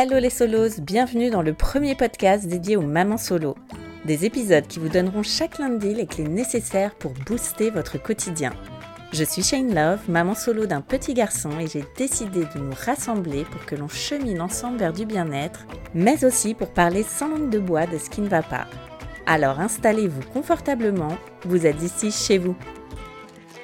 Hello 0.00 0.20
les 0.20 0.30
solos, 0.30 0.80
bienvenue 0.80 1.28
dans 1.28 1.42
le 1.42 1.52
premier 1.52 1.96
podcast 1.96 2.46
dédié 2.46 2.76
aux 2.76 2.82
mamans 2.82 3.18
solo. 3.18 3.56
Des 4.04 4.26
épisodes 4.26 4.68
qui 4.68 4.78
vous 4.78 4.88
donneront 4.88 5.24
chaque 5.24 5.58
lundi 5.58 5.92
les 5.92 6.06
clés 6.06 6.28
nécessaires 6.28 6.94
pour 6.94 7.14
booster 7.26 7.70
votre 7.70 8.00
quotidien. 8.00 8.52
Je 9.12 9.24
suis 9.24 9.42
Shane 9.42 9.74
Love, 9.74 10.08
maman 10.08 10.36
solo 10.36 10.66
d'un 10.66 10.82
petit 10.82 11.14
garçon 11.14 11.50
et 11.58 11.66
j'ai 11.66 11.82
décidé 11.96 12.44
de 12.44 12.60
nous 12.60 12.74
rassembler 12.86 13.44
pour 13.50 13.66
que 13.66 13.74
l'on 13.74 13.88
chemine 13.88 14.40
ensemble 14.40 14.78
vers 14.78 14.92
du 14.92 15.04
bien-être, 15.04 15.66
mais 15.94 16.24
aussi 16.24 16.54
pour 16.54 16.68
parler 16.68 17.02
sans 17.02 17.30
langue 17.30 17.50
de 17.50 17.58
bois 17.58 17.86
de 17.86 17.98
ce 17.98 18.08
qui 18.08 18.20
ne 18.20 18.28
va 18.28 18.42
pas. 18.42 18.68
Alors 19.26 19.58
installez-vous 19.58 20.22
confortablement, 20.32 21.18
vous 21.44 21.66
êtes 21.66 21.82
ici 21.82 22.12
chez 22.12 22.38
vous. 22.38 22.54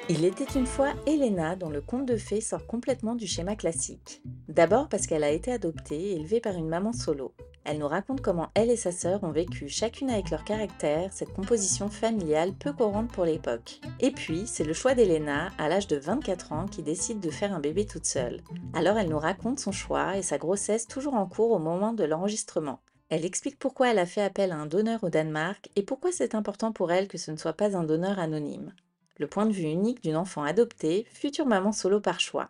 Il 0.07 0.23
était 0.23 0.43
une 0.55 0.67
fois 0.67 0.93
Elena 1.07 1.55
dont 1.55 1.71
le 1.71 1.81
conte 1.81 2.05
de 2.05 2.15
fées 2.15 2.39
sort 2.39 2.67
complètement 2.67 3.15
du 3.15 3.25
schéma 3.25 3.55
classique. 3.55 4.21
D'abord 4.47 4.87
parce 4.87 5.07
qu'elle 5.07 5.23
a 5.23 5.31
été 5.31 5.51
adoptée 5.51 5.99
et 5.99 6.15
élevée 6.17 6.39
par 6.39 6.53
une 6.53 6.67
maman 6.67 6.93
solo. 6.93 7.33
Elle 7.63 7.79
nous 7.79 7.87
raconte 7.87 8.21
comment 8.21 8.49
elle 8.53 8.69
et 8.69 8.75
sa 8.75 8.91
sœur 8.91 9.23
ont 9.23 9.31
vécu 9.31 9.67
chacune 9.67 10.11
avec 10.11 10.29
leur 10.29 10.43
caractère 10.43 11.11
cette 11.11 11.33
composition 11.33 11.89
familiale 11.89 12.53
peu 12.53 12.71
courante 12.71 13.11
pour 13.11 13.25
l'époque. 13.25 13.81
Et 13.99 14.11
puis, 14.11 14.43
c'est 14.45 14.63
le 14.63 14.73
choix 14.73 14.93
d'Elena, 14.93 15.51
à 15.57 15.69
l'âge 15.69 15.87
de 15.87 15.97
24 15.97 16.51
ans, 16.51 16.67
qui 16.67 16.83
décide 16.83 17.19
de 17.19 17.31
faire 17.31 17.55
un 17.55 17.59
bébé 17.59 17.87
toute 17.87 18.05
seule. 18.05 18.41
Alors 18.75 18.99
elle 18.99 19.09
nous 19.09 19.17
raconte 19.17 19.59
son 19.59 19.71
choix 19.71 20.17
et 20.17 20.21
sa 20.21 20.37
grossesse 20.37 20.85
toujours 20.85 21.15
en 21.15 21.25
cours 21.25 21.49
au 21.49 21.59
moment 21.59 21.93
de 21.93 22.03
l'enregistrement. 22.03 22.79
Elle 23.09 23.25
explique 23.25 23.57
pourquoi 23.57 23.89
elle 23.89 23.99
a 23.99 24.05
fait 24.05 24.21
appel 24.21 24.51
à 24.51 24.57
un 24.57 24.67
donneur 24.67 25.03
au 25.03 25.09
Danemark 25.09 25.71
et 25.75 25.81
pourquoi 25.81 26.11
c'est 26.11 26.35
important 26.35 26.71
pour 26.71 26.91
elle 26.91 27.07
que 27.07 27.17
ce 27.17 27.31
ne 27.31 27.37
soit 27.37 27.53
pas 27.53 27.75
un 27.75 27.83
donneur 27.83 28.19
anonyme 28.19 28.71
le 29.17 29.27
point 29.27 29.45
de 29.45 29.51
vue 29.51 29.63
unique 29.63 30.03
d'une 30.03 30.17
enfant 30.17 30.43
adoptée, 30.43 31.05
future 31.11 31.45
maman 31.45 31.71
solo 31.71 31.99
par 31.99 32.19
choix. 32.19 32.49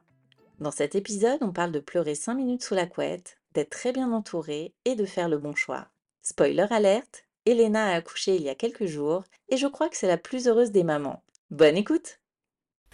Dans 0.59 0.71
cet 0.71 0.95
épisode, 0.95 1.39
on 1.41 1.51
parle 1.51 1.71
de 1.71 1.79
pleurer 1.79 2.15
5 2.15 2.33
minutes 2.33 2.63
sous 2.63 2.75
la 2.75 2.85
couette, 2.85 3.37
d'être 3.53 3.69
très 3.69 3.91
bien 3.91 4.11
entourée 4.11 4.73
et 4.85 4.95
de 4.95 5.05
faire 5.05 5.29
le 5.29 5.37
bon 5.37 5.53
choix. 5.53 5.87
Spoiler 6.21 6.65
alerte, 6.71 7.25
Elena 7.45 7.87
a 7.87 7.95
accouché 7.95 8.35
il 8.35 8.41
y 8.41 8.49
a 8.49 8.55
quelques 8.55 8.85
jours 8.85 9.23
et 9.49 9.57
je 9.57 9.67
crois 9.67 9.89
que 9.89 9.97
c'est 9.97 10.07
la 10.07 10.17
plus 10.17 10.47
heureuse 10.47 10.71
des 10.71 10.83
mamans. 10.83 11.21
Bonne 11.51 11.77
écoute 11.77 12.19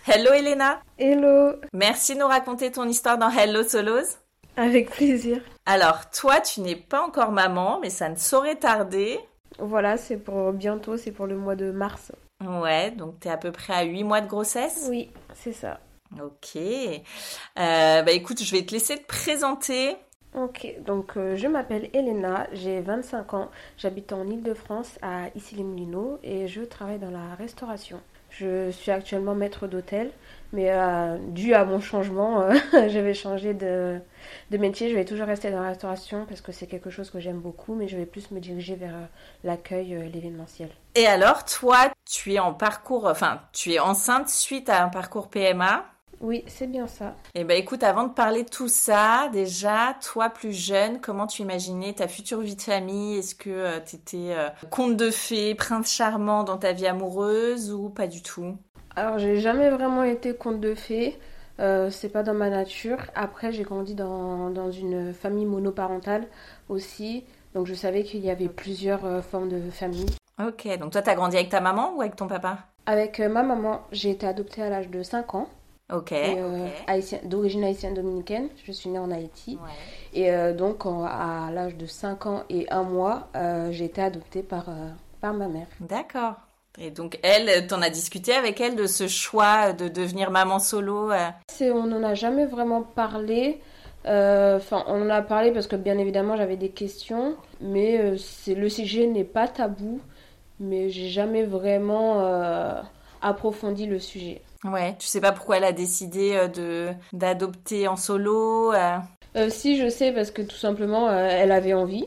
Hello 0.07 0.33
Elena 0.33 0.81
Hello 0.97 1.55
Merci 1.73 2.15
de 2.15 2.19
nous 2.19 2.27
raconter 2.27 2.71
ton 2.71 2.87
histoire 2.87 3.17
dans 3.17 3.29
Hello 3.29 3.63
Solos. 3.63 4.17
Avec 4.57 4.89
plaisir. 4.89 5.41
Alors 5.65 6.09
toi, 6.09 6.41
tu 6.41 6.61
n'es 6.61 6.75
pas 6.75 7.01
encore 7.01 7.31
maman, 7.31 7.79
mais 7.79 7.89
ça 7.89 8.09
ne 8.09 8.17
saurait 8.17 8.57
tarder. 8.57 9.19
Voilà, 9.59 9.95
c'est 9.95 10.17
pour 10.17 10.51
bientôt, 10.51 10.97
c'est 10.97 11.11
pour 11.11 11.27
le 11.27 11.37
mois 11.37 11.55
de 11.55 11.71
mars. 11.71 12.11
Ouais, 12.41 12.91
donc 12.91 13.19
tu 13.19 13.27
es 13.27 13.31
à 13.31 13.37
peu 13.37 13.51
près 13.51 13.73
à 13.73 13.83
8 13.83 14.03
mois 14.03 14.21
de 14.21 14.27
grossesse? 14.27 14.87
Oui, 14.89 15.11
c'est 15.35 15.53
ça. 15.53 15.79
Ok. 16.21 16.57
Euh, 16.57 17.01
bah 17.55 18.11
écoute, 18.11 18.43
je 18.43 18.51
vais 18.51 18.65
te 18.65 18.73
laisser 18.73 18.97
te 18.97 19.05
présenter. 19.05 19.95
Ok, 20.33 20.65
donc 20.85 21.17
euh, 21.17 21.35
je 21.35 21.45
m'appelle 21.47 21.89
Elena, 21.93 22.47
j'ai 22.53 22.79
25 22.79 23.33
ans, 23.33 23.51
j'habite 23.77 24.13
en 24.13 24.25
Ile-de-France 24.25 24.97
à 25.01 25.27
Issy-les-Moulineaux 25.35 26.19
et 26.23 26.47
je 26.47 26.61
travaille 26.61 26.99
dans 26.99 27.11
la 27.11 27.35
restauration. 27.35 27.99
Je 28.29 28.71
suis 28.71 28.91
actuellement 28.91 29.35
maître 29.35 29.67
d'hôtel, 29.67 30.09
mais 30.53 30.71
euh, 30.71 31.17
dû 31.17 31.53
à 31.53 31.65
mon 31.65 31.81
changement, 31.81 32.43
euh, 32.43 32.53
je 32.89 32.99
vais 32.99 33.13
changer 33.13 33.53
de, 33.53 33.99
de, 34.51 34.57
métier. 34.57 34.89
Je 34.89 34.95
vais 34.95 35.03
toujours 35.03 35.27
rester 35.27 35.51
dans 35.51 35.59
la 35.59 35.67
restauration 35.67 36.25
parce 36.25 36.39
que 36.39 36.53
c'est 36.53 36.67
quelque 36.67 36.89
chose 36.89 37.09
que 37.09 37.19
j'aime 37.19 37.39
beaucoup, 37.39 37.75
mais 37.75 37.89
je 37.89 37.97
vais 37.97 38.05
plus 38.05 38.31
me 38.31 38.39
diriger 38.39 38.75
vers 38.75 38.95
l'accueil, 39.43 40.09
l'événementiel. 40.13 40.69
Et 40.95 41.07
alors, 41.07 41.43
toi, 41.43 41.91
tu 42.11 42.33
es 42.33 42.39
en 42.39 42.53
parcours, 42.53 43.05
enfin, 43.05 43.39
tu 43.53 43.71
es 43.71 43.79
enceinte 43.79 44.29
suite 44.29 44.69
à 44.69 44.83
un 44.83 44.89
parcours 44.89 45.29
PMA 45.29 45.85
oui, 46.23 46.43
c'est 46.45 46.67
bien 46.67 46.85
ça. 46.85 47.15
Eh 47.33 47.43
ben 47.43 47.57
écoute, 47.57 47.81
avant 47.81 48.03
de 48.03 48.13
parler 48.13 48.43
de 48.43 48.49
tout 48.49 48.67
ça, 48.67 49.27
déjà, 49.33 49.97
toi 50.03 50.29
plus 50.29 50.53
jeune, 50.53 51.01
comment 51.01 51.25
tu 51.25 51.41
imaginais 51.41 51.93
ta 51.93 52.07
future 52.07 52.41
vie 52.41 52.55
de 52.55 52.61
famille? 52.61 53.17
Est-ce 53.17 53.33
que 53.33 53.49
euh, 53.49 53.79
tu 53.79 53.95
étais 53.95 54.35
euh, 54.35 54.47
conte 54.69 54.97
de 54.97 55.09
fées, 55.09 55.55
prince 55.55 55.91
charmant 55.91 56.43
dans 56.43 56.59
ta 56.59 56.73
vie 56.73 56.85
amoureuse 56.85 57.73
ou 57.73 57.89
pas 57.89 58.05
du 58.05 58.21
tout? 58.21 58.55
Alors, 58.95 59.17
j'ai 59.17 59.37
jamais 59.37 59.71
vraiment 59.71 60.03
été 60.03 60.35
conte 60.35 60.59
de 60.59 60.75
fées. 60.75 61.17
Euh, 61.59 61.89
c'est 61.89 62.09
pas 62.09 62.23
dans 62.23 62.33
ma 62.33 62.49
nature. 62.49 62.97
Après, 63.15 63.51
j'ai 63.51 63.63
grandi 63.63 63.93
dans, 63.93 64.49
dans, 64.49 64.71
une 64.71 65.13
famille 65.13 65.45
monoparentale 65.45 66.27
aussi. 66.69 67.23
Donc, 67.53 67.67
je 67.67 67.73
savais 67.73 68.03
qu'il 68.03 68.21
y 68.21 68.29
avait 68.29 68.49
plusieurs 68.49 69.05
euh, 69.05 69.21
formes 69.21 69.49
de 69.49 69.69
famille. 69.69 70.07
Ok, 70.39 70.67
donc 70.79 70.91
toi, 70.91 71.01
tu 71.01 71.09
as 71.09 71.15
grandi 71.15 71.35
avec 71.35 71.49
ta 71.49 71.61
maman 71.61 71.93
ou 71.95 72.01
avec 72.01 72.15
ton 72.15 72.27
papa? 72.27 72.59
Avec 72.85 73.19
euh, 73.19 73.29
ma 73.29 73.43
maman, 73.43 73.81
j'ai 73.91 74.11
été 74.11 74.25
adoptée 74.25 74.63
à 74.63 74.69
l'âge 74.69 74.89
de 74.89 75.03
5 75.03 75.35
ans. 75.35 75.47
Ok. 75.91 76.13
Euh, 76.13 76.67
okay. 76.89 77.19
D'origine 77.25 77.63
haïtienne 77.63 77.93
dominicaine. 77.93 78.47
Je 78.65 78.71
suis 78.71 78.89
née 78.89 78.99
en 78.99 79.11
Haïti. 79.11 79.57
Ouais. 79.61 80.19
Et 80.19 80.31
euh, 80.31 80.53
donc, 80.53 80.85
en, 80.85 81.03
à 81.03 81.51
l'âge 81.51 81.75
de 81.75 81.85
5 81.85 82.25
ans 82.25 82.43
et 82.49 82.69
1 82.69 82.83
mois, 82.83 83.27
euh, 83.35 83.71
j'ai 83.71 83.85
été 83.85 84.01
adoptée 84.01 84.41
par, 84.41 84.65
par 85.19 85.33
ma 85.33 85.47
mère. 85.47 85.67
D'accord. 85.81 86.35
Et 86.79 86.89
donc, 86.89 87.19
elle, 87.21 87.67
t'en 87.67 87.81
as 87.81 87.89
discuté 87.89 88.33
avec 88.33 88.61
elle 88.61 88.75
de 88.75 88.87
ce 88.87 89.07
choix 89.07 89.73
de 89.73 89.89
devenir 89.89 90.31
maman 90.31 90.59
solo 90.59 91.11
On 91.61 91.83
n'en 91.83 92.03
a 92.03 92.13
jamais 92.13 92.45
vraiment 92.45 92.81
parlé. 92.81 93.59
Enfin, 94.05 94.83
on 94.87 95.01
en 95.05 95.09
a 95.09 95.21
parlé 95.21 95.51
parce 95.51 95.67
que 95.67 95.75
bien 95.75 95.97
évidemment 95.97 96.35
j'avais 96.35 96.55
des 96.55 96.69
questions, 96.69 97.35
mais 97.59 98.15
le 98.47 98.69
sujet 98.69 99.05
n'est 99.05 99.25
pas 99.25 99.47
tabou, 99.47 99.99
mais 100.61 100.89
j'ai 100.89 101.09
jamais 101.09 101.43
vraiment 101.43 102.21
approfondi 103.21 103.85
le 103.85 103.99
sujet. 103.99 104.41
Ouais, 104.63 104.95
tu 104.99 105.07
sais 105.07 105.21
pas 105.21 105.31
pourquoi 105.31 105.57
elle 105.57 105.63
a 105.63 105.71
décidé 105.71 106.33
euh, 106.33 106.47
de 106.47 106.89
d'adopter 107.13 107.87
en 107.87 107.95
solo 107.95 108.73
euh... 108.73 108.97
Euh, 109.35 109.49
Si, 109.49 109.77
je 109.77 109.89
sais 109.89 110.11
parce 110.11 110.29
que 110.29 110.41
tout 110.41 110.55
simplement 110.55 111.09
euh, 111.09 111.27
elle 111.29 111.51
avait 111.51 111.73
envie. 111.73 112.05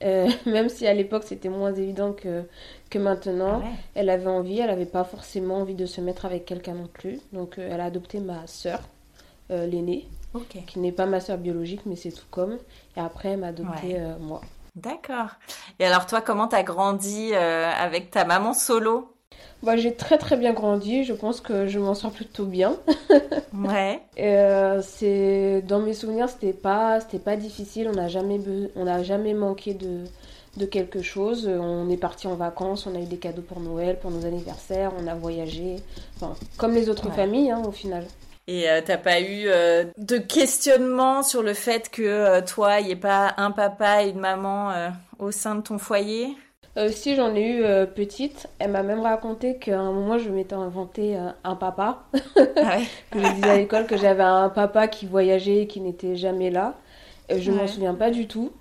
même 0.46 0.68
si 0.68 0.86
à 0.86 0.94
l'époque 0.94 1.24
c'était 1.26 1.48
moins 1.48 1.74
évident 1.74 2.12
que, 2.12 2.44
que 2.88 3.00
maintenant, 3.00 3.58
ouais. 3.58 3.72
elle 3.96 4.10
avait 4.10 4.28
envie, 4.28 4.60
elle 4.60 4.70
avait 4.70 4.86
pas 4.86 5.02
forcément 5.02 5.56
envie 5.56 5.74
de 5.74 5.86
se 5.86 6.00
mettre 6.00 6.24
avec 6.24 6.44
quelqu'un 6.44 6.74
non 6.74 6.86
plus. 6.86 7.18
Donc 7.32 7.58
elle 7.58 7.80
a 7.80 7.86
adopté 7.86 8.20
ma 8.20 8.46
sœur, 8.46 8.78
l'aînée, 9.50 10.06
okay. 10.34 10.62
qui 10.68 10.78
n'est 10.78 10.92
pas 10.92 11.06
ma 11.06 11.18
sœur 11.18 11.36
biologique, 11.36 11.80
mais 11.84 11.96
c'est 11.96 12.12
tout 12.12 12.28
comme. 12.30 12.58
Et 12.96 13.00
après 13.00 13.30
elle 13.30 13.40
m'a 13.40 13.48
adopté 13.48 13.94
ouais. 13.94 14.16
moi. 14.20 14.40
D'accord. 14.78 15.30
Et 15.78 15.84
alors 15.84 16.06
toi, 16.06 16.20
comment 16.20 16.48
t'as 16.48 16.62
grandi 16.62 17.34
avec 17.34 18.10
ta 18.10 18.24
maman 18.24 18.54
solo? 18.54 19.14
Bah, 19.62 19.76
j'ai 19.76 19.92
très 19.92 20.18
très 20.18 20.36
bien 20.36 20.52
grandi, 20.52 21.02
je 21.02 21.12
pense 21.12 21.40
que 21.40 21.66
je 21.66 21.80
m'en 21.80 21.94
sors 21.94 22.12
plutôt 22.12 22.44
bien. 22.44 22.76
ouais. 23.54 24.00
Euh, 24.20 24.80
c'est 24.82 25.62
dans 25.66 25.80
mes 25.80 25.94
souvenirs, 25.94 26.28
c'était 26.28 26.52
pas 26.52 27.00
c'était 27.00 27.18
pas 27.18 27.36
difficile, 27.36 27.88
on 27.88 27.96
n'a 27.96 28.06
jamais 28.06 28.38
be... 28.38 28.70
on 28.76 28.84
n'a 28.84 29.02
jamais 29.02 29.34
manqué 29.34 29.74
de 29.74 30.04
de 30.56 30.64
quelque 30.64 31.02
chose. 31.02 31.48
On 31.48 31.90
est 31.90 31.96
parti 31.96 32.28
en 32.28 32.36
vacances, 32.36 32.86
on 32.86 32.94
a 32.94 33.00
eu 33.00 33.06
des 33.06 33.16
cadeaux 33.16 33.42
pour 33.42 33.60
Noël, 33.60 33.98
pour 33.98 34.12
nos 34.12 34.24
anniversaires, 34.24 34.92
on 34.96 35.08
a 35.08 35.14
voyagé, 35.14 35.76
enfin 36.16 36.34
comme 36.56 36.74
les 36.74 36.88
autres 36.88 37.08
ouais. 37.08 37.16
familles 37.16 37.50
hein, 37.50 37.62
au 37.66 37.72
final. 37.72 38.04
Et 38.48 38.70
euh, 38.70 38.80
t'as 38.82 38.96
pas 38.96 39.20
eu 39.20 39.44
euh, 39.46 39.84
de 39.98 40.16
questionnement 40.16 41.22
sur 41.22 41.42
le 41.42 41.52
fait 41.52 41.90
que 41.90 42.00
euh, 42.00 42.40
toi, 42.40 42.80
il 42.80 42.86
n'y 42.86 42.92
ait 42.92 42.96
pas 42.96 43.34
un 43.36 43.50
papa 43.50 44.02
et 44.02 44.08
une 44.08 44.20
maman 44.20 44.70
euh, 44.70 44.88
au 45.18 45.30
sein 45.30 45.54
de 45.54 45.60
ton 45.60 45.76
foyer? 45.78 46.28
Si 46.90 47.16
j'en 47.16 47.34
ai 47.34 47.42
eu 47.42 47.62
petite, 47.92 48.46
elle 48.60 48.70
m'a 48.70 48.84
même 48.84 49.00
raconté 49.00 49.56
qu'à 49.56 49.80
un 49.80 49.90
moment 49.90 50.16
je 50.16 50.30
m'étais 50.30 50.54
inventé 50.54 51.16
un 51.42 51.56
papa. 51.56 52.04
ah 52.14 52.78
ouais. 52.78 52.84
que 53.10 53.18
je 53.24 53.32
disais 53.34 53.50
à 53.50 53.56
l'école 53.56 53.86
que 53.86 53.96
j'avais 53.96 54.22
un 54.22 54.48
papa 54.48 54.86
qui 54.86 55.04
voyageait 55.06 55.62
et 55.62 55.66
qui 55.66 55.80
n'était 55.80 56.14
jamais 56.14 56.50
là. 56.50 56.74
je 57.36 57.50
ouais. 57.50 57.56
m'en 57.56 57.66
souviens 57.66 57.94
pas 57.94 58.12
du 58.12 58.28
tout. 58.28 58.52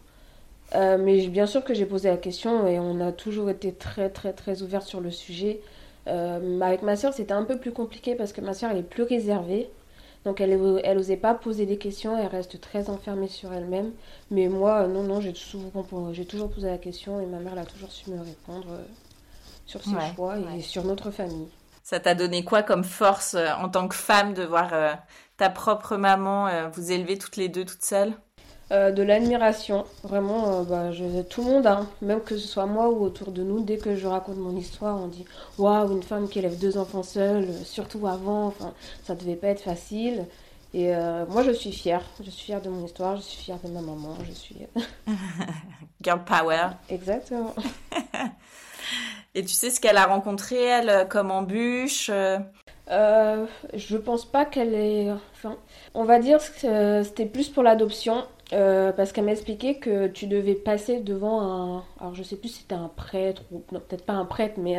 mais 0.74 1.28
bien 1.28 1.46
sûr 1.46 1.64
que 1.64 1.76
j'ai 1.76 1.86
posé 1.86 2.10
la 2.10 2.18
question 2.18 2.66
et 2.66 2.80
on 2.80 3.00
a 3.02 3.12
toujours 3.12 3.52
été 3.52 3.72
très 3.72 4.10
très 4.10 4.34
très 4.34 4.64
ouvert 4.64 4.82
sur 4.82 5.00
le 5.00 5.12
sujet. 5.12 5.60
Avec 6.08 6.82
ma 6.82 6.96
soeur, 6.96 7.14
c'était 7.14 7.34
un 7.34 7.44
peu 7.44 7.58
plus 7.58 7.72
compliqué 7.72 8.16
parce 8.16 8.34
que 8.34 8.42
ma 8.42 8.54
soeur, 8.54 8.72
elle 8.72 8.80
est 8.80 8.84
plus 8.84 9.04
réservée. 9.04 9.70
Donc 10.26 10.42
elle, 10.42 10.60
elle 10.84 10.98
osait 10.98 11.18
pas 11.18 11.34
poser 11.34 11.66
des 11.66 11.78
questions, 11.78 12.18
elle 12.18 12.28
reste 12.28 12.60
très 12.60 12.90
enfermée 12.90 13.28
sur 13.28 13.54
elle-même. 13.54 13.92
Mais 14.32 14.48
moi, 14.48 14.88
non, 14.88 15.04
non, 15.04 15.22
j'ai 15.22 15.34
toujours, 15.34 15.62
j'ai 16.12 16.26
toujours 16.26 16.50
posé 16.50 16.68
la 16.68 16.78
question 16.78 17.22
et 17.22 17.26
ma 17.26 17.40
mère, 17.40 17.54
elle 17.54 17.60
a 17.60 17.66
toujours 17.66 17.92
su 17.92 18.10
me 18.10 18.20
répondre 18.20 18.68
sur 19.66 19.84
ses 19.84 19.92
choix 20.16 20.36
et 20.58 20.62
sur 20.62 20.84
notre 20.84 21.12
famille. 21.12 21.48
Ça 21.84 22.02
t'a 22.02 22.16
donné 22.16 22.44
quoi 22.44 22.64
comme 22.64 22.84
force 22.84 23.36
euh, 23.36 23.48
en 23.54 23.70
tant 23.70 23.88
que 23.88 23.96
femme 23.96 24.34
de 24.34 24.44
voir 24.44 24.74
euh, 24.74 24.94
ta 25.38 25.50
propre 25.50 25.96
maman 25.96 26.48
euh, 26.48 26.68
vous 26.68 26.92
élever 26.92 27.18
toutes 27.18 27.38
les 27.38 27.48
deux 27.48 27.64
toutes 27.64 27.86
seules? 27.86 28.14
De 28.70 29.02
l'admiration, 29.02 29.86
vraiment, 30.04 30.64
bah, 30.64 30.92
je, 30.92 31.22
tout 31.22 31.42
le 31.42 31.48
monde, 31.48 31.68
hein, 31.68 31.88
même 32.02 32.20
que 32.20 32.38
ce 32.38 32.48
soit 32.48 32.66
moi 32.66 32.90
ou 32.90 33.02
autour 33.02 33.32
de 33.32 33.42
nous, 33.42 33.64
dès 33.64 33.78
que 33.78 33.96
je 33.96 34.06
raconte 34.08 34.36
mon 34.38 34.58
histoire, 34.58 35.00
on 35.02 35.08
dit 35.08 35.24
waouh, 35.58 35.92
une 35.94 36.04
femme 36.04 36.28
qui 36.28 36.40
élève 36.40 36.60
deux 36.60 36.78
enfants 36.78 37.04
seule, 37.04 37.48
surtout 37.64 38.08
avant, 38.08 38.48
enfin, 38.48 38.74
ça 39.06 39.16
devait 39.16 39.38
pas 39.38 39.48
être 39.48 39.62
facile. 39.62 40.26
Et 40.74 40.92
moi, 41.30 41.44
je 41.44 41.52
suis 41.52 41.72
fière. 41.72 42.04
Je 42.22 42.30
suis 42.30 42.48
fière 42.48 42.62
de 42.62 42.68
mon 42.68 42.86
histoire, 42.86 43.16
je 43.16 43.22
suis 43.22 43.42
fière 43.42 43.60
de 43.64 43.70
ma 43.70 43.80
maman, 43.80 44.18
je 44.28 44.34
suis. 44.34 44.58
Girl 46.02 46.24
power. 46.26 46.72
Exactement. 46.90 47.56
Et 49.36 49.44
tu 49.44 49.54
sais 49.54 49.70
ce 49.70 49.80
qu'elle 49.80 49.98
a 49.98 50.06
rencontré, 50.06 50.56
elle, 50.64 50.90
euh, 50.90 51.06
comme 51.06 51.30
embûche 51.30 52.10
euh, 52.12 52.40
euh, 52.90 53.46
Je 53.74 53.96
pense 53.98 54.26
pas 54.26 54.46
qu'elle 54.46 54.74
est. 54.74 55.12
Enfin, 55.34 55.58
on 55.94 56.06
va 56.06 56.18
dire 56.18 56.40
que 56.60 57.04
c'était 57.04 57.28
plus 57.28 57.50
pour 57.50 57.62
l'adoption. 57.62 58.26
Parce 58.50 59.12
qu'elle 59.12 59.26
m'a 59.26 59.32
expliqué 59.32 59.76
que 59.76 60.08
tu 60.08 60.28
devais 60.28 60.56
passer 60.56 61.00
devant 61.00 61.42
un. 61.42 61.84
Alors 62.00 62.16
je 62.16 62.24
sais 62.24 62.36
plus 62.36 62.50
si 62.50 62.60
c'était 62.60 62.76
un 62.76 62.90
prêtre 62.96 63.44
ou. 63.52 63.62
Non, 63.72 63.80
peut-être 63.80 64.06
pas 64.06 64.14
un 64.14 64.26
prêtre, 64.26 64.56
mais 64.58 64.78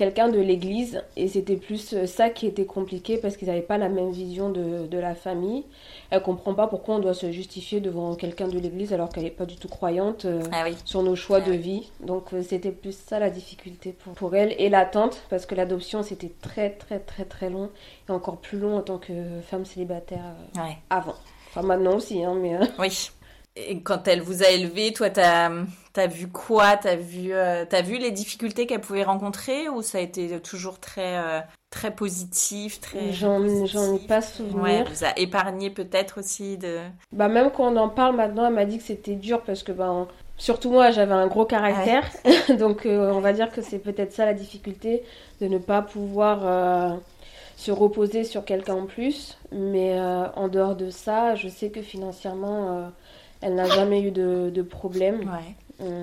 quelqu'un 0.00 0.30
de 0.30 0.40
l'église 0.40 1.02
et 1.18 1.28
c'était 1.28 1.56
plus 1.56 1.92
euh, 1.92 2.06
ça 2.06 2.30
qui 2.30 2.46
était 2.46 2.64
compliqué 2.64 3.18
parce 3.18 3.36
qu'ils 3.36 3.48
n'avaient 3.48 3.60
pas 3.60 3.76
la 3.76 3.90
même 3.90 4.10
vision 4.10 4.48
de, 4.48 4.86
de, 4.86 4.98
la 4.98 5.14
famille. 5.14 5.62
Elle 6.08 6.22
comprend 6.22 6.54
pas 6.54 6.68
pourquoi 6.68 6.94
on 6.94 7.00
doit 7.00 7.12
se 7.12 7.30
justifier 7.30 7.82
devant 7.82 8.14
quelqu'un 8.14 8.48
de 8.48 8.58
l'église 8.58 8.94
alors 8.94 9.10
qu'elle 9.10 9.24
n'est 9.24 9.30
pas 9.30 9.44
du 9.44 9.56
tout 9.56 9.68
croyante 9.68 10.24
euh, 10.24 10.40
ah 10.52 10.64
sur 10.86 11.02
nos 11.02 11.16
choix 11.16 11.40
ah 11.44 11.50
de 11.50 11.52
vie. 11.52 11.90
Donc 12.00 12.32
euh, 12.32 12.42
c'était 12.42 12.70
plus 12.70 12.96
ça 12.96 13.18
la 13.18 13.28
difficulté 13.28 13.92
pour, 13.92 14.14
pour 14.14 14.34
elle 14.34 14.54
et 14.56 14.70
l'attente 14.70 15.20
parce 15.28 15.44
que 15.44 15.54
l'adoption 15.54 16.02
c'était 16.02 16.32
très 16.40 16.70
très 16.70 17.00
très 17.00 17.26
très 17.26 17.50
long 17.50 17.68
et 18.08 18.12
encore 18.12 18.38
plus 18.38 18.58
long 18.58 18.78
en 18.78 18.80
tant 18.80 18.96
que 18.96 19.12
femme 19.42 19.66
célibataire 19.66 20.34
avant. 20.88 21.16
Enfin 21.50 21.66
maintenant 21.66 21.96
aussi, 21.96 22.24
hein, 22.24 22.34
mais... 22.40 22.58
Oui. 22.78 23.10
Et 23.56 23.80
quand 23.80 24.06
elle 24.06 24.22
vous 24.22 24.42
a 24.42 24.48
élevé, 24.48 24.92
toi, 24.92 25.10
t'as 25.10 25.50
as 25.96 26.06
vu 26.06 26.28
quoi? 26.28 26.76
T'as 26.76 26.94
vu, 26.94 27.32
euh, 27.32 27.64
as 27.70 27.82
vu 27.82 27.98
les 27.98 28.12
difficultés 28.12 28.66
qu'elle 28.66 28.80
pouvait 28.80 29.02
rencontrer 29.02 29.68
ou 29.68 29.82
ça 29.82 29.98
a 29.98 30.00
été 30.00 30.40
toujours 30.40 30.78
très, 30.78 31.18
euh, 31.18 31.40
très 31.70 31.90
positif 31.90 32.80
très 32.80 33.12
J'en 33.12 33.44
ai 33.44 33.98
pas 34.06 34.22
souvenir. 34.22 34.62
Ouais, 34.62 34.84
vous 34.84 35.04
a 35.04 35.18
épargné 35.18 35.70
peut-être 35.70 36.20
aussi 36.20 36.58
de... 36.58 36.78
Bah 37.12 37.28
même 37.28 37.50
quand 37.50 37.72
on 37.72 37.76
en 37.76 37.88
parle 37.88 38.16
maintenant, 38.16 38.46
elle 38.46 38.54
m'a 38.54 38.64
dit 38.64 38.78
que 38.78 38.84
c'était 38.84 39.16
dur 39.16 39.42
parce 39.42 39.64
que 39.64 39.72
ben, 39.72 40.06
surtout 40.36 40.70
moi, 40.70 40.92
j'avais 40.92 41.12
un 41.12 41.26
gros 41.26 41.44
caractère. 41.44 42.08
Donc 42.58 42.86
euh, 42.86 43.12
on 43.12 43.20
va 43.20 43.32
dire 43.32 43.50
que 43.50 43.62
c'est 43.62 43.80
peut-être 43.80 44.12
ça 44.12 44.26
la 44.26 44.34
difficulté, 44.34 45.02
de 45.40 45.48
ne 45.48 45.58
pas 45.58 45.82
pouvoir 45.82 47.00
se 47.60 47.70
reposer 47.70 48.24
sur 48.24 48.44
quelqu'un 48.44 48.74
en 48.74 48.86
plus. 48.86 49.38
Mais 49.52 50.00
en 50.00 50.48
dehors 50.48 50.76
de 50.76 50.90
ça, 50.90 51.34
je 51.34 51.48
sais 51.48 51.70
que 51.70 51.82
financièrement 51.82 52.90
elle 53.42 53.54
n'a 53.54 53.66
jamais 53.66 54.02
eu 54.02 54.10
de, 54.10 54.50
de 54.54 54.62
problème. 54.62 55.30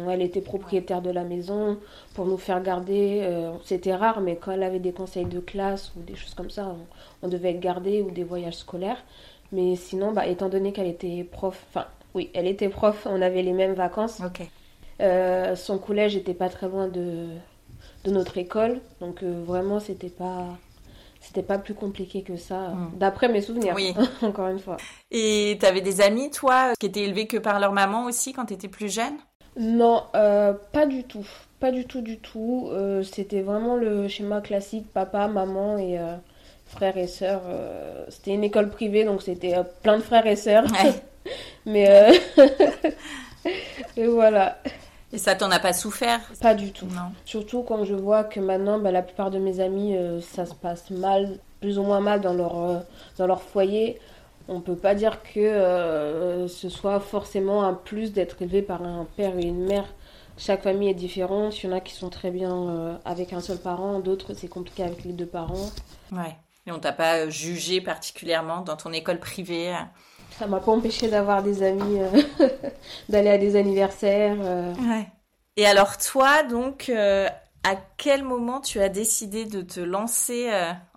Elle 0.09 0.21
était 0.21 0.41
propriétaire 0.41 1.01
de 1.01 1.11
la 1.11 1.23
maison 1.23 1.77
pour 2.15 2.25
nous 2.25 2.37
faire 2.37 2.61
garder. 2.63 3.19
Euh, 3.21 3.51
c'était 3.63 3.93
rare, 3.93 4.21
mais 4.21 4.35
quand 4.35 4.51
elle 4.51 4.63
avait 4.63 4.79
des 4.79 4.91
conseils 4.91 5.25
de 5.25 5.39
classe 5.39 5.91
ou 5.95 6.01
des 6.01 6.15
choses 6.15 6.33
comme 6.33 6.49
ça, 6.49 6.75
on, 7.21 7.27
devait 7.27 7.51
être 7.51 7.59
gardé 7.59 8.01
ou 8.01 8.09
des 8.09 8.23
voyages 8.23 8.55
scolaires. 8.55 9.03
Mais 9.51 9.75
sinon, 9.75 10.11
bah, 10.13 10.25
étant 10.25 10.49
donné 10.49 10.73
qu'elle 10.73 10.87
était 10.87 11.23
prof, 11.23 11.63
enfin, 11.69 11.85
oui, 12.15 12.31
elle 12.33 12.47
était 12.47 12.69
prof, 12.69 13.05
on 13.09 13.21
avait 13.21 13.43
les 13.43 13.53
mêmes 13.53 13.73
vacances. 13.73 14.19
Euh, 14.99 15.55
son 15.55 15.77
collège 15.77 16.15
n'était 16.15 16.33
pas 16.33 16.49
très 16.49 16.67
loin 16.67 16.87
de, 16.87 17.27
de 18.03 18.11
notre 18.11 18.39
école, 18.39 18.81
donc 18.99 19.21
euh, 19.21 19.43
vraiment, 19.45 19.79
c'était 19.79 20.09
pas 20.09 20.57
c'était 21.27 21.43
pas 21.43 21.57
plus 21.57 21.73
compliqué 21.73 22.21
que 22.21 22.37
ça, 22.37 22.69
hmm. 22.69 22.91
d'après 22.95 23.27
mes 23.27 23.41
souvenirs, 23.41 23.73
oui. 23.75 23.93
encore 24.21 24.47
une 24.47 24.59
fois. 24.59 24.77
Et 25.11 25.57
t'avais 25.59 25.81
des 25.81 25.99
amis, 25.99 26.31
toi, 26.31 26.71
qui 26.79 26.85
étaient 26.85 27.03
élevés 27.03 27.27
que 27.27 27.37
par 27.37 27.59
leur 27.59 27.73
maman 27.73 28.05
aussi 28.05 28.31
quand 28.31 28.45
t'étais 28.45 28.69
plus 28.69 28.93
jeune? 28.93 29.15
Non, 29.57 30.03
euh, 30.15 30.53
pas 30.71 30.85
du 30.85 31.03
tout. 31.03 31.27
Pas 31.59 31.71
du 31.71 31.85
tout, 31.85 32.01
du 32.01 32.17
tout. 32.19 32.69
Euh, 32.71 33.03
c'était 33.03 33.41
vraiment 33.41 33.75
le 33.75 34.07
schéma 34.07 34.39
classique, 34.39 34.91
papa, 34.93 35.27
maman 35.27 35.77
et 35.77 35.99
euh, 35.99 36.15
frères 36.65 36.97
et 36.97 37.07
sœurs. 37.07 37.41
c'était 38.07 38.33
une 38.33 38.43
école 38.45 38.69
privée, 38.69 39.03
donc 39.03 39.21
c'était 39.21 39.55
plein 39.81 39.97
de 39.97 40.03
frères 40.03 40.27
et 40.27 40.37
sœurs. 40.37 40.65
Mais... 41.65 42.21
et 43.97 44.07
voilà. 44.07 44.59
Et 45.13 45.17
ça 45.17 45.35
t'en 45.35 45.49
a 45.51 45.59
pas 45.59 45.73
souffert? 45.73 46.19
Pas 46.41 46.53
du 46.53 46.71
tout. 46.71 46.87
Non. 46.87 47.11
Surtout 47.25 47.63
quand 47.63 47.85
je 47.85 47.95
vois 47.95 48.23
que 48.23 48.39
maintenant, 48.39 48.77
bah, 48.77 48.91
la 48.91 49.01
plupart 49.01 49.31
de 49.31 49.39
mes 49.39 49.59
amis, 49.61 49.95
euh, 49.95 50.19
ça 50.19 50.45
se 50.45 50.53
passe 50.53 50.89
mal, 50.89 51.39
plus 51.61 51.79
ou 51.79 51.83
moins 51.83 52.01
mal 52.01 52.19
dans 52.19 52.33
leur, 52.33 52.59
euh, 52.59 52.79
dans 53.17 53.27
leur 53.27 53.41
foyer. 53.41 53.99
On 54.49 54.59
peut 54.59 54.75
pas 54.75 54.95
dire 54.95 55.21
que 55.23 55.39
euh, 55.39 56.47
ce 56.47 56.69
soit 56.69 56.99
forcément 56.99 57.63
un 57.63 57.73
plus 57.73 58.11
d'être 58.11 58.41
élevé 58.41 58.61
par 58.61 58.83
un 58.83 59.05
père 59.15 59.37
et 59.37 59.43
une 59.43 59.65
mère. 59.65 59.85
Chaque 60.37 60.63
famille 60.63 60.89
est 60.89 60.93
différente. 60.93 61.63
Il 61.63 61.69
y 61.69 61.73
en 61.73 61.75
a 61.75 61.79
qui 61.79 61.93
sont 61.93 62.09
très 62.09 62.29
bien 62.29 62.99
avec 63.05 63.33
un 63.33 63.41
seul 63.41 63.57
parent, 63.57 63.99
d'autres 63.99 64.33
c'est 64.35 64.47
compliqué 64.47 64.83
avec 64.83 65.03
les 65.03 65.13
deux 65.13 65.25
parents. 65.25 65.71
Ouais. 66.11 66.35
Et 66.67 66.71
on 66.71 66.79
t'a 66.79 66.91
pas 66.91 67.27
jugé 67.27 67.81
particulièrement 67.81 68.61
dans 68.61 68.75
ton 68.75 68.93
école 68.93 69.19
privée 69.19 69.73
ça 70.37 70.47
m'a 70.47 70.59
pas 70.59 70.71
empêché 70.71 71.09
d'avoir 71.09 71.43
des 71.43 71.63
amis, 71.63 71.99
euh, 71.99 72.21
d'aller 73.09 73.29
à 73.29 73.37
des 73.37 73.55
anniversaires. 73.55 74.37
Euh. 74.39 74.73
Ouais. 74.75 75.07
Et 75.55 75.65
alors 75.65 75.97
toi, 75.97 76.43
donc, 76.43 76.89
euh, 76.89 77.27
à 77.63 77.75
quel 77.97 78.23
moment 78.23 78.61
tu 78.61 78.79
as 78.79 78.89
décidé 78.89 79.45
de 79.45 79.61
te 79.61 79.79
lancer 79.79 80.49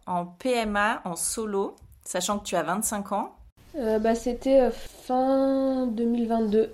en 0.07 0.27
PMA, 0.27 1.01
en 1.05 1.17
solo, 1.17 1.75
sachant 2.05 2.39
que 2.39 2.45
tu 2.45 2.57
as 2.57 2.63
25 2.63 3.13
ans? 3.13 3.35
Bah, 3.75 4.15
C'était 4.15 4.71
fin 4.71 5.87
2022. 5.87 6.73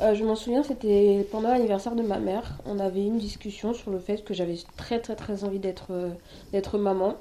je 0.00 0.24
m'en 0.24 0.34
souviens, 0.34 0.64
c'était 0.64 1.26
pendant 1.30 1.50
l'anniversaire 1.50 1.94
de 1.94 2.02
ma 2.02 2.18
mère. 2.18 2.58
On 2.66 2.80
avait 2.80 3.04
une 3.04 3.18
discussion 3.18 3.72
sur 3.72 3.92
le 3.92 4.00
fait 4.00 4.24
que 4.24 4.34
j'avais 4.34 4.58
très 4.76 4.98
très 4.98 5.14
très 5.14 5.44
envie 5.44 5.60
d'être 5.60 5.92
d'être 6.52 6.76
maman 6.76 7.14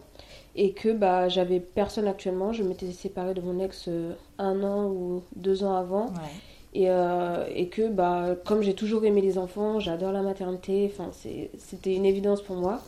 et 0.58 0.72
que 0.72 0.90
bah, 0.90 1.30
j'avais 1.30 1.60
personne 1.60 2.08
actuellement. 2.08 2.52
Je 2.52 2.64
m'étais 2.64 2.92
séparée 2.92 3.36
de 3.36 3.42
mon 3.42 3.64
ex 3.64 3.86
euh, 3.88 4.14
un 4.40 4.64
an 4.64 4.86
ou 4.88 5.24
deux 5.36 5.64
ans 5.64 5.76
avant. 5.76 6.08
Et, 6.74 6.90
euh, 6.90 7.46
et, 7.56 7.68
que 7.68 7.88
bah, 7.88 8.36
comme 8.46 8.62
j'ai 8.62 8.74
toujours 8.74 9.06
aimé 9.06 9.22
les 9.22 9.38
enfants, 9.38 9.80
j'adore 9.80 10.12
la 10.12 10.22
maternité, 10.22 10.92
c'était 11.58 11.96
une 11.96 12.06
évidence 12.06 12.42
pour 12.42 12.56
moi. 12.56 12.82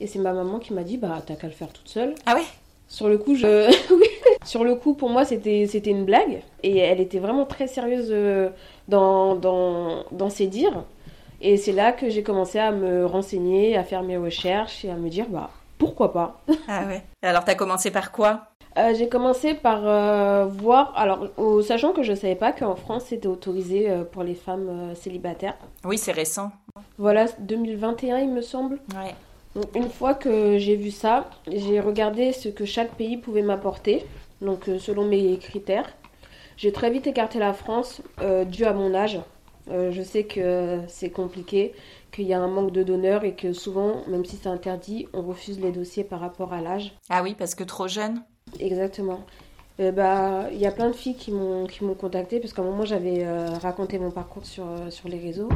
Et 0.00 0.06
c'est 0.06 0.18
ma 0.18 0.32
maman 0.32 0.58
qui 0.58 0.72
m'a 0.72 0.82
dit 0.82 0.98
bah 0.98 1.22
t'as 1.26 1.34
qu'à 1.34 1.46
le 1.46 1.52
faire 1.52 1.68
toute 1.68 1.88
seule. 1.88 2.14
Ah 2.26 2.34
ouais? 2.34 2.44
Sur 2.88 3.08
le 3.08 3.16
coup, 3.18 3.34
je... 3.34 3.74
Sur 4.44 4.62
le 4.62 4.74
coup, 4.74 4.94
pour 4.94 5.08
moi, 5.08 5.24
c'était 5.24 5.64
une 5.64 6.04
blague. 6.04 6.42
Et 6.62 6.76
elle 6.76 7.00
était 7.00 7.18
vraiment 7.18 7.46
très 7.46 7.66
sérieuse 7.66 8.08
euh, 8.10 8.50
dans, 8.88 9.34
dans, 9.34 10.04
dans 10.12 10.28
ses 10.28 10.46
dires. 10.46 10.84
Et 11.40 11.56
c'est 11.56 11.72
là 11.72 11.92
que 11.92 12.10
j'ai 12.10 12.22
commencé 12.22 12.58
à 12.58 12.70
me 12.70 13.06
renseigner, 13.06 13.76
à 13.76 13.84
faire 13.84 14.02
mes 14.02 14.18
recherches 14.18 14.84
et 14.84 14.90
à 14.90 14.96
me 14.96 15.08
dire 15.08 15.26
bah 15.28 15.50
pourquoi 15.84 16.12
pas 16.12 16.40
Ah 16.68 16.84
ouais. 16.86 17.02
Alors, 17.22 17.44
tu 17.44 17.50
as 17.50 17.54
commencé 17.54 17.90
par 17.90 18.10
quoi? 18.10 18.46
Euh, 18.76 18.92
J'ai 18.96 19.08
commencé 19.08 19.54
par 19.54 19.86
euh, 19.86 20.46
voir, 20.46 20.92
alors, 20.96 21.28
sachant 21.62 21.92
que 21.92 22.02
je 22.02 22.12
ne 22.12 22.16
savais 22.16 22.34
pas 22.34 22.52
qu'en 22.52 22.74
France 22.74 23.04
c'était 23.08 23.28
autorisé 23.28 23.88
euh, 23.88 24.02
pour 24.02 24.24
les 24.24 24.34
femmes 24.34 24.94
célibataires. 24.96 25.56
Oui, 25.84 25.96
c'est 25.96 26.12
récent. 26.12 26.50
Voilà, 26.98 27.26
2021 27.38 28.18
il 28.18 28.30
me 28.30 28.40
semble. 28.40 28.80
Ouais. 28.96 29.14
Donc, 29.54 29.66
une 29.76 29.90
fois 29.90 30.14
que 30.14 30.58
j'ai 30.58 30.74
vu 30.74 30.90
ça, 30.90 31.26
j'ai 31.46 31.78
regardé 31.78 32.32
ce 32.32 32.48
que 32.48 32.64
chaque 32.64 32.92
pays 32.94 33.16
pouvait 33.16 33.42
m'apporter, 33.42 34.04
donc 34.40 34.64
selon 34.80 35.04
mes 35.04 35.38
critères. 35.38 35.88
J'ai 36.56 36.72
très 36.72 36.90
vite 36.90 37.06
écarté 37.06 37.38
la 37.38 37.52
France 37.52 38.00
dû 38.46 38.64
à 38.64 38.72
mon 38.72 38.94
âge. 38.94 39.20
Je 39.68 40.02
sais 40.02 40.24
que 40.24 40.80
c'est 40.88 41.10
compliqué 41.10 41.74
qu'il 42.12 42.26
y 42.26 42.34
a 42.34 42.40
un 42.40 42.48
manque 42.48 42.72
de 42.72 42.82
donneurs 42.82 43.24
et 43.24 43.34
que 43.34 43.52
souvent, 43.52 44.04
même 44.06 44.24
si 44.24 44.36
c'est 44.36 44.48
interdit, 44.48 45.08
on 45.12 45.22
refuse 45.22 45.60
les 45.60 45.72
dossiers 45.72 46.04
par 46.04 46.20
rapport 46.20 46.52
à 46.52 46.60
l'âge. 46.60 46.94
Ah 47.10 47.22
oui, 47.22 47.34
parce 47.36 47.54
que 47.54 47.64
trop 47.64 47.88
jeune 47.88 48.22
Exactement. 48.60 49.20
Euh, 49.80 49.90
bah, 49.90 50.44
il 50.52 50.58
y 50.58 50.66
a 50.66 50.70
plein 50.70 50.88
de 50.88 50.94
filles 50.94 51.16
qui 51.16 51.32
m'ont 51.32 51.66
qui 51.66 51.82
m'ont 51.82 51.94
contacté 51.94 52.38
parce 52.38 52.52
qu'à 52.52 52.62
un 52.62 52.64
moment 52.64 52.84
j'avais 52.84 53.24
euh, 53.24 53.48
raconté 53.60 53.98
mon 53.98 54.12
parcours 54.12 54.46
sur, 54.46 54.64
euh, 54.64 54.90
sur 54.90 55.08
les 55.08 55.18
réseaux 55.18 55.48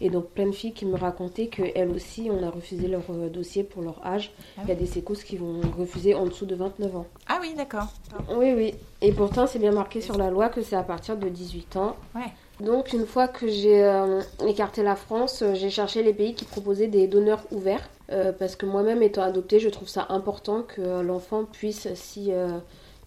et 0.00 0.08
donc 0.08 0.30
plein 0.30 0.46
de 0.46 0.52
filles 0.52 0.72
qui 0.72 0.86
me 0.86 0.96
racontaient 0.96 1.48
qu'elles 1.48 1.90
aussi 1.90 2.30
on 2.30 2.42
a 2.42 2.48
refusé 2.48 2.88
leur 2.88 3.02
dossier 3.30 3.64
pour 3.64 3.82
leur 3.82 4.04
âge. 4.06 4.32
Ah 4.56 4.62
Il 4.64 4.68
y 4.70 4.72
a 4.72 4.76
des 4.76 4.86
sécos 4.86 5.16
qui 5.22 5.36
vont 5.36 5.60
refuser 5.78 6.14
en 6.14 6.24
dessous 6.24 6.46
de 6.46 6.54
29 6.54 6.96
ans. 6.96 7.06
Ah 7.28 7.38
oui, 7.42 7.52
d'accord. 7.54 7.88
Oui 8.34 8.54
oui. 8.56 8.74
Et 9.02 9.12
pourtant 9.12 9.46
c'est 9.46 9.58
bien 9.58 9.72
marqué 9.72 10.00
sur 10.00 10.16
la 10.16 10.30
loi 10.30 10.48
que 10.48 10.62
c'est 10.62 10.76
à 10.76 10.82
partir 10.82 11.18
de 11.18 11.28
18 11.28 11.76
ans. 11.76 11.96
Ouais. 12.14 12.32
Donc 12.60 12.94
une 12.94 13.04
fois 13.04 13.28
que 13.28 13.46
j'ai 13.46 13.84
euh, 13.84 14.22
écarté 14.46 14.82
la 14.84 14.96
France, 14.96 15.44
j'ai 15.52 15.68
cherché 15.68 16.02
les 16.02 16.14
pays 16.14 16.32
qui 16.32 16.46
proposaient 16.46 16.88
des 16.88 17.08
donneurs 17.08 17.42
ouverts 17.50 17.90
parce 18.38 18.54
que 18.54 18.66
moi-même 18.66 19.02
étant 19.02 19.22
adoptée, 19.22 19.58
je 19.58 19.68
trouve 19.68 19.88
ça 19.88 20.06
important 20.10 20.62
que 20.62 21.00
l'enfant 21.02 21.44
puisse, 21.44 21.92
si 21.94 22.30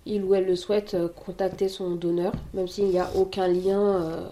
il 0.09 0.23
ou 0.23 0.33
elle 0.33 0.45
le 0.45 0.55
souhaite, 0.55 0.95
euh, 0.95 1.07
contacter 1.07 1.69
son 1.69 1.91
donneur, 1.91 2.33
même 2.53 2.67
s'il 2.67 2.87
n'y 2.87 2.99
a 2.99 3.09
aucun 3.15 3.47
lien 3.47 3.79
euh, 3.79 4.27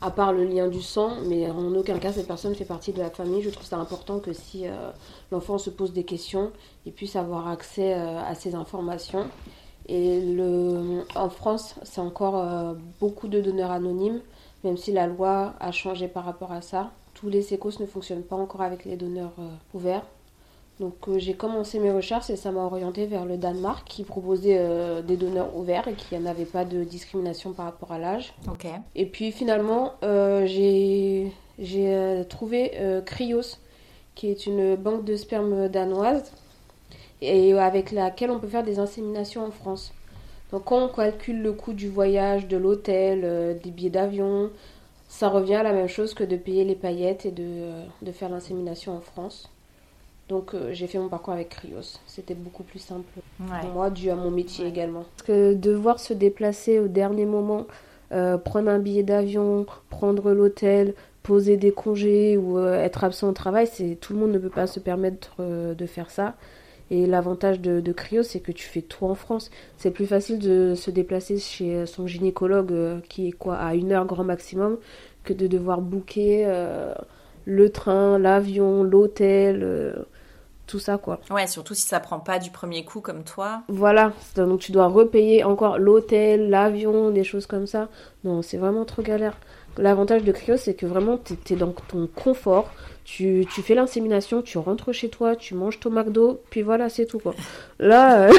à 0.00 0.10
part 0.10 0.32
le 0.32 0.44
lien 0.44 0.68
du 0.68 0.82
sang, 0.82 1.12
mais 1.26 1.50
en 1.50 1.74
aucun 1.74 1.98
cas 1.98 2.12
cette 2.12 2.26
personne 2.26 2.54
fait 2.54 2.66
partie 2.66 2.92
de 2.92 2.98
la 2.98 3.10
famille. 3.10 3.42
Je 3.42 3.50
trouve 3.50 3.64
ça 3.64 3.78
important 3.78 4.18
que 4.18 4.34
si 4.34 4.68
euh, 4.68 4.90
l'enfant 5.32 5.56
se 5.56 5.70
pose 5.70 5.92
des 5.92 6.04
questions, 6.04 6.52
il 6.84 6.92
puisse 6.92 7.16
avoir 7.16 7.48
accès 7.48 7.94
à 7.94 8.34
ces 8.34 8.54
informations. 8.54 9.26
Et 9.86 10.22
en 11.14 11.28
France, 11.28 11.74
c'est 11.82 12.00
encore 12.00 12.74
beaucoup 13.00 13.28
de 13.28 13.40
donneurs 13.40 13.70
anonymes, 13.70 14.20
même 14.62 14.76
si 14.76 14.92
la 14.92 15.06
loi 15.06 15.54
a 15.60 15.72
changé 15.72 16.08
par 16.08 16.24
rapport 16.24 16.52
à 16.52 16.62
ça. 16.62 16.90
Tous 17.14 17.28
les 17.28 17.42
sécos 17.42 17.78
ne 17.80 17.86
fonctionnent 17.86 18.22
pas 18.22 18.36
encore 18.36 18.62
avec 18.62 18.84
les 18.84 18.96
donneurs 18.96 19.34
ouverts. 19.74 20.04
Donc 20.80 20.94
euh, 21.06 21.18
j'ai 21.18 21.34
commencé 21.34 21.78
mes 21.78 21.92
recherches 21.92 22.30
et 22.30 22.36
ça 22.36 22.50
m'a 22.50 22.62
orienté 22.62 23.06
vers 23.06 23.24
le 23.24 23.36
Danemark 23.36 23.86
qui 23.86 24.02
proposait 24.02 24.58
euh, 24.58 25.02
des 25.02 25.16
donneurs 25.16 25.56
ouverts 25.56 25.86
et 25.86 25.94
qui 25.94 26.18
n'avait 26.18 26.44
pas 26.44 26.64
de 26.64 26.82
discrimination 26.82 27.52
par 27.52 27.66
rapport 27.66 27.92
à 27.92 27.98
l'âge. 27.98 28.34
Ok. 28.48 28.66
Et 28.96 29.06
puis 29.06 29.30
finalement, 29.30 29.92
euh, 30.02 30.46
j'ai 30.46 31.32
euh, 31.60 32.24
trouvé 32.24 32.72
euh, 32.74 33.00
Cryos, 33.02 33.58
qui 34.16 34.28
est 34.28 34.46
une 34.46 34.74
banque 34.74 35.04
de 35.04 35.14
sperme 35.14 35.68
danoise 35.68 36.32
et 37.20 37.52
avec 37.54 37.92
laquelle 37.92 38.30
on 38.30 38.40
peut 38.40 38.48
faire 38.48 38.64
des 38.64 38.80
inséminations 38.80 39.46
en 39.46 39.52
France. 39.52 39.92
Donc 40.50 40.64
quand 40.64 40.84
on 40.84 40.88
calcule 40.88 41.40
le 41.40 41.52
coût 41.52 41.72
du 41.72 41.88
voyage, 41.88 42.48
de 42.48 42.56
l'hôtel, 42.56 43.58
des 43.62 43.70
billets 43.70 43.90
d'avion, 43.90 44.50
ça 45.08 45.28
revient 45.28 45.54
à 45.54 45.62
la 45.62 45.72
même 45.72 45.88
chose 45.88 46.14
que 46.14 46.24
de 46.24 46.36
payer 46.36 46.64
les 46.64 46.74
paillettes 46.74 47.26
et 47.26 47.30
de, 47.30 47.70
de 48.02 48.12
faire 48.12 48.28
l'insémination 48.28 48.96
en 48.96 49.00
France. 49.00 49.48
Donc 50.28 50.54
euh, 50.54 50.70
j'ai 50.72 50.86
fait 50.86 50.98
mon 50.98 51.08
parcours 51.08 51.34
avec 51.34 51.50
Cryos. 51.50 51.98
C'était 52.06 52.34
beaucoup 52.34 52.62
plus 52.62 52.78
simple 52.78 53.04
Ouais. 53.40 53.60
pour 53.60 53.70
moi, 53.70 53.90
dû 53.90 54.10
à 54.10 54.14
mon 54.16 54.30
métier 54.30 54.64
Ouais. 54.64 54.70
également. 54.70 55.04
Parce 55.16 55.26
que 55.26 55.54
devoir 55.54 56.00
se 56.00 56.14
déplacer 56.14 56.78
au 56.78 56.88
dernier 56.88 57.26
moment, 57.26 57.66
euh, 58.12 58.38
prendre 58.38 58.70
un 58.70 58.78
billet 58.78 59.02
d'avion, 59.02 59.66
prendre 59.90 60.32
l'hôtel, 60.32 60.94
poser 61.22 61.56
des 61.56 61.72
congés 61.72 62.36
ou 62.36 62.58
euh, 62.58 62.74
être 62.82 63.04
absent 63.04 63.28
au 63.28 63.32
travail, 63.32 63.66
c'est 63.66 63.96
tout 64.00 64.12
le 64.14 64.18
monde 64.20 64.32
ne 64.32 64.38
peut 64.38 64.50
pas 64.50 64.66
se 64.66 64.80
permettre 64.80 65.34
euh, 65.40 65.74
de 65.74 65.86
faire 65.86 66.10
ça. 66.10 66.34
Et 66.90 67.06
l'avantage 67.06 67.60
de, 67.60 67.80
de 67.80 67.92
Cryo, 67.92 68.22
c'est 68.22 68.40
que 68.40 68.52
tu 68.52 68.66
fais 68.66 68.82
tout 68.82 69.06
en 69.06 69.14
France. 69.14 69.50
C'est 69.78 69.90
plus 69.90 70.04
facile 70.06 70.38
de 70.38 70.74
se 70.74 70.90
déplacer 70.90 71.38
chez 71.38 71.86
son 71.86 72.06
gynécologue, 72.06 72.72
euh, 72.72 73.00
qui 73.08 73.28
est 73.28 73.32
quoi, 73.32 73.56
à 73.56 73.74
une 73.74 73.92
heure 73.92 74.04
grand 74.04 74.22
maximum, 74.24 74.76
que 75.24 75.32
de 75.32 75.46
devoir 75.46 75.80
booker 75.80 76.44
euh, 76.46 76.94
le 77.46 77.70
train, 77.70 78.18
l'avion, 78.18 78.82
l'hôtel, 78.82 79.60
euh, 79.62 79.94
tout 80.66 80.78
ça 80.78 80.98
quoi. 80.98 81.20
Ouais, 81.30 81.46
surtout 81.46 81.74
si 81.74 81.86
ça 81.86 82.00
prend 82.00 82.20
pas 82.20 82.38
du 82.38 82.50
premier 82.50 82.84
coup 82.84 83.00
comme 83.00 83.24
toi. 83.24 83.62
Voilà, 83.68 84.12
donc 84.36 84.60
tu 84.60 84.72
dois 84.72 84.86
repayer 84.86 85.44
encore 85.44 85.78
l'hôtel, 85.78 86.50
l'avion, 86.50 87.10
des 87.10 87.24
choses 87.24 87.46
comme 87.46 87.66
ça. 87.66 87.88
Non, 88.24 88.42
c'est 88.42 88.56
vraiment 88.56 88.84
trop 88.84 89.02
galère. 89.02 89.36
L'avantage 89.76 90.22
de 90.22 90.32
Cryo, 90.32 90.56
c'est 90.56 90.74
que 90.74 90.86
vraiment, 90.86 91.18
tu 91.18 91.34
es 91.52 91.56
dans 91.56 91.72
ton 91.72 92.06
confort. 92.06 92.70
Tu, 93.04 93.44
tu 93.52 93.60
fais 93.60 93.74
l'insémination, 93.74 94.40
tu 94.40 94.56
rentres 94.56 94.92
chez 94.94 95.10
toi, 95.10 95.36
tu 95.36 95.54
manges 95.54 95.78
ton 95.80 95.90
McDo, 95.90 96.40
puis 96.48 96.62
voilà, 96.62 96.88
c'est 96.88 97.04
tout 97.04 97.18
quoi. 97.18 97.34
Là. 97.78 98.30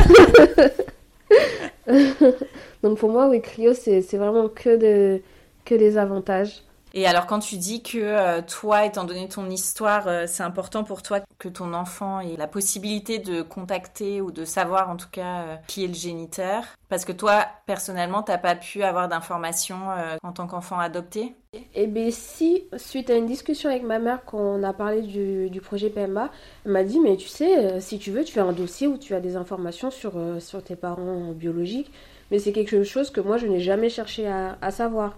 euh, 1.89 2.31
donc 2.83 2.97
pour 2.97 3.09
moi, 3.11 3.27
oui, 3.29 3.41
Cryo, 3.41 3.73
c'est 3.73 4.01
c'est 4.01 4.17
vraiment 4.17 4.49
que, 4.49 4.75
de, 4.75 5.21
que 5.65 5.75
des 5.75 5.97
avantages. 5.97 6.63
Et 6.97 7.05
alors, 7.07 7.25
quand 7.25 7.39
tu 7.39 7.57
dis 7.57 7.83
que 7.83 7.97
euh, 7.97 8.41
toi, 8.41 8.85
étant 8.85 9.03
donné 9.03 9.27
ton 9.27 9.49
histoire, 9.49 10.07
euh, 10.07 10.23
c'est 10.27 10.43
important 10.43 10.85
pour 10.85 11.01
toi 11.01 11.19
que 11.39 11.49
ton 11.49 11.73
enfant 11.73 12.21
ait 12.21 12.37
la 12.37 12.47
possibilité 12.47 13.19
de 13.19 13.41
contacter 13.41 14.21
ou 14.21 14.31
de 14.31 14.45
savoir 14.45 14.89
en 14.89 14.95
tout 14.95 15.09
cas 15.11 15.41
euh, 15.41 15.55
qui 15.67 15.83
est 15.83 15.87
le 15.87 15.93
géniteur, 15.93 16.63
parce 16.87 17.03
que 17.03 17.11
toi, 17.11 17.47
personnellement, 17.65 18.23
t'as 18.23 18.37
pas 18.37 18.55
pu 18.55 18.81
avoir 18.81 19.09
d'informations 19.09 19.89
en 20.23 20.31
tant 20.31 20.47
qu'enfant 20.47 20.79
adopté? 20.79 21.33
Eh 21.73 21.87
bien, 21.87 22.11
si, 22.11 22.63
suite 22.77 23.09
à 23.09 23.15
une 23.15 23.25
discussion 23.25 23.69
avec 23.69 23.83
ma 23.83 23.99
mère, 23.99 24.23
quand 24.23 24.37
on 24.37 24.63
a 24.63 24.71
parlé 24.71 25.01
du, 25.01 25.61
projet 25.61 25.89
PMA, 25.89 26.29
elle 26.63 26.71
m'a 26.71 26.83
dit, 26.83 27.01
mais 27.01 27.17
tu 27.17 27.27
sais, 27.27 27.81
si 27.81 27.99
tu 27.99 28.11
veux, 28.11 28.23
tu 28.23 28.31
fais 28.31 28.39
un 28.39 28.53
dossier 28.53 28.87
où 28.87 28.97
tu 28.97 29.15
as 29.15 29.19
des 29.19 29.35
informations 29.35 29.91
sur, 29.91 30.13
sur 30.39 30.63
tes 30.63 30.75
parents 30.77 31.31
biologiques, 31.33 31.91
mais 32.31 32.39
c'est 32.39 32.53
quelque 32.53 32.83
chose 32.83 33.09
que 33.09 33.19
moi, 33.19 33.37
je 33.37 33.47
n'ai 33.47 33.59
jamais 33.59 33.89
cherché 33.89 34.27
à 34.27 34.71
savoir. 34.71 35.17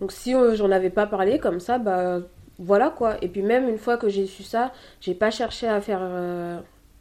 Donc, 0.00 0.12
si 0.12 0.34
euh, 0.34 0.54
j'en 0.54 0.70
avais 0.70 0.90
pas 0.90 1.06
parlé 1.06 1.38
comme 1.38 1.60
ça, 1.60 1.78
bah 1.78 2.20
voilà 2.58 2.90
quoi. 2.90 3.16
Et 3.22 3.28
puis, 3.28 3.42
même 3.42 3.68
une 3.68 3.78
fois 3.78 3.96
que 3.96 4.08
j'ai 4.08 4.26
su 4.26 4.42
ça, 4.42 4.72
j'ai 5.00 5.14
pas 5.14 5.30
cherché 5.30 5.66
à 5.68 5.80
faire, 5.80 6.00
euh, 6.02 6.58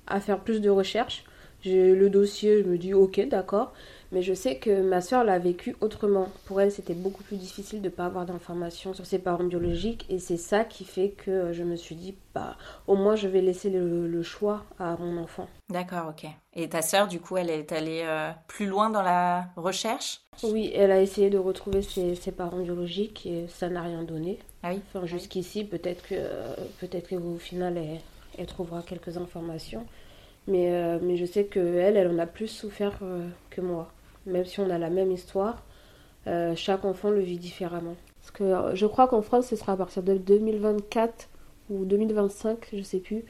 à 0.08 0.20
faire 0.20 0.40
plus 0.40 0.62
de 0.62 0.70
recherches. 0.70 1.24
J'ai 1.62 1.94
le 1.96 2.10
dossier, 2.10 2.64
je 2.64 2.68
me 2.70 2.78
dis, 2.78 2.94
ok, 2.94 3.28
d'accord. 3.28 3.74
Mais 4.12 4.24
je 4.24 4.34
sais 4.34 4.56
que 4.58 4.82
ma 4.82 5.02
soeur 5.02 5.24
l'a 5.24 5.38
vécu 5.38 5.76
autrement. 5.82 6.30
Pour 6.46 6.60
elle, 6.62 6.72
c'était 6.72 6.96
beaucoup 6.96 7.22
plus 7.22 7.38
difficile 7.38 7.82
de 7.82 7.90
ne 7.90 7.94
pas 7.94 8.06
avoir 8.06 8.26
d'informations 8.26 8.94
sur 8.94 9.06
ses 9.06 9.20
parents 9.20 9.44
biologiques. 9.44 10.06
Et 10.10 10.18
c'est 10.18 10.38
ça 10.38 10.64
qui 10.64 10.84
fait 10.84 11.10
que 11.10 11.54
je 11.54 11.64
me 11.64 11.76
suis 11.76 11.96
dit, 11.96 12.16
bah, 12.34 12.58
au 12.88 12.96
moins, 12.96 13.16
je 13.16 13.28
vais 13.28 13.42
laisser 13.42 13.70
le, 13.70 14.08
le 14.08 14.24
choix 14.24 14.64
à 14.80 14.98
mon 14.98 15.22
enfant. 15.22 15.48
D'accord, 15.70 16.08
ok. 16.10 16.30
Et 16.56 16.68
ta 16.70 16.82
sœur, 16.82 17.08
du 17.08 17.20
coup, 17.20 17.38
elle 17.38 17.52
est 17.52 17.72
allée 17.72 18.02
euh, 18.04 18.32
plus 18.48 18.66
loin 18.66 18.90
dans 18.90 19.04
la 19.04 19.46
recherche? 19.56 20.22
Oui, 20.44 20.72
elle 20.74 20.92
a 20.92 21.02
essayé 21.02 21.30
de 21.30 21.38
retrouver 21.38 21.84
ses, 21.84 22.16
ses 22.16 22.32
parents 22.32 22.62
biologiques 22.62 23.28
et 23.28 23.46
ça 23.48 23.70
n'a 23.70 23.84
rien 23.84 24.02
donné. 24.02 24.40
Ah 24.64 24.72
oui? 24.72 24.82
Enfin, 24.88 25.06
jusqu'ici, 25.06 25.64
peut-être 25.64 26.08
que, 26.08 26.16
peut-être 26.80 27.10
qu'au 27.10 27.38
final, 27.38 27.78
elle, 27.78 28.00
elle 28.40 28.48
trouvera 28.48 28.82
quelques 28.82 29.18
informations. 29.18 29.86
Mais, 30.48 30.72
euh, 30.72 30.98
mais 31.02 31.16
je 31.16 31.26
sais 31.26 31.46
qu'elle, 31.46 31.96
elle 31.96 32.08
en 32.08 32.18
a 32.18 32.26
plus 32.26 32.48
souffert 32.48 32.98
euh, 33.04 33.28
que 33.52 33.62
moi. 33.62 33.92
Même 34.26 34.46
si 34.46 34.60
on 34.60 34.70
a 34.70 34.78
la 34.78 34.90
même 34.90 35.12
histoire, 35.12 35.64
euh, 36.28 36.54
chaque 36.56 36.86
enfant 36.86 37.10
le 37.10 37.20
vit 37.20 37.38
différemment. 37.38 37.96
Parce 38.20 38.32
que 38.32 38.44
euh, 38.44 38.76
je 38.76 38.86
crois 38.86 39.08
qu'en 39.08 39.22
France, 39.22 39.48
ce 39.48 39.56
sera 39.56 39.74
à 39.74 39.78
partir 39.78 40.04
de 40.04 40.16
2024 40.16 41.30
ou 41.70 41.86
2025, 41.86 42.70
je 42.74 42.82
sais 42.82 43.00
plus, 43.00 43.24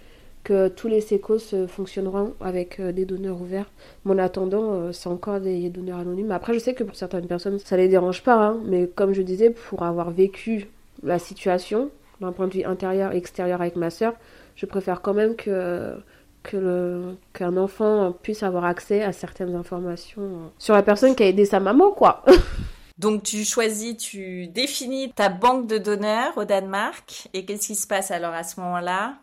que 0.43 0.69
tous 0.69 0.87
les 0.87 1.01
sécos 1.01 1.67
fonctionneront 1.67 2.33
avec 2.39 2.79
euh, 2.79 2.91
des 2.91 3.05
donneurs 3.05 3.41
ouverts. 3.41 3.69
Mais 4.05 4.13
en 4.13 4.17
attendant, 4.17 4.91
c'est 4.91 5.09
encore 5.09 5.39
des 5.39 5.69
donneurs 5.69 5.99
anonymes. 5.99 6.31
Après, 6.31 6.53
je 6.53 6.59
sais 6.59 6.73
que 6.73 6.83
pour 6.83 6.95
certaines 6.95 7.27
personnes, 7.27 7.59
ça 7.59 7.77
les 7.77 7.87
dérange 7.87 8.23
pas. 8.23 8.35
hein. 8.35 8.59
mais 8.65 8.87
comme 8.87 9.13
je 9.13 9.21
disais, 9.21 9.49
pour 9.49 9.83
avoir 9.83 10.11
vécu 10.11 10.67
la 11.03 11.19
situation, 11.19 11.91
d'un 12.21 12.31
point 12.31 12.47
de 12.47 12.53
vue 12.53 12.63
intérieur 12.63 13.13
et 13.13 13.17
extérieur 13.17 13.61
avec 13.61 13.75
ma 13.75 13.89
soeur, 13.89 14.13
je 14.55 14.65
préfère 14.65 15.01
quand 15.01 15.13
même 15.13 15.35
que 15.35 15.95
que 16.43 17.15
qu'un 17.33 17.57
enfant 17.57 18.13
puisse 18.23 18.43
avoir 18.43 18.65
accès 18.65 19.03
à 19.03 19.11
certaines 19.11 19.55
informations 19.55 20.21
euh, 20.21 20.47
sur 20.57 20.73
la 20.73 20.83
personne 20.83 21.15
qui 21.15 21.23
a 21.23 21.27
aidé 21.27 21.45
sa 21.45 21.59
maman 21.59 21.91
quoi. 21.91 22.23
Donc 22.99 23.23
tu 23.23 23.45
choisis, 23.45 23.95
tu 23.95 24.47
définis 24.47 25.13
ta 25.13 25.29
banque 25.29 25.67
de 25.67 25.77
donneurs 25.77 26.37
au 26.37 26.43
Danemark. 26.43 27.29
Et 27.33 27.45
qu'est-ce 27.45 27.67
qui 27.67 27.75
se 27.75 27.87
passe 27.87 28.11
alors 28.11 28.33
à 28.33 28.43
ce 28.43 28.59
moment-là? 28.59 29.15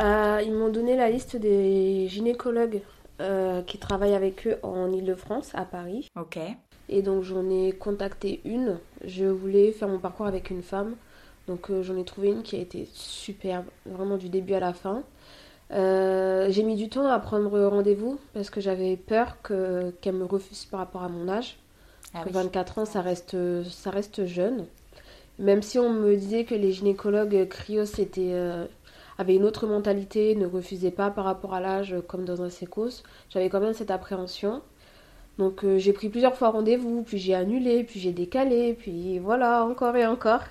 Euh, 0.00 0.42
ils 0.44 0.52
m'ont 0.52 0.68
donné 0.68 0.96
la 0.96 1.08
liste 1.08 1.36
des 1.36 2.08
gynécologues 2.08 2.82
euh, 3.20 3.62
qui 3.62 3.78
travaillent 3.78 4.14
avec 4.14 4.48
eux 4.48 4.56
en 4.64 4.90
Ile-de-France, 4.92 5.52
à 5.54 5.64
Paris. 5.64 6.08
Ok. 6.18 6.38
Et 6.88 7.02
donc 7.02 7.22
j'en 7.22 7.48
ai 7.48 7.70
contacté 7.72 8.40
une. 8.44 8.78
Je 9.04 9.26
voulais 9.26 9.70
faire 9.70 9.88
mon 9.88 10.00
parcours 10.00 10.26
avec 10.26 10.50
une 10.50 10.62
femme. 10.62 10.96
Donc 11.46 11.70
euh, 11.70 11.82
j'en 11.82 11.96
ai 11.96 12.04
trouvé 12.04 12.28
une 12.30 12.42
qui 12.42 12.56
a 12.56 12.60
été 12.60 12.88
superbe, 12.92 13.66
vraiment 13.86 14.16
du 14.16 14.28
début 14.28 14.54
à 14.54 14.60
la 14.60 14.72
fin. 14.72 15.04
Euh, 15.72 16.46
j'ai 16.50 16.62
mis 16.62 16.76
du 16.76 16.88
temps 16.88 17.06
à 17.06 17.18
prendre 17.18 17.60
rendez-vous 17.66 18.18
parce 18.34 18.50
que 18.50 18.60
j'avais 18.60 18.96
peur 18.96 19.40
que, 19.42 19.90
qu'elle 20.00 20.14
me 20.14 20.24
refuse 20.24 20.64
par 20.64 20.80
rapport 20.80 21.02
à 21.02 21.08
mon 21.08 21.28
âge. 21.28 21.58
Ah 22.14 22.22
oui. 22.26 22.32
24 22.32 22.78
ans, 22.78 22.84
ça 22.84 23.00
reste, 23.00 23.36
ça 23.68 23.90
reste 23.90 24.26
jeune. 24.26 24.66
Même 25.38 25.62
si 25.62 25.78
on 25.78 25.90
me 25.90 26.16
disait 26.16 26.44
que 26.44 26.54
les 26.54 26.72
gynécologues 26.72 27.48
cryos 27.48 27.84
étaient, 27.98 28.32
euh, 28.34 28.66
avaient 29.16 29.36
une 29.36 29.44
autre 29.44 29.66
mentalité, 29.66 30.34
ne 30.34 30.46
refusaient 30.46 30.90
pas 30.90 31.10
par 31.10 31.24
rapport 31.24 31.54
à 31.54 31.60
l'âge 31.60 31.96
comme 32.08 32.24
dans 32.24 32.42
un 32.42 32.50
sécos, 32.50 33.02
j'avais 33.30 33.48
quand 33.48 33.60
même 33.60 33.72
cette 33.72 33.90
appréhension. 33.90 34.60
Donc 35.38 35.64
euh, 35.64 35.78
j'ai 35.78 35.94
pris 35.94 36.10
plusieurs 36.10 36.36
fois 36.36 36.50
rendez-vous, 36.50 37.02
puis 37.02 37.18
j'ai 37.18 37.34
annulé, 37.34 37.84
puis 37.84 37.98
j'ai 37.98 38.12
décalé, 38.12 38.74
puis 38.74 39.18
voilà, 39.18 39.64
encore 39.64 39.96
et 39.96 40.06
encore. 40.06 40.42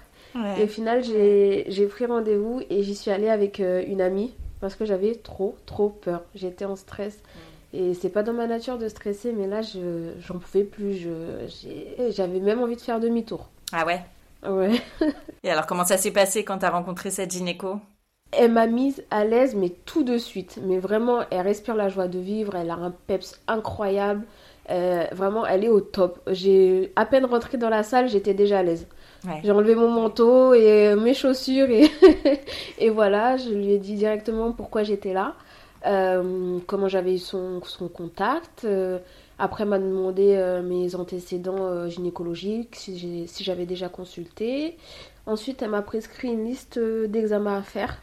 Et 0.58 0.64
au 0.64 0.68
final, 0.68 1.04
j'ai 1.04 1.66
j'ai 1.70 1.88
pris 1.88 2.06
rendez-vous 2.06 2.62
et 2.70 2.84
j'y 2.84 2.96
suis 2.96 3.12
allée 3.12 3.30
avec 3.30 3.60
euh, 3.60 3.84
une 3.88 4.00
amie 4.00 4.34
parce 4.60 4.76
que 4.76 4.86
j'avais 4.86 5.16
trop, 5.16 5.56
trop 5.66 5.90
peur. 5.90 6.22
J'étais 6.36 6.66
en 6.66 6.76
stress. 6.76 7.20
Et 7.74 7.94
c'est 7.94 8.10
pas 8.10 8.24
dans 8.24 8.34
ma 8.34 8.48
nature 8.48 8.78
de 8.78 8.88
stresser, 8.88 9.32
mais 9.32 9.48
là, 9.48 9.62
j'en 9.62 10.40
pouvais 10.40 10.64
plus. 10.64 11.08
J'avais 12.10 12.40
même 12.40 12.62
envie 12.62 12.76
de 12.76 12.82
faire 12.82 13.00
demi-tour. 13.00 13.50
Ah 13.72 13.86
ouais? 13.86 14.02
Ouais. 14.48 14.82
Et 15.44 15.52
alors, 15.52 15.68
comment 15.68 15.86
ça 15.86 15.98
s'est 15.98 16.12
passé 16.12 16.44
quand 16.44 16.60
tu 16.60 16.66
as 16.66 16.72
rencontré 16.72 17.12
cette 17.12 17.32
gynéco? 17.32 17.80
Elle 18.32 18.52
m'a 18.52 18.68
mise 18.68 19.04
à 19.10 19.26
l'aise, 19.26 19.56
mais 19.56 19.70
tout 19.86 20.04
de 20.04 20.18
suite. 20.18 20.60
Mais 20.64 20.80
vraiment, 20.80 21.24
elle 21.32 21.42
respire 21.42 21.76
la 21.76 21.90
joie 21.90 22.08
de 22.08 22.20
vivre, 22.20 22.56
elle 22.56 22.70
a 22.70 22.76
un 22.76 22.92
peps 22.92 23.40
incroyable. 23.48 24.26
Euh, 24.70 25.06
vraiment, 25.12 25.46
elle 25.46 25.64
est 25.64 25.70
au 25.70 25.82
top. 25.82 26.20
J'ai 26.28 26.92
à 26.96 27.06
peine 27.06 27.26
rentré 27.26 27.58
dans 27.58 27.70
la 27.70 27.84
salle, 27.84 28.08
j'étais 28.08 28.34
déjà 28.36 28.60
à 28.60 28.64
l'aise. 28.64 28.88
J'ai 29.44 29.52
enlevé 29.52 29.76
mon 29.76 29.90
manteau 29.90 30.54
et 30.54 30.96
mes 30.96 31.14
chaussures 31.14 31.68
et, 32.80 32.90
voilà, 32.90 33.38
je 33.38 33.50
lui 33.50 33.72
ai 33.72 33.78
dit 33.78 33.96
directement 33.96 34.54
pourquoi 34.54 34.84
j'étais 34.84 35.14
là, 35.14 35.36
euh, 35.86 36.60
comment 36.68 36.88
j'avais 36.88 37.16
eu 37.16 37.20
son, 37.20 37.62
son 37.64 37.90
contact. 37.90 38.64
Euh, 38.64 39.00
après, 39.38 39.66
m'a 39.66 39.80
demandé 39.80 40.60
mes 40.66 40.96
antécédents 40.96 41.88
gynécologiques, 41.88 42.76
si 42.76 43.28
j'avais 43.40 43.66
déjà 43.66 43.88
consulté. 43.88 44.78
Ensuite, 45.26 45.62
elle 45.62 45.70
m'a 45.70 45.82
prescrit 45.82 46.30
une 46.30 46.46
liste 46.46 46.78
d'examens 46.78 47.58
à 47.58 47.62
faire, 47.62 48.02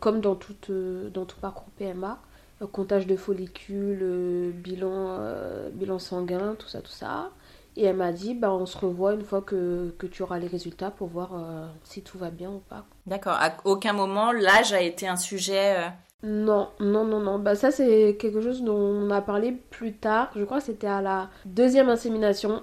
comme 0.00 0.20
dans, 0.20 0.34
toute, 0.34 0.70
dans 0.70 1.26
tout 1.26 1.36
parcours 1.40 1.68
PMA 1.78 2.18
comptage 2.66 3.06
de 3.06 3.16
follicules, 3.16 3.98
euh, 4.02 4.50
bilan, 4.52 5.18
euh, 5.20 5.68
bilan 5.70 5.98
sanguin, 5.98 6.54
tout 6.58 6.68
ça, 6.68 6.80
tout 6.80 6.92
ça. 6.92 7.30
Et 7.76 7.84
elle 7.84 7.96
m'a 7.96 8.12
dit, 8.12 8.34
bah, 8.34 8.52
on 8.52 8.66
se 8.66 8.76
revoit 8.76 9.14
une 9.14 9.24
fois 9.24 9.40
que, 9.40 9.94
que 9.98 10.06
tu 10.06 10.22
auras 10.22 10.38
les 10.38 10.46
résultats 10.46 10.90
pour 10.90 11.08
voir 11.08 11.30
euh, 11.34 11.66
si 11.84 12.02
tout 12.02 12.18
va 12.18 12.30
bien 12.30 12.50
ou 12.50 12.60
pas. 12.68 12.84
D'accord. 13.06 13.32
À 13.32 13.52
aucun 13.64 13.92
moment, 13.92 14.30
l'âge 14.32 14.72
a 14.72 14.80
été 14.80 15.08
un 15.08 15.16
sujet. 15.16 15.76
Non, 16.22 16.68
non, 16.80 17.04
non, 17.04 17.20
non. 17.20 17.38
Bah, 17.38 17.54
ça, 17.54 17.70
c'est 17.70 18.16
quelque 18.20 18.40
chose 18.42 18.62
dont 18.62 18.76
on 18.76 19.10
a 19.10 19.22
parlé 19.22 19.52
plus 19.70 19.94
tard. 19.94 20.30
Je 20.36 20.44
crois 20.44 20.58
que 20.58 20.64
c'était 20.64 20.86
à 20.86 21.00
la 21.00 21.30
deuxième 21.46 21.88
insémination. 21.88 22.62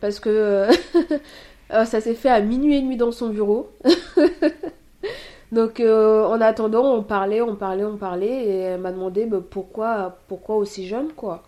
Parce 0.00 0.18
que 0.20 0.66
ça 1.70 2.00
s'est 2.00 2.14
fait 2.14 2.28
à 2.28 2.40
minuit 2.40 2.76
et 2.76 2.82
demi 2.82 2.96
dans 2.96 3.12
son 3.12 3.28
bureau. 3.28 3.70
Donc 5.52 5.80
euh, 5.80 6.26
en 6.26 6.40
attendant, 6.40 6.94
on 6.94 7.02
parlait, 7.02 7.40
on 7.40 7.56
parlait, 7.56 7.84
on 7.84 7.96
parlait, 7.96 8.44
et 8.44 8.58
elle 8.58 8.80
m'a 8.80 8.92
demandé 8.92 9.24
bah, 9.24 9.40
pourquoi, 9.48 10.18
pourquoi 10.28 10.56
aussi 10.56 10.86
jeune, 10.86 11.12
quoi. 11.12 11.42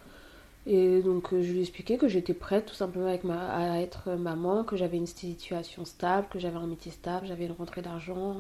Et 0.67 1.01
donc 1.01 1.33
euh, 1.33 1.43
je 1.43 1.51
lui 1.53 1.59
ai 1.59 1.63
expliqué 1.63 1.97
que 1.97 2.07
j'étais 2.07 2.35
prête 2.35 2.67
tout 2.67 2.75
simplement 2.75 3.07
avec 3.07 3.25
ma, 3.25 3.49
à 3.49 3.81
être 3.81 4.11
maman, 4.11 4.63
que 4.63 4.77
j'avais 4.77 4.99
une 4.99 5.07
situation 5.07 5.85
stable, 5.85 6.27
que 6.31 6.39
j'avais 6.39 6.57
un 6.57 6.67
métier 6.67 6.93
stable, 6.93 7.27
j'avais 7.27 7.47
une 7.47 7.53
rentrée 7.53 7.83
d'argent, 7.83 8.37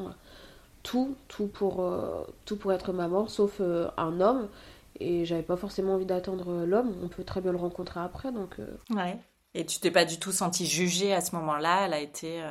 tout, 0.82 1.16
tout 1.28 1.46
pour, 1.46 1.80
euh, 1.82 2.24
tout 2.44 2.56
pour 2.56 2.72
être 2.72 2.92
maman, 2.92 3.26
sauf 3.26 3.60
un 3.60 4.20
homme. 4.20 4.48
Et 5.02 5.24
j'avais 5.24 5.42
pas 5.42 5.56
forcément 5.56 5.94
envie 5.94 6.04
d'attendre 6.04 6.66
l'homme, 6.66 6.94
on 7.02 7.08
peut 7.08 7.24
très 7.24 7.40
bien 7.40 7.52
le 7.52 7.58
rencontrer 7.58 8.00
après, 8.00 8.32
donc... 8.32 8.56
Ouais. 8.94 9.16
Et 9.54 9.64
tu 9.64 9.80
t'es 9.80 9.90
pas 9.90 10.04
du 10.04 10.18
tout 10.18 10.30
sentie 10.30 10.66
jugée 10.66 11.14
à 11.14 11.22
ce 11.22 11.34
moment-là, 11.36 11.86
elle 11.86 11.94
a 11.94 12.00
été... 12.00 12.42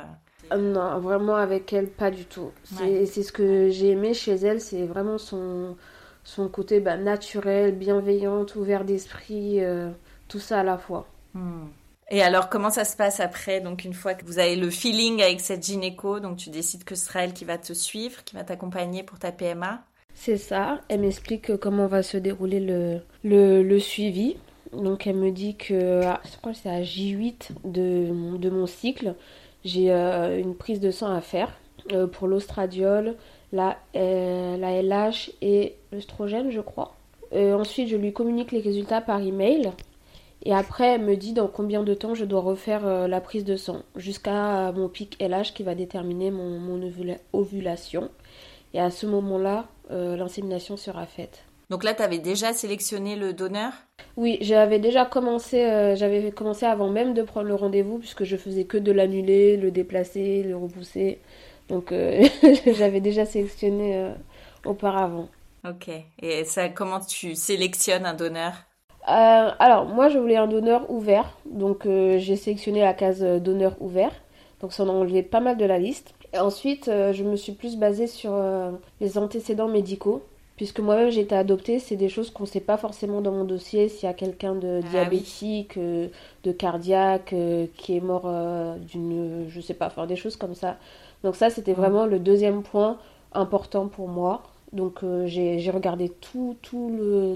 Non, 0.58 0.98
vraiment 0.98 1.36
avec 1.36 1.72
elle, 1.72 1.88
pas 1.88 2.10
du 2.10 2.24
tout. 2.24 2.50
C'est 2.64 3.22
ce 3.22 3.30
que 3.30 3.68
j'ai 3.68 3.90
aimé 3.90 4.14
chez 4.14 4.34
elle, 4.34 4.60
c'est 4.60 4.84
vraiment 4.84 5.16
son, 5.16 5.76
son 6.24 6.48
côté 6.48 6.80
bah, 6.80 6.96
naturel, 6.96 7.74
bienveillant, 7.74 8.46
ouvert 8.56 8.84
d'esprit, 8.84 9.62
euh, 9.62 9.90
tout 10.28 10.38
ça 10.38 10.60
à 10.60 10.62
la 10.62 10.78
fois. 10.78 11.06
Hmm. 11.34 11.66
Et 12.12 12.22
alors, 12.22 12.48
comment 12.48 12.70
ça 12.70 12.84
se 12.84 12.96
passe 12.96 13.20
après 13.20 13.60
Donc, 13.60 13.84
une 13.84 13.94
fois 13.94 14.14
que 14.14 14.24
vous 14.24 14.38
avez 14.38 14.56
le 14.56 14.68
feeling 14.70 15.22
avec 15.22 15.40
cette 15.40 15.64
gynéco, 15.64 16.18
donc 16.18 16.38
tu 16.38 16.50
décides 16.50 16.84
que 16.84 16.96
ce 16.96 17.06
sera 17.06 17.24
elle 17.24 17.32
qui 17.32 17.44
va 17.44 17.56
te 17.56 17.72
suivre, 17.72 18.24
qui 18.24 18.34
va 18.34 18.42
t'accompagner 18.42 19.04
pour 19.04 19.18
ta 19.18 19.30
PMA 19.30 19.84
C'est 20.14 20.36
ça. 20.36 20.80
Elle 20.88 21.00
m'explique 21.00 21.56
comment 21.58 21.86
va 21.86 22.02
se 22.02 22.16
dérouler 22.16 22.58
le, 22.58 23.00
le, 23.22 23.62
le, 23.62 23.78
suivi. 23.78 24.36
Donc, 24.72 25.06
elle 25.06 25.16
me 25.16 25.30
dit 25.30 25.56
que, 25.56 26.02
ah, 26.04 26.20
je 26.24 26.36
crois 26.38 26.52
que 26.52 26.58
c'est 26.58 26.68
à 26.68 26.82
J8 26.82 27.50
de, 27.64 28.38
de 28.38 28.50
mon 28.50 28.66
cycle 28.66 29.14
j'ai 29.64 29.92
euh, 29.92 30.38
une 30.38 30.54
prise 30.54 30.80
de 30.80 30.90
sang 30.90 31.14
à 31.14 31.20
faire 31.20 31.58
euh, 31.92 32.06
pour 32.06 32.28
l'ostradiol, 32.28 33.16
la, 33.52 33.78
euh, 33.96 34.56
la 34.56 34.82
LH 34.82 35.32
et 35.42 35.76
l'œstrogène, 35.92 36.50
je 36.50 36.60
crois. 36.60 36.94
ensuite, 37.32 37.88
je 37.88 37.96
lui 37.96 38.12
communique 38.12 38.52
les 38.52 38.60
résultats 38.60 39.00
par 39.00 39.20
email. 39.20 39.72
Et 40.42 40.54
après, 40.54 40.94
elle 40.94 41.02
me 41.02 41.16
dit 41.16 41.34
dans 41.34 41.48
combien 41.48 41.82
de 41.82 41.92
temps 41.92 42.14
je 42.14 42.24
dois 42.24 42.40
refaire 42.40 43.06
la 43.06 43.20
prise 43.20 43.44
de 43.44 43.56
sang, 43.56 43.82
jusqu'à 43.94 44.72
mon 44.72 44.88
pic 44.88 45.22
LH 45.22 45.52
qui 45.54 45.62
va 45.62 45.74
déterminer 45.74 46.30
mon, 46.30 46.58
mon 46.58 46.80
ovulation. 47.34 48.10
Et 48.72 48.80
à 48.80 48.90
ce 48.90 49.04
moment-là, 49.06 49.66
l'insémination 49.90 50.78
sera 50.78 51.04
faite. 51.04 51.44
Donc 51.70 51.84
là, 51.84 51.94
tu 51.94 52.02
avais 52.02 52.18
déjà 52.18 52.52
sélectionné 52.52 53.14
le 53.14 53.32
donneur? 53.32 53.72
Oui, 54.16 54.38
j'avais 54.40 54.80
déjà 54.80 55.04
commencé, 55.04 55.64
euh, 55.64 55.94
j'avais 55.94 56.32
commencé 56.32 56.66
avant 56.66 56.88
même 56.90 57.14
de 57.14 57.22
prendre 57.22 57.46
le 57.46 57.54
rendez-vous, 57.54 57.98
puisque 57.98 58.24
je 58.24 58.36
faisais 58.36 58.64
que 58.64 58.76
de 58.76 58.90
l'annuler, 58.90 59.56
le 59.56 59.70
déplacer, 59.70 60.42
le 60.42 60.56
repousser. 60.56 61.20
Donc 61.70 61.92
euh, 61.92 62.26
j'avais 62.76 63.00
déjà 63.00 63.24
sélectionné 63.24 63.96
euh, 63.96 64.12
auparavant. 64.66 65.28
Ok. 65.66 65.90
Et 66.20 66.44
ça, 66.44 66.68
comment 66.68 67.00
tu 67.00 67.34
sélectionnes 67.34 68.04
un 68.04 68.14
donneur? 68.14 68.52
Alors, 69.02 69.86
moi, 69.86 70.08
je 70.08 70.18
voulais 70.18 70.36
un 70.36 70.46
donneur 70.46 70.90
ouvert. 70.90 71.38
Donc 71.46 71.84
j'ai 71.84 72.36
sélectionné 72.36 72.80
la 72.80 72.94
case 72.94 73.20
donneur 73.20 73.74
ouvert. 73.80 74.12
Donc 74.60 74.72
ça 74.72 74.84
en 74.84 74.88
a 74.88 74.92
enlevé 74.92 75.22
pas 75.22 75.40
mal 75.40 75.56
de 75.56 75.64
la 75.64 75.78
liste. 75.78 76.14
Et 76.32 76.38
ensuite, 76.38 76.84
je 76.86 77.24
me 77.24 77.34
suis 77.34 77.52
plus 77.52 77.76
basée 77.76 78.06
sur 78.06 78.32
les 79.00 79.18
antécédents 79.18 79.68
médicaux 79.68 80.22
puisque 80.60 80.80
moi-même 80.80 81.08
j'ai 81.08 81.22
été 81.22 81.34
adoptée, 81.34 81.78
c'est 81.78 81.96
des 81.96 82.10
choses 82.10 82.28
qu'on 82.28 82.42
ne 82.42 82.48
sait 82.48 82.60
pas 82.60 82.76
forcément 82.76 83.22
dans 83.22 83.32
mon 83.32 83.44
dossier, 83.44 83.88
s'il 83.88 84.06
y 84.06 84.10
a 84.10 84.12
quelqu'un 84.12 84.54
de 84.54 84.82
ah 84.84 84.88
diabétique, 84.90 85.78
euh, 85.78 86.08
de 86.44 86.52
cardiaque, 86.52 87.32
euh, 87.32 87.66
qui 87.78 87.96
est 87.96 88.00
mort 88.00 88.24
euh, 88.26 88.76
d'une, 88.76 89.46
je 89.48 89.58
sais 89.62 89.72
pas, 89.72 89.86
enfin 89.86 90.06
des 90.06 90.16
choses 90.16 90.36
comme 90.36 90.54
ça. 90.54 90.76
Donc 91.24 91.36
ça 91.36 91.50
c'était 91.50 91.72
vraiment 91.72 92.06
le 92.06 92.18
deuxième 92.18 92.62
point 92.62 92.98
important 93.32 93.86
pour 93.86 94.08
moi. 94.08 94.42
Donc 94.72 95.00
j'ai 95.26 95.70
regardé 95.72 96.08
tous 96.08 96.56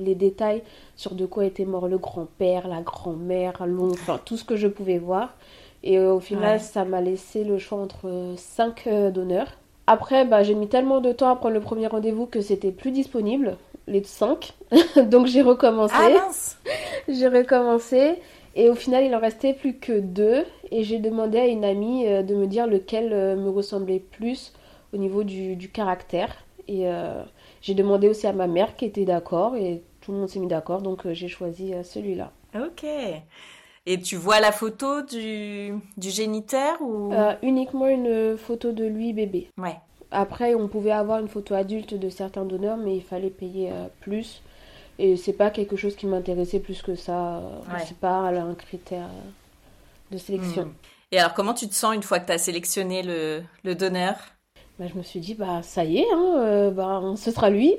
les 0.00 0.14
détails 0.14 0.62
sur 0.96 1.14
de 1.14 1.26
quoi 1.26 1.44
était 1.44 1.64
mort 1.64 1.88
le 1.88 1.98
grand-père, 1.98 2.68
la 2.68 2.80
grand-mère, 2.80 3.66
l'oncle, 3.66 3.98
enfin 4.00 4.20
tout 4.24 4.36
ce 4.36 4.44
que 4.44 4.56
je 4.56 4.68
pouvais 4.68 4.98
voir. 4.98 5.34
Et 5.82 5.98
au 5.98 6.20
final, 6.20 6.60
ça 6.60 6.84
m'a 6.84 7.00
laissé 7.00 7.44
le 7.44 7.58
choix 7.58 7.78
entre 7.78 8.34
cinq 8.36 8.88
donneurs. 9.12 9.48
Après, 9.86 10.24
bah, 10.24 10.42
j'ai 10.42 10.54
mis 10.54 10.68
tellement 10.68 11.00
de 11.00 11.12
temps 11.12 11.28
à 11.28 11.36
prendre 11.36 11.54
le 11.54 11.60
premier 11.60 11.86
rendez-vous 11.86 12.26
que 12.26 12.40
c'était 12.40 12.70
plus 12.70 12.90
disponible, 12.90 13.56
les 13.86 14.02
5. 14.02 14.54
Donc 15.10 15.26
j'ai 15.26 15.42
recommencé. 15.42 15.94
Ah, 15.96 16.30
j'ai 17.08 17.28
recommencé. 17.28 18.14
Et 18.56 18.70
au 18.70 18.74
final, 18.74 19.04
il 19.04 19.14
en 19.14 19.20
restait 19.20 19.52
plus 19.52 19.74
que 19.74 19.98
deux. 19.98 20.44
Et 20.70 20.84
j'ai 20.84 20.98
demandé 20.98 21.38
à 21.38 21.46
une 21.46 21.64
amie 21.64 22.06
euh, 22.06 22.22
de 22.22 22.34
me 22.34 22.46
dire 22.46 22.66
lequel 22.66 23.12
euh, 23.12 23.36
me 23.36 23.50
ressemblait 23.50 23.98
plus 23.98 24.52
au 24.92 24.96
niveau 24.96 25.24
du, 25.24 25.68
caractère. 25.72 26.44
Et 26.68 26.88
euh, 26.88 27.22
j'ai 27.60 27.74
demandé 27.74 28.08
aussi 28.08 28.26
à 28.26 28.32
ma 28.32 28.46
mère 28.46 28.76
qui 28.76 28.84
était 28.84 29.04
d'accord. 29.04 29.56
Et 29.56 29.82
tout 30.00 30.12
le 30.12 30.18
monde 30.18 30.28
s'est 30.28 30.38
mis 30.38 30.46
d'accord. 30.46 30.82
Donc 30.82 31.10
j'ai 31.12 31.28
choisi 31.28 31.72
celui-là. 31.82 32.30
Ok. 32.54 32.84
Et 33.86 34.00
tu 34.00 34.16
vois 34.16 34.40
la 34.40 34.52
photo 34.52 35.02
du, 35.02 35.74
du 35.98 36.10
géniteur 36.10 36.80
ou? 36.80 37.12
Euh, 37.12 37.34
Uniquement 37.42 37.86
une 37.86 38.36
photo 38.38 38.72
de 38.72 38.84
lui 38.84 39.12
bébé. 39.12 39.48
Ouais. 39.58 39.76
Après, 40.10 40.54
on 40.54 40.68
pouvait 40.68 40.92
avoir 40.92 41.18
une 41.18 41.28
photo 41.28 41.54
adulte 41.54 41.92
de 41.92 42.08
certains 42.08 42.44
donneurs, 42.44 42.76
mais 42.76 42.96
il 42.96 43.02
fallait 43.02 43.30
payer 43.30 43.70
plus. 44.00 44.42
Et 44.98 45.16
c'est 45.16 45.32
pas 45.32 45.50
quelque 45.50 45.76
chose 45.76 45.96
qui 45.96 46.06
m'intéressait 46.06 46.60
plus 46.60 46.82
que 46.82 46.94
ça. 46.94 47.42
Ouais. 47.72 47.82
C'est 47.86 47.98
pas 47.98 48.28
un 48.28 48.54
critère 48.54 49.08
de 50.10 50.18
sélection. 50.18 50.66
Hmm. 50.66 50.74
Et 51.12 51.18
alors, 51.18 51.34
comment 51.34 51.54
tu 51.54 51.68
te 51.68 51.74
sens 51.74 51.94
une 51.94 52.02
fois 52.02 52.18
que 52.18 52.26
tu 52.26 52.32
as 52.32 52.38
sélectionné 52.38 53.02
le, 53.02 53.42
le 53.64 53.74
donneur? 53.74 54.16
Bah, 54.78 54.86
je 54.92 54.98
me 54.98 55.04
suis 55.04 55.20
dit, 55.20 55.34
bah 55.34 55.62
ça 55.62 55.84
y 55.84 55.98
est, 55.98 56.12
hein, 56.12 56.34
euh, 56.38 56.70
bah, 56.72 57.00
ce 57.16 57.30
sera 57.30 57.48
lui. 57.48 57.76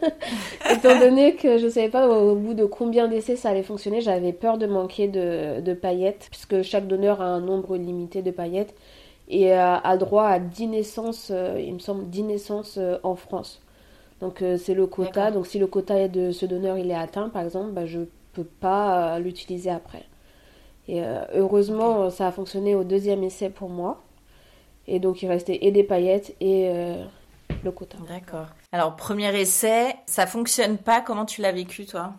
Étant 0.70 0.98
donné 0.98 1.36
que 1.36 1.56
je 1.58 1.66
ne 1.66 1.70
savais 1.70 1.88
pas 1.88 2.08
au, 2.08 2.34
bout 2.34 2.54
de 2.54 2.64
combien 2.64 3.06
d'essais 3.06 3.36
ça 3.36 3.50
allait 3.50 3.62
fonctionner, 3.62 4.00
j'avais 4.00 4.32
peur 4.32 4.58
de 4.58 4.66
manquer 4.66 5.06
de, 5.06 5.60
de, 5.60 5.72
paillettes, 5.72 6.26
puisque 6.30 6.62
chaque 6.62 6.88
donneur 6.88 7.20
a 7.20 7.26
un 7.26 7.40
nombre 7.40 7.76
limité 7.76 8.22
de 8.22 8.32
paillettes 8.32 8.74
et 9.28 9.52
a, 9.52 9.96
droit 9.96 10.24
à 10.24 10.40
10 10.40 10.66
naissances, 10.66 11.28
euh, 11.30 11.60
il 11.60 11.74
me 11.74 11.78
semble, 11.78 12.10
10 12.10 12.24
naissances 12.24 12.76
euh, 12.78 12.98
en 13.04 13.14
France. 13.14 13.60
Donc 14.20 14.42
c'est 14.58 14.74
le 14.74 14.86
quota, 14.86 15.30
donc 15.30 15.46
si 15.46 15.58
le 15.58 15.66
quota 15.66 16.08
de 16.08 16.32
ce 16.32 16.46
donneur 16.46 16.78
il 16.78 16.90
est 16.90 16.94
atteint, 16.94 17.28
par 17.28 17.42
exemple, 17.42 17.72
bah, 17.72 17.84
je 17.84 18.00
ne 18.00 18.06
peux 18.32 18.44
pas 18.44 19.18
l'utiliser 19.18 19.70
après. 19.70 20.04
Et 20.88 21.02
heureusement, 21.34 22.08
ça 22.10 22.28
a 22.28 22.32
fonctionné 22.32 22.74
au 22.74 22.82
deuxième 22.82 23.22
essai 23.22 23.50
pour 23.50 23.68
moi. 23.68 24.02
Et 24.88 25.00
donc 25.00 25.22
il 25.22 25.28
restait 25.28 25.58
et 25.62 25.72
des 25.72 25.82
paillettes 25.82 26.34
et 26.40 26.68
euh, 26.68 27.04
le 27.64 27.70
quota. 27.70 27.98
D'accord. 28.08 28.46
Alors 28.72 28.96
premier 28.96 29.34
essai, 29.38 29.96
ça 30.06 30.26
fonctionne 30.26 30.78
pas. 30.78 31.00
Comment 31.00 31.24
tu 31.24 31.40
l'as 31.40 31.52
vécu 31.52 31.86
toi? 31.86 32.14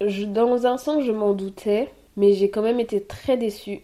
Dans 0.00 0.66
un 0.66 0.78
sens, 0.78 1.04
je 1.04 1.12
m'en 1.12 1.32
doutais, 1.32 1.92
mais 2.16 2.32
j'ai 2.34 2.50
quand 2.50 2.62
même 2.62 2.80
été 2.80 3.02
très 3.02 3.36
déçue, 3.36 3.82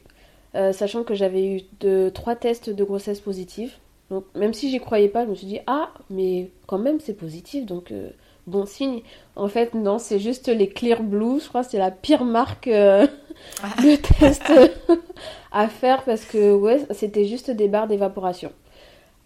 euh, 0.55 0.73
sachant 0.73 1.05
que 1.05 1.15
j'avais 1.15 1.47
eu 1.47 1.63
de, 1.81 2.11
trois 2.13 2.35
tests 2.35 2.71
de 2.71 2.85
grossesse 2.85 3.21
positifs. 3.21 3.79
Donc 4.11 4.25
même 4.35 4.55
si 4.55 4.71
j'y 4.71 4.79
croyais 4.81 5.09
pas, 5.09 5.25
je 5.25 5.31
me 5.31 5.35
suis 5.35 5.47
dit 5.47 5.61
ah 5.67 5.91
mais 6.11 6.51
quand 6.67 6.79
même 6.79 6.99
c'est 7.01 7.15
positif 7.15 7.67
donc 7.67 7.93
euh, 7.93 8.11
bon 8.49 8.67
signe. 8.67 9.03
En 9.37 9.49
fait, 9.49 9.75
non, 9.75 9.99
c'est 9.99 10.19
juste 10.19 10.49
les 10.49 10.69
Clear 10.69 11.03
Blue. 11.03 11.41
Je 11.41 11.49
crois 11.49 11.63
que 11.63 11.71
c'est 11.71 11.79
la 11.79 11.91
pire 11.91 12.25
marque 12.25 12.69
euh, 12.69 13.07
de 13.83 13.97
test 13.97 14.43
à 15.53 15.69
faire 15.69 16.03
parce 16.05 16.25
que, 16.25 16.55
ouais, 16.55 16.87
c'était 16.91 17.27
juste 17.27 17.51
des 17.51 17.69
barres 17.69 17.87
d'évaporation. 17.87 18.51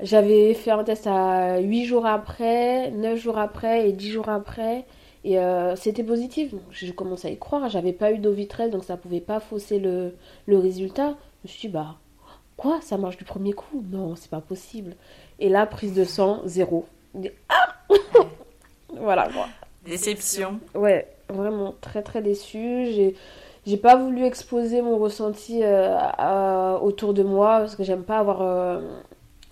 J'avais 0.00 0.54
fait 0.54 0.72
un 0.72 0.84
test 0.84 1.06
à 1.06 1.60
8 1.60 1.84
jours 1.84 2.06
après, 2.06 2.90
9 2.90 3.18
jours 3.18 3.38
après 3.38 3.88
et 3.88 3.92
10 3.92 4.10
jours 4.10 4.28
après. 4.28 4.84
Et 5.24 5.38
euh, 5.38 5.76
c'était 5.76 6.02
positif. 6.02 6.50
Donc, 6.50 6.62
je 6.70 6.90
commençais 6.92 7.28
à 7.28 7.30
y 7.30 7.38
croire. 7.38 7.68
J'avais 7.68 7.92
pas 7.92 8.12
eu 8.12 8.18
d'eau 8.18 8.32
vitrelle, 8.32 8.70
donc 8.70 8.84
ça 8.84 8.96
pouvait 8.96 9.20
pas 9.20 9.38
fausser 9.38 9.78
le, 9.78 10.14
le 10.46 10.58
résultat. 10.58 11.16
Je 11.44 11.48
me 11.48 11.52
suis 11.52 11.68
dit, 11.68 11.72
bah, 11.72 11.96
quoi 12.62 12.80
Ça 12.80 12.96
marche 12.96 13.16
du 13.16 13.24
premier 13.24 13.52
coup? 13.52 13.84
Non, 13.90 14.14
c'est 14.14 14.30
pas 14.30 14.40
possible. 14.40 14.94
Et 15.40 15.48
là, 15.48 15.66
prise 15.66 15.94
de 15.94 16.04
sang, 16.04 16.42
zéro. 16.44 16.86
Ah 17.48 17.74
voilà, 18.96 19.28
quoi. 19.32 19.48
Déception. 19.84 20.60
Ouais, 20.74 21.08
vraiment 21.28 21.74
très 21.80 22.02
très 22.02 22.22
déçue. 22.22 22.86
J'ai 22.92 23.16
j'ai 23.64 23.76
pas 23.76 23.96
voulu 23.96 24.24
exposer 24.24 24.82
mon 24.82 24.98
ressenti 24.98 25.60
euh, 25.62 26.78
autour 26.78 27.14
de 27.14 27.22
moi 27.22 27.60
parce 27.60 27.76
que 27.76 27.84
j'aime 27.84 28.02
pas 28.02 28.18
avoir 28.18 28.42
euh, 28.42 28.80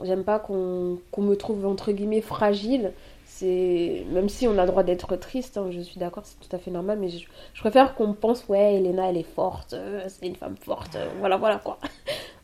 j'aime 0.03 0.25
pas 0.25 0.41
qu'on 0.41 0.99
me 1.19 1.35
trouve 1.35 1.65
entre 1.65 1.93
guillemets 1.93 2.21
fragile 2.21 2.93
c'est 3.25 4.05
même 4.11 4.29
si 4.29 4.49
on 4.49 4.59
a 4.59 4.67
droit 4.67 4.83
d'être 4.83 5.15
triste 5.15 5.59
hein, 5.59 5.69
je 5.71 5.81
suis 5.81 6.01
d'accord 6.01 6.25
c'est 6.27 6.41
tout 6.41 6.55
à 6.57 6.59
fait 6.59 6.73
normal 6.73 6.99
mais 7.01 7.09
je, 7.09 7.25
préfère 7.61 7.95
qu'on 7.95 8.13
pense 8.13 8.49
ouais 8.49 8.75
Elena 8.75 9.11
elle 9.11 9.17
est 9.17 9.23
forte 9.23 9.75
euh, 9.75 10.03
c'est 10.09 10.27
une 10.27 10.35
femme 10.35 10.57
forte 10.57 10.99
voilà 11.21 11.37
voilà 11.37 11.59
quoi 11.59 11.79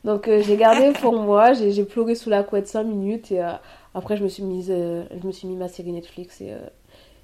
donc 0.07 0.27
j'ai 0.27 0.57
gardé 0.57 0.93
pour 0.93 1.21
moi 1.21 1.53
j'ai 1.53 1.85
pleuré 1.85 2.15
sous 2.15 2.31
la 2.31 2.43
couette 2.43 2.67
5 2.67 2.85
minutes 2.85 3.31
et 3.31 3.43
après 3.95 4.17
je 4.17 4.25
me 4.25 4.29
suis 4.29 4.43
mise 4.43 4.69
je 4.69 5.27
me 5.27 5.33
suis 5.33 5.47
mis 5.47 5.57
ma 5.57 5.69
série 5.69 5.93
Netflix 5.93 6.41
et 6.41 6.55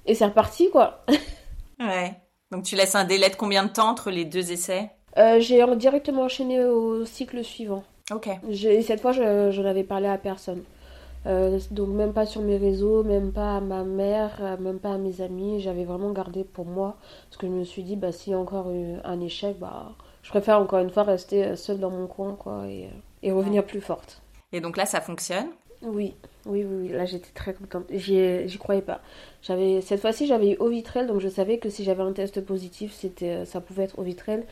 et 0.05 0.15
c'est 0.15 0.25
reparti, 0.25 0.69
quoi. 0.69 1.05
ouais. 1.79 2.13
Donc 2.51 2.63
tu 2.63 2.75
laisses 2.75 2.95
un 2.95 3.05
délai 3.05 3.29
de 3.29 3.35
combien 3.35 3.63
de 3.63 3.69
temps 3.69 3.89
entre 3.89 4.11
les 4.11 4.25
deux 4.25 4.51
essais? 4.51 4.91
Euh, 5.17 5.39
J'ai 5.39 5.63
directement 5.75 6.23
enchaîné 6.23 6.63
au 6.63 7.05
cycle 7.05 7.43
suivant. 7.43 7.83
Ok. 8.11 8.29
Cette 8.51 9.01
fois, 9.01 9.11
je, 9.11 9.61
n'avais 9.61 9.83
parlé 9.83 10.07
à 10.07 10.17
personne. 10.17 10.63
Euh, 11.25 11.57
donc 11.71 11.87
même 11.87 12.11
pas 12.11 12.25
sur 12.25 12.41
mes 12.41 12.57
réseaux, 12.57 13.03
même 13.03 13.31
pas 13.31 13.55
à 13.55 13.61
ma 13.61 13.85
mère, 13.85 14.31
euh, 14.41 14.57
même 14.57 14.79
pas 14.79 14.93
à 14.93 14.97
mes 14.97 15.21
amis. 15.21 15.61
J'avais 15.61 15.85
vraiment 15.85 16.11
gardé 16.11 16.43
pour 16.43 16.65
moi. 16.65 16.97
Parce 17.29 17.37
que 17.37 17.47
je 17.47 17.51
me 17.51 17.63
suis 17.63 17.83
dit, 17.83 17.95
bah, 17.95 18.11
s'il 18.11 18.33
y 18.33 18.35
a 18.35 18.39
encore 18.39 18.71
eu 18.71 18.95
un 19.05 19.21
échec, 19.21 19.57
bah, 19.57 19.93
je 20.23 20.29
préfère 20.29 20.59
encore 20.59 20.79
une 20.79 20.89
fois 20.89 21.03
rester 21.03 21.55
seule 21.55 21.79
dans 21.79 21.91
mon 21.91 22.07
coin 22.07 22.35
quoi, 22.39 22.65
et, 22.67 22.89
et 23.21 23.31
revenir 23.31 23.63
plus 23.63 23.81
forte. 23.81 24.21
Et 24.51 24.61
donc 24.61 24.77
là, 24.77 24.85
ça 24.85 25.01
fonctionne? 25.01 25.47
Oui, 25.81 26.13
oui, 26.45 26.63
oui, 26.63 26.87
là 26.89 27.03
j'étais 27.05 27.31
très 27.33 27.53
contente. 27.53 27.83
J'y 27.91 28.57
croyais 28.57 28.81
pas. 28.81 29.01
J'avais 29.41 29.81
cette 29.81 29.99
fois-ci 29.99 30.27
j'avais 30.27 30.51
eu 30.51 30.57
au 30.57 30.69
vitrel, 30.69 31.07
donc 31.07 31.19
je 31.19 31.27
savais 31.27 31.57
que 31.57 31.69
si 31.69 31.83
j'avais 31.83 32.03
un 32.03 32.13
test 32.13 32.39
positif, 32.39 32.93
c'était 32.93 33.29
euh, 33.29 33.45
ça 33.45 33.59
pouvait 33.59 33.83
être 33.83 33.99
au 33.99 34.03
vitrel. 34.03 34.45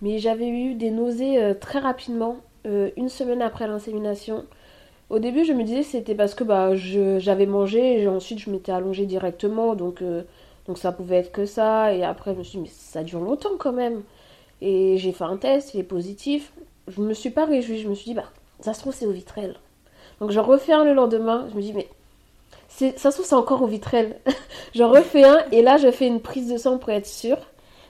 Mais 0.00 0.18
j'avais 0.18 0.48
eu 0.48 0.74
des 0.74 0.90
nausées 0.90 1.42
euh, 1.42 1.54
très 1.54 1.80
rapidement, 1.80 2.36
euh, 2.66 2.90
une 2.96 3.08
semaine 3.08 3.42
après 3.42 3.66
l'insémination. 3.66 4.44
Au 5.10 5.18
début, 5.18 5.44
je 5.44 5.52
me 5.52 5.64
disais 5.64 5.82
c'était 5.82 6.14
parce 6.14 6.34
que 6.34 6.44
bah 6.44 6.76
j'avais 6.76 7.46
mangé 7.46 8.00
et 8.02 8.06
ensuite 8.06 8.38
je 8.38 8.50
m'étais 8.50 8.72
allongée 8.72 9.06
directement, 9.06 9.74
donc 9.74 10.02
donc 10.66 10.78
ça 10.78 10.92
pouvait 10.92 11.16
être 11.16 11.32
que 11.32 11.46
ça. 11.46 11.94
Et 11.94 12.04
après 12.04 12.32
je 12.34 12.38
me 12.38 12.44
suis 12.44 12.58
dit 12.58 12.64
mais 12.64 12.70
ça 12.70 13.02
dure 13.02 13.20
longtemps 13.20 13.56
quand 13.58 13.72
même. 13.72 14.02
Et 14.60 14.96
j'ai 14.98 15.12
fait 15.12 15.24
un 15.24 15.36
test, 15.36 15.74
il 15.74 15.80
est 15.80 15.84
positif. 15.84 16.52
Je 16.88 17.00
me 17.00 17.14
suis 17.14 17.30
pas 17.30 17.44
réjouie, 17.44 17.80
je 17.80 17.88
me 17.88 17.94
suis 17.94 18.06
dit 18.06 18.14
bah 18.14 18.30
ça 18.60 18.72
se 18.72 18.80
trouve 18.80 18.94
c'est 18.94 19.06
au 19.06 19.12
vitrel. 19.12 19.56
Donc 20.20 20.30
je 20.30 20.40
refais 20.40 20.72
un 20.72 20.84
le 20.84 20.94
lendemain, 20.94 21.46
je 21.50 21.56
me 21.56 21.62
dis 21.62 21.72
mais 21.72 21.88
ça 22.68 23.10
se 23.10 23.16
trouve 23.16 23.26
c'est 23.26 23.34
encore 23.34 23.62
au 23.62 23.66
vitrel. 23.66 24.16
je 24.74 24.82
refais 24.82 25.24
un 25.24 25.44
et 25.52 25.62
là 25.62 25.76
je 25.76 25.90
fais 25.90 26.06
une 26.06 26.20
prise 26.20 26.50
de 26.50 26.56
sang 26.56 26.78
pour 26.78 26.90
être 26.90 27.06
sûre. 27.06 27.38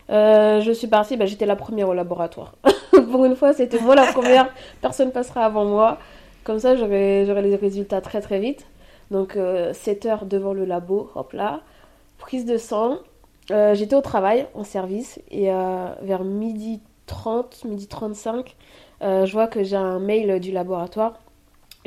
Euh, 0.09 0.61
je 0.61 0.71
suis 0.71 0.87
partie, 0.87 1.17
bah, 1.17 1.27
j'étais 1.27 1.47
la 1.47 1.57
première 1.57 1.89
au 1.89 1.95
laboratoire. 1.95 2.55
pour 3.11 3.25
une 3.25 3.37
fois, 3.37 3.53
c'était 3.53 3.81
moi 3.81 3.95
la 3.95 4.07
première, 4.13 4.53
personne 4.81 5.11
passera 5.13 5.45
avant 5.45 5.65
moi. 5.65 5.99
Comme 6.45 6.59
ça, 6.61 6.77
j'aurai 6.77 7.25
les 7.25 7.57
résultats 7.57 8.01
très 8.01 8.21
très 8.21 8.39
vite. 8.39 8.67
Donc 9.11 9.33
7 9.33 9.37
euh, 10.07 10.09
heures 10.09 10.27
devant 10.27 10.53
le 10.53 10.65
labo, 10.65 11.11
hop 11.15 11.33
là. 11.33 11.61
Prise 12.19 12.45
de 12.45 12.57
sang. 12.57 12.99
Euh, 13.51 13.75
j'étais 13.75 13.95
au 13.95 14.01
travail, 14.01 14.47
en 14.55 14.65
service, 14.65 15.21
et 15.31 15.47
vers 15.47 16.25
midi 16.25 16.81
30, 17.07 17.65
midi 17.65 17.87
35, 17.87 18.57
je 19.01 19.33
vois 19.33 19.47
que 19.47 19.63
j'ai 19.63 19.77
un 19.77 19.99
mail 19.99 20.41
du 20.41 20.53
laboratoire 20.53 21.21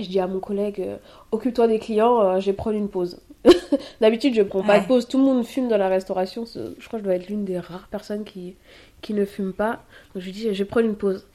je 0.03 0.09
dis 0.09 0.19
à 0.19 0.27
mon 0.27 0.39
collègue, 0.39 0.81
euh, 0.81 0.97
occupe-toi 1.31 1.67
des 1.67 1.79
clients, 1.79 2.21
euh, 2.21 2.39
je 2.39 2.47
vais 2.47 2.53
prendre 2.53 2.77
une 2.77 2.89
pause. 2.89 3.19
D'habitude, 4.01 4.33
je 4.33 4.41
prends 4.41 4.63
pas 4.63 4.79
de 4.79 4.85
pause. 4.85 5.07
Tout 5.07 5.17
le 5.17 5.23
monde 5.23 5.45
fume 5.45 5.69
dans 5.69 5.77
la 5.77 5.87
restauration. 5.87 6.45
Je 6.45 6.87
crois 6.87 6.99
que 6.99 7.03
je 7.03 7.03
dois 7.03 7.15
être 7.15 7.29
l'une 7.29 7.45
des 7.45 7.57
rares 7.57 7.87
personnes 7.87 8.25
qui, 8.25 8.55
qui 9.01 9.13
ne 9.13 9.23
fume 9.23 9.53
pas. 9.53 9.83
Donc 10.13 10.21
je 10.21 10.25
lui 10.25 10.31
dis, 10.31 10.53
je 10.53 10.63
vais 10.63 10.65
prendre 10.65 10.87
une 10.87 10.95
pause. 10.95 11.27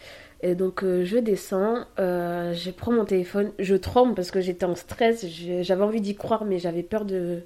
Et 0.42 0.54
donc 0.54 0.84
euh, 0.84 1.04
je 1.04 1.16
descends, 1.16 1.84
je 1.96 2.70
prends 2.70 2.92
mon 2.92 3.06
téléphone, 3.06 3.52
je 3.58 3.74
tremble 3.74 4.14
parce 4.14 4.30
que 4.30 4.42
j'étais 4.42 4.66
en 4.66 4.74
stress, 4.74 5.24
j'avais 5.62 5.82
envie 5.82 6.02
d'y 6.02 6.14
croire, 6.14 6.44
mais 6.44 6.58
j'avais 6.58 6.82
peur 6.82 7.06
de, 7.06 7.40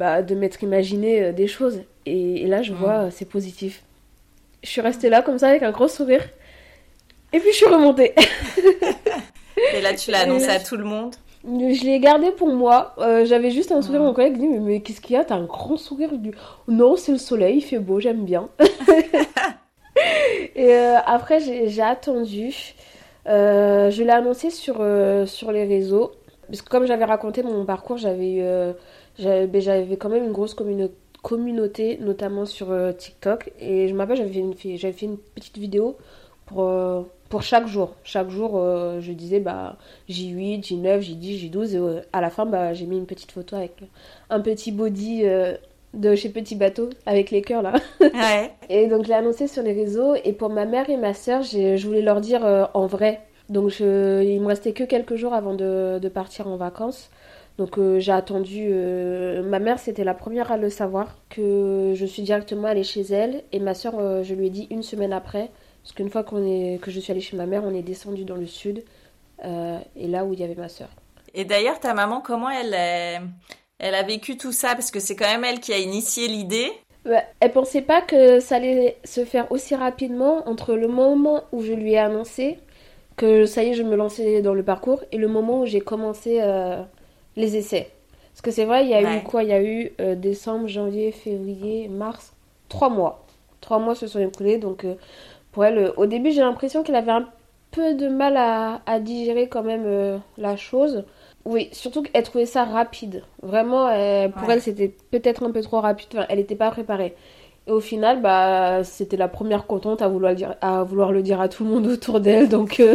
bah, 0.00 0.22
de 0.22 0.34
m'être 0.34 0.62
imaginé 0.64 1.32
des 1.32 1.46
choses. 1.46 1.82
Et, 2.06 2.46
là, 2.48 2.62
je 2.62 2.72
vois, 2.72 3.10
c'est 3.12 3.28
positif. 3.28 3.84
Je 4.64 4.68
suis 4.68 4.80
restée 4.80 5.08
là 5.08 5.22
comme 5.22 5.38
ça 5.38 5.48
avec 5.48 5.62
un 5.62 5.70
gros 5.70 5.88
sourire. 5.88 6.28
Et 7.32 7.38
puis 7.38 7.50
je 7.52 7.56
suis 7.56 7.66
remontée. 7.66 8.14
Et 9.74 9.80
là, 9.80 9.94
tu 9.94 10.10
l'as 10.10 10.22
annoncé 10.22 10.48
à 10.48 10.58
tout 10.58 10.76
le 10.76 10.84
monde 10.84 11.14
je 11.44 11.84
l'ai 11.84 12.00
gardé 12.00 12.30
pour 12.30 12.48
moi. 12.48 12.94
Euh, 12.98 13.24
j'avais 13.24 13.50
juste 13.50 13.72
un 13.72 13.82
sourire. 13.82 14.02
Mon 14.02 14.12
collègue 14.12 14.38
dit 14.38 14.46
Mais, 14.46 14.80
qu'est-ce 14.80 15.00
qu'il 15.00 15.14
y 15.14 15.18
a? 15.18 15.24
T'as 15.24 15.36
un 15.36 15.44
grand 15.44 15.76
sourire. 15.76 16.16
du 16.16 16.32
Non, 16.68 16.96
c'est 16.96 17.12
le 17.12 17.18
soleil, 17.18 17.58
il 17.58 17.62
fait 17.62 17.78
beau, 17.78 18.00
j'aime 18.00 18.24
bien. 18.24 18.48
et 20.54 20.74
euh, 20.74 20.98
après, 21.06 21.40
j'ai 21.40 21.82
attendu. 21.82 22.74
Euh, 23.26 23.90
je 23.90 24.02
l'ai 24.02 24.10
annoncé 24.10 24.50
sur, 24.50 24.84
sur 25.26 25.52
les 25.52 25.64
réseaux. 25.64 26.12
Parce 26.48 26.62
que, 26.62 26.68
comme 26.68 26.86
j'avais 26.86 27.04
raconté 27.04 27.42
mon 27.42 27.64
parcours, 27.64 27.96
j'avais 27.96 28.40
ben, 28.40 28.74
j'avais 29.18 29.96
quand 29.96 30.08
même 30.08 30.24
une 30.24 30.32
grosse 30.32 30.54
communauté, 31.22 31.98
notamment 32.00 32.46
sur 32.46 32.74
TikTok. 32.96 33.52
Et 33.60 33.88
je 33.88 33.94
m'appelle, 33.94 34.16
j'avais 34.16 34.52
fait, 34.54 34.76
fait, 34.78 35.06
une 35.06 35.18
petite 35.18 35.58
vidéo 35.58 35.96
pour 36.46 36.68
pour 37.30 37.42
chaque 37.42 37.68
jour. 37.68 37.94
Chaque 38.04 38.28
jour, 38.28 38.54
euh, 38.56 39.00
je 39.00 39.12
disais 39.12 39.40
bah, 39.40 39.76
J8, 40.10 40.62
J9, 40.66 41.00
J10, 41.00 41.50
J12. 41.50 41.76
Et 41.76 42.02
à 42.12 42.20
la 42.20 42.28
fin, 42.28 42.44
bah, 42.44 42.74
j'ai 42.74 42.84
mis 42.84 42.98
une 42.98 43.06
petite 43.06 43.32
photo 43.32 43.56
avec 43.56 43.76
un 44.28 44.40
petit 44.40 44.72
body 44.72 45.22
euh, 45.24 45.54
de 45.94 46.14
chez 46.16 46.28
Petit 46.28 46.56
Bateau, 46.56 46.90
avec 47.06 47.30
les 47.30 47.40
cœurs 47.40 47.62
là. 47.62 47.72
Ouais. 48.00 48.52
et 48.68 48.88
donc, 48.88 49.04
je 49.04 49.08
l'ai 49.08 49.14
annoncé 49.14 49.46
sur 49.46 49.62
les 49.62 49.72
réseaux. 49.72 50.14
Et 50.24 50.32
pour 50.32 50.50
ma 50.50 50.66
mère 50.66 50.90
et 50.90 50.96
ma 50.96 51.14
soeur, 51.14 51.42
je 51.42 51.86
voulais 51.86 52.02
leur 52.02 52.20
dire 52.20 52.44
euh, 52.44 52.66
en 52.74 52.86
vrai. 52.86 53.20
Donc, 53.48 53.70
je, 53.70 54.22
il 54.24 54.40
me 54.40 54.48
restait 54.48 54.72
que 54.72 54.84
quelques 54.84 55.14
jours 55.14 55.32
avant 55.32 55.54
de, 55.54 56.00
de 56.00 56.08
partir 56.08 56.48
en 56.48 56.56
vacances. 56.56 57.10
Donc 57.60 57.78
j'ai 57.98 58.12
attendu. 58.12 58.72
ma 59.44 59.58
mère, 59.58 59.78
c'était 59.78 60.02
la 60.02 60.14
première 60.14 60.50
à 60.50 60.56
le 60.56 60.70
savoir 60.70 61.18
que 61.28 61.92
je 61.94 62.06
suis 62.06 62.22
directement 62.22 62.68
allée 62.68 62.84
chez 62.84 63.02
elle. 63.02 63.44
Et 63.52 63.58
ma 63.58 63.74
soeur, 63.74 64.24
je 64.24 64.32
lui 64.32 64.46
ai 64.46 64.50
dit 64.50 64.66
une 64.70 64.82
semaine 64.82 65.12
après. 65.12 65.50
Parce 65.82 65.92
qu'une 65.92 66.08
fois 66.08 66.24
qu'on 66.24 66.42
est, 66.42 66.80
que 66.80 66.90
je 66.90 66.98
suis 67.00 67.12
allée 67.12 67.20
chez 67.20 67.36
ma 67.36 67.44
mère, 67.44 67.62
on 67.64 67.74
est 67.74 67.82
descendu 67.82 68.24
dans 68.24 68.36
le 68.36 68.46
sud, 68.46 68.82
euh, 69.44 69.78
et 69.94 70.08
là 70.08 70.24
où 70.24 70.32
il 70.32 70.40
y 70.40 70.42
avait 70.42 70.54
ma 70.54 70.70
soeur. 70.70 70.88
Et 71.34 71.44
d'ailleurs, 71.44 71.80
ta 71.80 71.92
maman, 71.92 72.22
comment 72.22 72.48
elle, 72.48 72.74
elle 73.78 73.94
a 73.94 74.02
vécu 74.02 74.38
tout 74.38 74.52
ça? 74.52 74.74
Parce 74.74 74.90
que 74.90 74.98
c'est 74.98 75.14
quand 75.14 75.30
même 75.30 75.44
elle 75.44 75.60
qui 75.60 75.74
a 75.74 75.78
initié 75.78 76.28
l'idée. 76.28 76.70
Elle 77.04 77.22
elle 77.40 77.52
pensait 77.52 77.82
pas 77.82 78.00
que 78.00 78.40
ça 78.40 78.56
allait 78.56 78.96
se 79.04 79.24
faire 79.26 79.52
aussi 79.52 79.74
rapidement 79.74 80.48
entre 80.48 80.74
le 80.74 80.88
moment 80.88 81.44
où 81.52 81.62
je 81.62 81.72
lui 81.72 81.92
ai 81.92 81.98
annoncé 81.98 82.58
que 83.16 83.44
ça 83.44 83.62
y 83.62 83.68
est, 83.68 83.74
je 83.74 83.82
me 83.82 83.96
lançais 83.96 84.40
dans 84.40 84.54
le 84.54 84.62
parcours 84.62 85.02
et 85.12 85.18
le 85.18 85.28
moment 85.28 85.60
où 85.60 85.66
j'ai 85.66 85.80
commencé 85.80 86.38
euh, 86.40 86.82
les 87.36 87.56
essais. 87.56 87.90
Parce 88.32 88.42
que 88.42 88.50
c'est 88.50 88.64
vrai, 88.64 88.84
il 88.84 88.90
y 88.90 88.94
a 88.94 89.02
eu 89.02 89.22
quoi? 89.22 89.42
Il 89.42 89.50
y 89.50 89.52
a 89.52 89.62
eu 89.62 89.92
euh, 90.00 90.14
décembre, 90.14 90.68
janvier, 90.68 91.12
février, 91.12 91.88
mars, 91.88 92.32
trois 92.68 92.88
mois. 92.88 93.26
Trois 93.60 93.78
mois 93.78 93.94
se 93.94 94.06
sont 94.06 94.20
écoulés, 94.20 94.58
donc 94.58 94.86
pour 95.52 95.64
elle, 95.64 95.78
euh, 95.78 95.92
au 95.96 96.06
début, 96.06 96.30
j'ai 96.30 96.40
l'impression 96.40 96.82
qu'elle 96.82 96.94
avait 96.94 97.10
un 97.10 97.28
peu 97.70 97.94
de 97.94 98.08
mal 98.08 98.36
à, 98.36 99.00
digérer 99.00 99.48
quand 99.48 99.62
même 99.62 99.84
euh, 99.84 100.18
la 100.38 100.56
chose. 100.56 101.04
Oui, 101.44 101.68
surtout 101.72 102.02
qu'elle 102.02 102.22
trouvait 102.22 102.46
ça 102.46 102.64
rapide. 102.64 103.24
Vraiment, 103.42 103.86
pour 104.30 104.50
elle, 104.50 104.60
c'était 104.60 104.88
peut-être 105.10 105.42
un 105.42 105.50
peu 105.50 105.62
trop 105.62 105.80
rapide. 105.80 106.26
elle 106.28 106.38
n'était 106.38 106.56
pas 106.56 106.70
préparée. 106.70 107.14
Et 107.66 107.72
au 107.72 107.80
final, 107.80 108.20
bah, 108.20 108.84
c'était 108.84 109.16
la 109.16 109.28
première 109.28 109.66
contente 109.66 110.02
à 110.02 110.08
vouloir, 110.08 110.34
dire, 110.34 110.56
à 110.60 110.82
vouloir 110.82 111.12
le 111.12 111.22
dire 111.22 111.40
à 111.40 111.48
tout 111.48 111.64
le 111.64 111.70
monde 111.70 111.86
autour 111.86 112.20
d'elle. 112.20 112.48
Donc. 112.48 112.82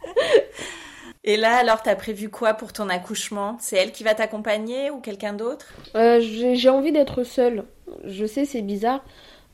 Euh. 1.26 1.30
Et 1.30 1.36
là, 1.36 1.56
alors, 1.56 1.82
t'as 1.82 1.96
prévu 1.96 2.28
quoi 2.28 2.54
pour 2.54 2.72
ton 2.72 2.88
accouchement? 2.88 3.56
C'est 3.60 3.76
elle 3.76 3.92
qui 3.92 4.04
va 4.04 4.14
t'accompagner 4.14 4.90
ou 4.90 5.00
quelqu'un 5.00 5.32
d'autre? 5.32 5.66
J'ai 5.94 6.68
envie 6.68 6.92
d'être 6.92 7.24
seule. 7.24 7.64
Je 8.04 8.24
sais, 8.26 8.44
c'est 8.44 8.62
bizarre, 8.62 9.04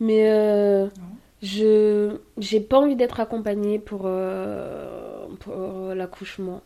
mais 0.00 0.88
je 1.42 2.18
j'ai 2.38 2.60
pas 2.60 2.78
envie 2.78 2.96
d'être 2.96 3.20
accompagnée 3.20 3.78
pour, 3.78 4.02
euh, 4.04 5.26
pour 5.40 5.94
l'accouchement. 5.94 6.62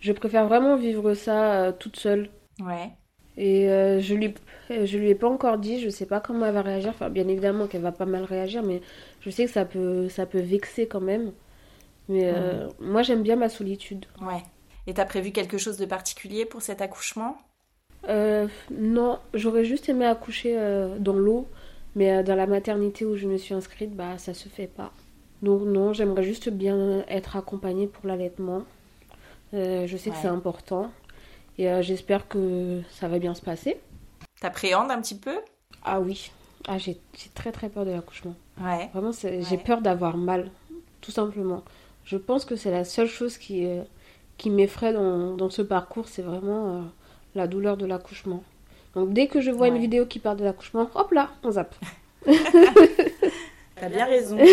Je 0.00 0.12
préfère 0.12 0.46
vraiment 0.46 0.76
vivre 0.76 1.14
ça 1.14 1.54
euh, 1.54 1.72
toute 1.72 1.96
seule. 1.96 2.30
Ouais. 2.60 2.90
Et 3.36 3.70
euh, 3.70 4.00
je 4.00 4.14
lui 4.14 4.34
je 4.70 4.98
lui 4.98 5.10
ai 5.10 5.14
pas 5.14 5.28
encore 5.28 5.58
dit, 5.58 5.80
je 5.80 5.88
sais 5.88 6.06
pas 6.06 6.20
comment 6.20 6.46
elle 6.46 6.54
va 6.54 6.62
réagir. 6.62 6.90
Enfin, 6.90 7.10
bien 7.10 7.28
évidemment 7.28 7.66
qu'elle 7.66 7.82
va 7.82 7.92
pas 7.92 8.06
mal 8.06 8.24
réagir, 8.24 8.62
mais 8.62 8.80
je 9.20 9.30
sais 9.30 9.46
que 9.46 9.50
ça 9.50 9.64
peut, 9.64 10.08
ça 10.08 10.26
peut 10.26 10.40
vexer 10.40 10.86
quand 10.86 11.00
même. 11.00 11.32
Mais 12.08 12.32
euh, 12.34 12.68
moi, 12.80 13.02
j'aime 13.02 13.22
bien 13.22 13.36
ma 13.36 13.48
solitude. 13.48 14.06
Ouais. 14.20 14.42
Et 14.86 14.94
t'as 14.94 15.04
prévu 15.04 15.32
quelque 15.32 15.58
chose 15.58 15.76
de 15.76 15.86
particulier 15.86 16.44
pour 16.44 16.62
cet 16.62 16.82
accouchement? 16.82 17.38
Euh, 18.08 18.48
Non, 18.70 19.20
j'aurais 19.34 19.64
juste 19.64 19.88
aimé 19.88 20.06
accoucher 20.06 20.58
euh, 20.58 20.98
dans 20.98 21.12
l'eau, 21.12 21.46
mais 21.94 22.22
dans 22.24 22.34
la 22.34 22.46
maternité 22.46 23.04
où 23.04 23.16
je 23.16 23.28
me 23.28 23.36
suis 23.36 23.54
inscrite, 23.54 23.94
bah 23.94 24.18
ça 24.18 24.34
se 24.34 24.48
fait 24.48 24.66
pas. 24.66 24.92
Donc 25.42 25.62
non, 25.62 25.92
j'aimerais 25.92 26.24
juste 26.24 26.48
bien 26.50 27.04
être 27.08 27.36
accompagnée 27.36 27.86
pour 27.86 28.06
l'allaitement. 28.06 28.62
je 29.52 29.96
sais 29.96 30.10
que 30.10 30.16
c'est 30.16 30.28
important 30.28 30.90
et 31.58 31.82
j'espère 31.82 32.28
que 32.28 32.80
ça 32.90 33.08
va 33.08 33.18
bien 33.18 33.34
se 33.34 33.42
passer. 33.42 33.80
T'appréhendes 34.40 34.90
un 34.90 35.00
petit 35.00 35.16
peu? 35.16 35.36
Ah 35.84 36.00
oui. 36.00 36.30
Ah, 36.68 36.78
j'ai 36.78 37.00
très 37.34 37.52
très 37.52 37.68
peur 37.68 37.84
de 37.84 37.90
l'accouchement. 37.90 38.34
Ouais. 38.60 38.88
Vraiment, 38.92 39.10
j'ai 39.12 39.56
peur 39.58 39.82
d'avoir 39.82 40.16
mal, 40.16 40.50
tout 41.00 41.10
simplement. 41.10 41.62
Je 42.04 42.16
pense 42.16 42.44
que 42.44 42.56
c'est 42.56 42.70
la 42.70 42.84
seule 42.84 43.08
chose 43.08 43.38
qui, 43.38 43.66
euh, 43.66 43.82
qui 44.38 44.50
m'effraie 44.50 44.92
dans, 44.92 45.34
dans, 45.36 45.50
ce 45.50 45.62
parcours, 45.62 46.08
c'est 46.08 46.22
vraiment 46.22 46.76
euh, 46.76 46.80
la 47.34 47.46
douleur 47.46 47.76
de 47.76 47.86
l'accouchement. 47.86 48.42
Donc 48.94 49.12
dès 49.12 49.26
que 49.26 49.40
je 49.40 49.50
vois 49.50 49.68
une 49.68 49.78
vidéo 49.78 50.06
qui 50.06 50.18
parle 50.18 50.36
de 50.36 50.44
l'accouchement, 50.44 50.90
hop 50.94 51.12
là, 51.12 51.30
on 51.42 51.52
zappe. 51.52 51.74
T'as 53.76 53.88
bien 53.88 54.04
raison. 54.04 54.38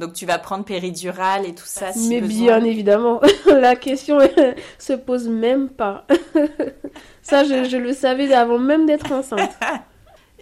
Donc 0.00 0.14
tu 0.14 0.26
vas 0.26 0.38
prendre 0.38 0.64
péridurale 0.64 1.46
et 1.46 1.54
tout 1.54 1.66
ça 1.66 1.92
si 1.92 2.08
Mais 2.08 2.20
bien 2.20 2.64
évidemment, 2.64 3.20
la 3.46 3.76
question 3.76 4.18
se 4.78 4.92
pose 4.94 5.28
même 5.28 5.68
pas. 5.68 6.04
ça, 7.22 7.44
je, 7.44 7.76
le 7.76 7.92
savais 7.92 8.32
avant 8.32 8.58
même 8.58 8.86
d'être 8.86 9.12
enceinte. 9.12 9.56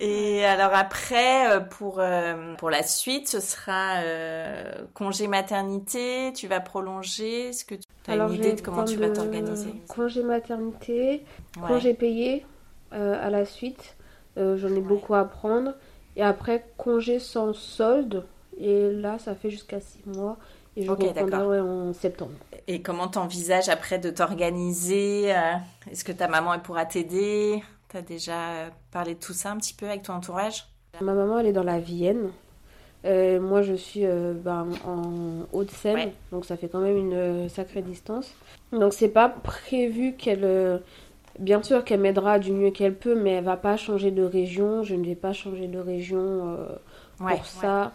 Et 0.02 0.46
alors 0.46 0.72
après, 0.72 1.52
euh, 1.52 1.60
pour, 1.60 2.00
euh, 2.00 2.54
pour 2.56 2.70
la 2.70 2.82
suite, 2.82 3.28
ce 3.28 3.38
sera 3.38 3.98
euh, 3.98 4.72
congé 4.94 5.26
maternité, 5.28 6.32
tu 6.34 6.48
vas 6.48 6.60
prolonger 6.60 7.48
Est-ce 7.48 7.66
que 7.66 7.74
tu 7.74 8.10
as 8.10 8.16
une 8.16 8.32
idée 8.32 8.54
de 8.54 8.62
comment 8.62 8.84
tu 8.86 8.96
vas 8.96 9.10
t'organiser? 9.10 9.74
Congé 9.88 10.22
maternité, 10.22 11.22
congé 11.60 11.92
payé 11.92 12.46
à 12.92 13.30
la 13.30 13.44
suite, 13.44 13.96
j'en 14.36 14.74
ai 14.74 14.80
beaucoup 14.80 15.14
à 15.14 15.24
prendre. 15.24 15.74
Et 16.16 16.22
après, 16.22 16.64
congé 16.76 17.18
sans 17.18 17.52
solde, 17.52 18.24
et 18.58 18.90
là, 18.90 19.18
ça 19.18 19.34
fait 19.34 19.50
jusqu'à 19.50 19.80
six 19.80 20.04
mois. 20.06 20.38
Et 20.76 20.84
je 20.84 20.90
reprendrai 20.90 21.60
en 21.60 21.92
septembre. 21.92 22.32
Et 22.68 22.80
comment 22.80 23.08
t'envisages 23.08 23.68
après 23.68 23.98
de 23.98 24.08
t'organiser 24.10 25.34
Est-ce 25.90 26.04
que 26.04 26.12
ta 26.12 26.26
maman 26.26 26.54
elle 26.54 26.62
pourra 26.62 26.86
t'aider? 26.86 27.62
T'as 27.92 28.02
déjà 28.02 28.70
parlé 28.92 29.14
de 29.14 29.18
tout 29.20 29.32
ça 29.32 29.50
un 29.50 29.56
petit 29.56 29.74
peu 29.74 29.86
avec 29.86 30.02
ton 30.02 30.14
entourage? 30.14 30.66
Ma 31.00 31.12
maman 31.12 31.38
elle 31.38 31.46
est 31.46 31.52
dans 31.52 31.64
la 31.64 31.80
Vienne. 31.80 32.30
Euh, 33.04 33.40
moi 33.40 33.62
je 33.62 33.74
suis 33.74 34.04
euh, 34.04 34.32
ben, 34.34 34.68
en 34.86 35.46
Haute-Seine, 35.52 36.12
donc 36.30 36.44
ça 36.44 36.56
fait 36.56 36.68
quand 36.68 36.80
même 36.80 36.96
une 36.96 37.48
sacrée 37.48 37.82
distance. 37.82 38.32
Donc 38.72 38.92
c'est 38.92 39.08
pas 39.08 39.28
prévu 39.28 40.14
qu'elle 40.14 40.80
Bien 41.38 41.62
sûr 41.62 41.84
qu'elle 41.84 42.00
m'aidera 42.00 42.38
du 42.38 42.52
mieux 42.52 42.70
qu'elle 42.70 42.94
peut, 42.94 43.14
mais 43.14 43.30
elle 43.30 43.44
va 43.44 43.56
pas 43.56 43.76
changer 43.76 44.10
de 44.10 44.22
région. 44.22 44.82
Je 44.82 44.94
ne 44.94 45.04
vais 45.04 45.14
pas 45.14 45.32
changer 45.32 45.68
de 45.68 45.78
région 45.78 46.58
pour 47.16 47.46
ça. 47.46 47.92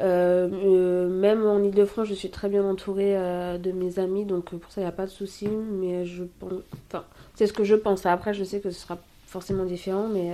Euh, 0.00 0.48
euh, 0.52 1.08
même 1.08 1.46
en 1.46 1.62
Ile-de-France, 1.62 2.08
je 2.08 2.14
suis 2.14 2.30
très 2.30 2.48
bien 2.48 2.64
entourée 2.64 3.16
euh, 3.16 3.58
de 3.58 3.70
mes 3.70 3.98
amis, 3.98 4.24
donc 4.24 4.50
pour 4.50 4.72
ça, 4.72 4.80
il 4.80 4.84
n'y 4.84 4.88
a 4.88 4.92
pas 4.92 5.06
de 5.06 5.10
souci. 5.10 5.48
Mais 5.48 6.04
je 6.04 6.24
pense. 6.24 6.52
Enfin, 6.88 7.04
c'est 7.34 7.46
ce 7.46 7.52
que 7.52 7.64
je 7.64 7.74
pense. 7.74 8.04
Après, 8.06 8.34
je 8.34 8.44
sais 8.44 8.60
que 8.60 8.70
ce 8.70 8.80
sera 8.80 8.98
forcément 9.34 9.64
différent, 9.64 10.08
mais 10.08 10.32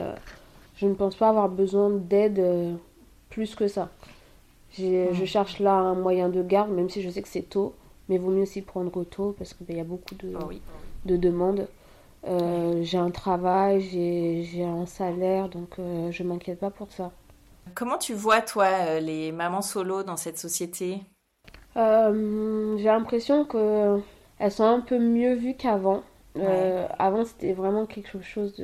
je 0.76 0.86
ne 0.86 0.94
pense 0.94 1.16
pas 1.16 1.30
avoir 1.30 1.48
besoin 1.48 1.90
d'aide 1.90 2.40
plus 3.30 3.54
que 3.54 3.66
ça. 3.66 3.88
Je 4.78 5.10
hmm. 5.10 5.26
cherche 5.26 5.58
là 5.58 5.72
un 5.72 5.94
moyen 5.94 6.28
de 6.28 6.42
garde, 6.42 6.70
même 6.70 6.88
si 6.88 7.02
je 7.02 7.10
sais 7.10 7.22
que 7.22 7.28
c'est 7.28 7.48
tôt, 7.48 7.74
mais 8.08 8.18
vaut 8.18 8.30
mieux 8.30 8.42
aussi 8.42 8.62
prendre 8.62 9.02
tôt 9.04 9.34
parce 9.36 9.54
qu'il 9.54 9.66
ben, 9.66 9.76
y 9.76 9.80
a 9.80 9.84
beaucoup 9.84 10.14
de, 10.14 10.32
oh 10.40 10.50
de 11.06 11.16
demandes. 11.16 11.66
j'ai 12.82 12.98
un 12.98 13.10
travail, 13.10 13.80
j'ai 13.80 14.64
un 14.64 14.86
salaire, 14.86 15.48
donc 15.48 15.76
je 15.78 16.22
m'inquiète 16.22 16.60
pas 16.60 16.70
pour 16.70 16.92
ça. 16.92 17.10
Comment 17.74 17.98
tu 17.98 18.14
vois, 18.14 18.40
toi, 18.40 18.66
euh, 18.66 19.00
les 19.00 19.32
mamans 19.32 19.62
solo 19.62 20.02
dans 20.02 20.16
cette 20.16 20.38
société? 20.38 21.00
Euh, 21.76 22.76
J'ai 22.78 22.84
l'impression 22.84 23.44
qu'elles 23.44 24.52
sont 24.52 24.64
un 24.64 24.80
peu 24.80 24.98
mieux 24.98 25.34
vues 25.34 25.54
qu'avant. 25.54 26.02
Euh, 26.36 26.86
avant, 26.98 27.24
c'était 27.24 27.52
vraiment 27.52 27.86
quelque 27.86 28.20
chose 28.20 28.54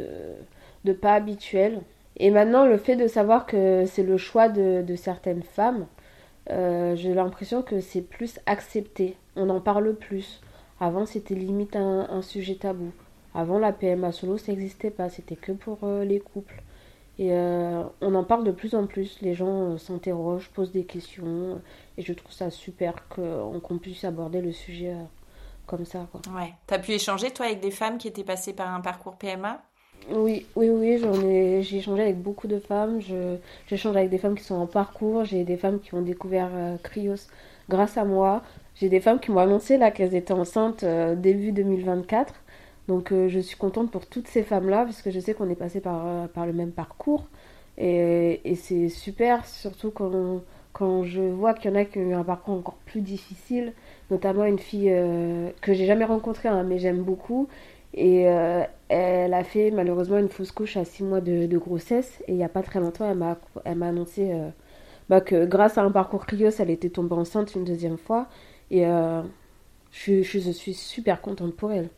de, 0.84 0.92
pas 0.92 1.14
habituel. 1.14 1.80
Et 2.16 2.30
maintenant, 2.30 2.66
le 2.66 2.78
fait 2.78 2.96
de 2.96 3.06
savoir 3.06 3.46
que 3.46 3.84
c'est 3.86 4.02
le 4.02 4.16
choix 4.16 4.48
de, 4.48 4.96
certaines 4.96 5.42
femmes, 5.42 5.86
j'ai 6.48 7.12
l'impression 7.14 7.62
que 7.62 7.80
c'est 7.80 8.02
plus 8.02 8.38
accepté. 8.46 9.16
On 9.34 9.50
en 9.50 9.60
parle 9.60 9.94
plus. 9.94 10.40
Avant, 10.80 11.06
c'était 11.06 11.34
limite 11.34 11.76
un, 11.76 12.08
un, 12.10 12.22
sujet 12.22 12.54
tabou. 12.54 12.92
Avant, 13.34 13.58
la 13.58 13.72
PMA 13.72 14.12
solo, 14.12 14.38
ça 14.38 14.52
n'existait 14.52 14.90
pas. 14.90 15.08
C'était 15.08 15.36
que 15.36 15.52
pour 15.52 15.78
les 16.04 16.20
couples. 16.20 16.62
Et 17.18 17.32
euh, 17.32 17.82
on 18.02 18.14
en 18.14 18.24
parle 18.24 18.44
de 18.44 18.50
plus 18.50 18.74
en 18.74 18.86
plus, 18.86 19.18
les 19.22 19.34
gens 19.34 19.72
euh, 19.72 19.78
s'interrogent, 19.78 20.50
posent 20.50 20.72
des 20.72 20.84
questions, 20.84 21.62
et 21.96 22.02
je 22.02 22.12
trouve 22.12 22.32
ça 22.32 22.50
super 22.50 23.08
qu'on 23.08 23.78
puisse 23.80 24.04
aborder 24.04 24.42
le 24.42 24.52
sujet 24.52 24.92
euh, 24.92 25.02
comme 25.66 25.84
ça. 25.84 26.06
Quoi. 26.10 26.20
Ouais. 26.34 26.52
T'as 26.66 26.78
pu 26.78 26.92
échanger, 26.92 27.30
toi, 27.30 27.46
avec 27.46 27.60
des 27.60 27.70
femmes 27.70 27.98
qui 27.98 28.08
étaient 28.08 28.24
passées 28.24 28.52
par 28.52 28.72
un 28.74 28.80
parcours 28.80 29.16
PMA 29.16 29.62
oui, 30.12 30.46
oui, 30.54 30.68
oui, 30.68 30.98
j'en 30.98 31.14
ai, 31.22 31.62
j'ai 31.64 31.78
échangé 31.78 32.02
avec 32.02 32.22
beaucoup 32.22 32.46
de 32.46 32.60
femmes. 32.60 33.00
Je, 33.00 33.38
j'échange 33.66 33.96
avec 33.96 34.08
des 34.08 34.18
femmes 34.18 34.36
qui 34.36 34.44
sont 34.44 34.54
en 34.54 34.68
parcours. 34.68 35.24
J'ai 35.24 35.42
des 35.42 35.56
femmes 35.56 35.80
qui 35.80 35.94
ont 35.94 36.02
découvert 36.02 36.48
Cryos 36.84 37.26
grâce 37.68 37.96
à 37.96 38.04
moi. 38.04 38.42
J'ai 38.76 38.88
des 38.88 39.00
femmes 39.00 39.18
qui 39.18 39.32
m'ont 39.32 39.40
annoncé 39.40 39.78
là 39.78 39.90
qu'elles 39.90 40.14
étaient 40.14 40.32
enceintes 40.32 40.84
début 40.84 41.50
2024. 41.50 42.34
Donc 42.88 43.12
euh, 43.12 43.28
je 43.28 43.40
suis 43.40 43.56
contente 43.56 43.90
pour 43.90 44.06
toutes 44.06 44.28
ces 44.28 44.42
femmes-là, 44.42 44.84
parce 44.84 45.02
que 45.02 45.10
je 45.10 45.20
sais 45.20 45.34
qu'on 45.34 45.50
est 45.50 45.56
passé 45.56 45.80
par, 45.80 46.06
euh, 46.06 46.26
par 46.28 46.46
le 46.46 46.52
même 46.52 46.72
parcours. 46.72 47.26
Et, 47.78 48.40
et 48.44 48.54
c'est 48.54 48.88
super, 48.88 49.44
surtout 49.46 49.90
quand, 49.90 50.42
quand 50.72 51.04
je 51.04 51.20
vois 51.20 51.52
qu'il 51.54 51.70
y 51.70 51.74
en 51.74 51.76
a 51.76 51.84
qui 51.84 51.98
ont 51.98 52.02
eu 52.02 52.14
un 52.14 52.24
parcours 52.24 52.54
encore 52.54 52.78
plus 52.86 53.00
difficile, 53.00 53.72
notamment 54.10 54.44
une 54.44 54.58
fille 54.58 54.90
euh, 54.90 55.50
que 55.60 55.72
j'ai 55.74 55.86
jamais 55.86 56.04
rencontrée, 56.04 56.48
hein, 56.48 56.62
mais 56.62 56.78
j'aime 56.78 57.02
beaucoup. 57.02 57.48
Et 57.94 58.24
elle 58.88 59.32
a 59.32 59.42
fait 59.42 59.70
malheureusement 59.70 60.18
une 60.18 60.28
fausse 60.28 60.52
couche 60.52 60.76
à 60.76 60.84
6 60.84 61.02
mois 61.04 61.22
de, 61.22 61.56
grossesse. 61.56 62.22
Et 62.28 62.32
il 62.32 62.36
n'y 62.36 62.44
a 62.44 62.48
pas 62.50 62.62
très 62.62 62.78
longtemps, 62.78 63.10
elle 63.10 63.16
m'a, 63.78 63.86
annoncé 63.86 64.30
bah, 65.08 65.22
que 65.22 65.46
grâce 65.46 65.78
à 65.78 65.82
un 65.82 65.90
parcours 65.90 66.26
Cryos, 66.26 66.50
elle 66.58 66.68
était 66.68 66.90
tombée 66.90 67.14
enceinte 67.14 67.54
une 67.54 67.64
deuxième 67.64 67.96
fois. 67.96 68.28
Et 68.70 68.84
je, 69.92 70.22
je 70.22 70.50
suis 70.50 70.74
super 70.74 71.22
contente 71.22 71.56
pour 71.56 71.72
elle. 71.72 71.88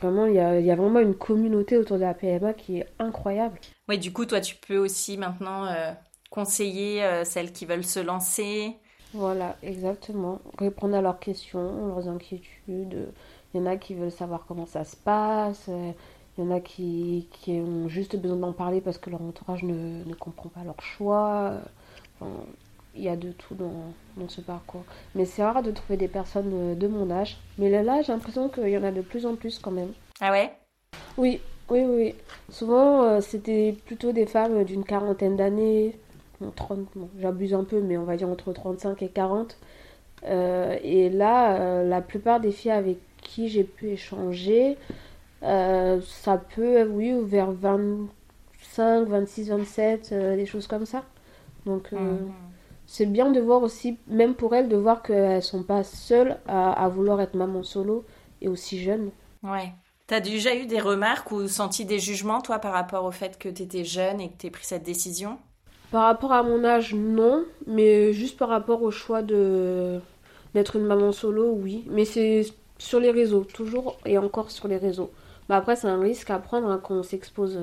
Vraiment, 0.00 0.26
il 0.26 0.34
y 0.34 0.70
a, 0.70 0.76
vraiment 0.76 1.00
une 1.00 1.14
communauté 1.14 1.76
autour 1.78 1.96
de 1.96 2.02
la 2.02 2.12
PMA 2.12 2.52
qui 2.52 2.78
est 2.78 2.86
incroyable. 2.98 3.58
Oui, 3.88 3.98
du 3.98 4.12
coup, 4.12 4.26
toi, 4.26 4.40
tu 4.40 4.54
peux 4.56 4.76
aussi 4.76 5.16
maintenant 5.16 5.66
euh, 5.66 5.92
conseiller 6.30 7.02
euh, 7.02 7.24
celles 7.24 7.52
qui 7.52 7.64
veulent 7.64 7.84
se 7.84 8.00
lancer. 8.00 8.76
Voilà, 9.16 9.56
exactement. 9.62 10.40
Répondre 10.58 10.94
à 10.94 11.00
leurs 11.00 11.18
questions, 11.18 11.88
leurs 11.88 12.08
inquiétudes. 12.08 13.08
Il 13.54 13.60
y 13.60 13.62
en 13.62 13.66
a 13.66 13.76
qui 13.76 13.94
veulent 13.94 14.10
savoir 14.10 14.44
comment 14.46 14.66
ça 14.66 14.84
se 14.84 14.96
passe. 14.96 15.68
Il 15.68 16.44
y 16.44 16.46
en 16.46 16.50
a 16.50 16.60
qui, 16.60 17.28
qui 17.32 17.52
ont 17.52 17.88
juste 17.88 18.16
besoin 18.16 18.36
d'en 18.36 18.52
parler 18.52 18.82
parce 18.82 18.98
que 18.98 19.08
leur 19.08 19.22
entourage 19.22 19.62
ne, 19.62 20.04
ne 20.04 20.14
comprend 20.14 20.50
pas 20.50 20.64
leur 20.64 20.80
choix. 20.82 21.54
Enfin, 22.20 22.30
il 22.94 23.02
y 23.02 23.08
a 23.08 23.16
de 23.16 23.32
tout 23.32 23.54
dans, 23.54 23.94
dans 24.16 24.28
ce 24.28 24.40
parcours. 24.40 24.84
Mais 25.14 25.24
c'est 25.24 25.42
rare 25.42 25.62
de 25.62 25.70
trouver 25.70 25.96
des 25.96 26.08
personnes 26.08 26.76
de, 26.76 26.88
mon 26.88 27.10
âge. 27.10 27.38
Mais 27.58 27.70
là, 27.70 28.02
j'ai 28.02 28.12
l'impression 28.12 28.48
qu'il 28.48 28.68
y 28.68 28.78
en 28.78 28.84
a 28.84 28.90
de 28.90 29.00
plus 29.02 29.26
en 29.26 29.36
plus 29.36 29.58
quand 29.58 29.70
même. 29.70 29.92
Ah 30.20 30.30
ouais? 30.30 30.52
Oui, 31.16 31.40
oui, 31.70 31.84
oui. 31.84 32.14
Souvent, 32.50 33.02
euh, 33.02 33.20
c'était 33.20 33.74
plutôt 33.86 34.12
des 34.12 34.26
femmes 34.26 34.64
d'une 34.64 34.84
quarantaine 34.84 35.36
d'années. 35.36 35.98
J'abuse 37.18 37.54
un 37.54 37.64
peu, 37.64 37.80
mais 37.80 37.96
on 37.96 38.04
va 38.04 38.16
dire 38.16 38.28
entre 38.28 38.52
35 38.52 39.02
et 39.02 39.08
40. 39.08 39.58
Euh, 40.24 40.76
et 40.82 41.10
là, 41.10 41.56
euh, 41.56 41.88
la 41.88 42.00
plupart 42.00 42.40
des 42.40 42.52
filles 42.52 42.72
avec 42.72 42.98
qui 43.22 43.48
j'ai 43.48 43.64
pu 43.64 43.90
échanger, 43.90 44.76
ça 45.42 46.38
peut, 46.54 46.84
oui, 46.88 47.12
vers 47.24 47.52
25, 47.52 49.08
26, 49.08 49.48
27, 49.50 50.14
des 50.14 50.46
choses 50.46 50.66
comme 50.66 50.86
ça. 50.86 51.04
Donc, 51.64 51.92
mhm 51.92 52.32
c'est 52.86 53.06
bien 53.06 53.30
de 53.30 53.40
voir 53.40 53.62
aussi, 53.62 53.98
même 54.06 54.34
pour 54.34 54.54
elles, 54.54 54.68
de 54.68 54.76
voir 54.76 55.02
qu'elles 55.02 55.42
sont 55.42 55.64
pas 55.64 55.82
seules 55.82 56.38
à, 56.46 56.88
vouloir 56.88 57.20
être 57.20 57.34
maman 57.34 57.62
solo 57.62 58.04
et 58.40 58.48
aussi 58.48 58.80
jeunes. 58.80 59.10
Ouais. 59.42 59.72
T'as 60.06 60.20
déjà 60.20 60.54
eu 60.54 60.66
des 60.66 60.80
remarques 60.80 61.32
ou 61.32 61.48
senti 61.48 61.84
des 61.84 61.98
jugements, 61.98 62.40
toi, 62.40 62.60
par 62.60 62.72
rapport 62.72 63.04
au 63.04 63.10
fait 63.10 63.38
que 63.38 63.48
t'étais 63.48 63.84
jeune 63.84 64.20
et 64.20 64.30
que 64.30 64.36
t'aies 64.36 64.50
pris 64.50 64.64
cette 64.64 64.84
décision? 64.84 65.38
Par 65.96 66.04
rapport 66.04 66.32
à 66.32 66.42
mon 66.42 66.62
âge, 66.62 66.94
non. 66.94 67.46
Mais 67.66 68.12
juste 68.12 68.38
par 68.38 68.50
rapport 68.50 68.82
au 68.82 68.90
choix 68.90 69.22
de 69.22 69.98
d'être 70.52 70.76
une 70.76 70.84
maman 70.84 71.10
solo, 71.10 71.52
oui. 71.52 71.86
Mais 71.88 72.04
c'est 72.04 72.42
sur 72.76 73.00
les 73.00 73.10
réseaux, 73.10 73.44
toujours 73.44 73.96
et 74.04 74.18
encore 74.18 74.50
sur 74.50 74.68
les 74.68 74.76
réseaux. 74.76 75.10
Bah 75.48 75.56
après, 75.56 75.74
c'est 75.74 75.88
un 75.88 75.98
risque 75.98 76.28
à 76.28 76.38
prendre 76.38 76.68
hein, 76.68 76.78
quand 76.82 76.96
on 76.96 77.02
s'expose 77.02 77.58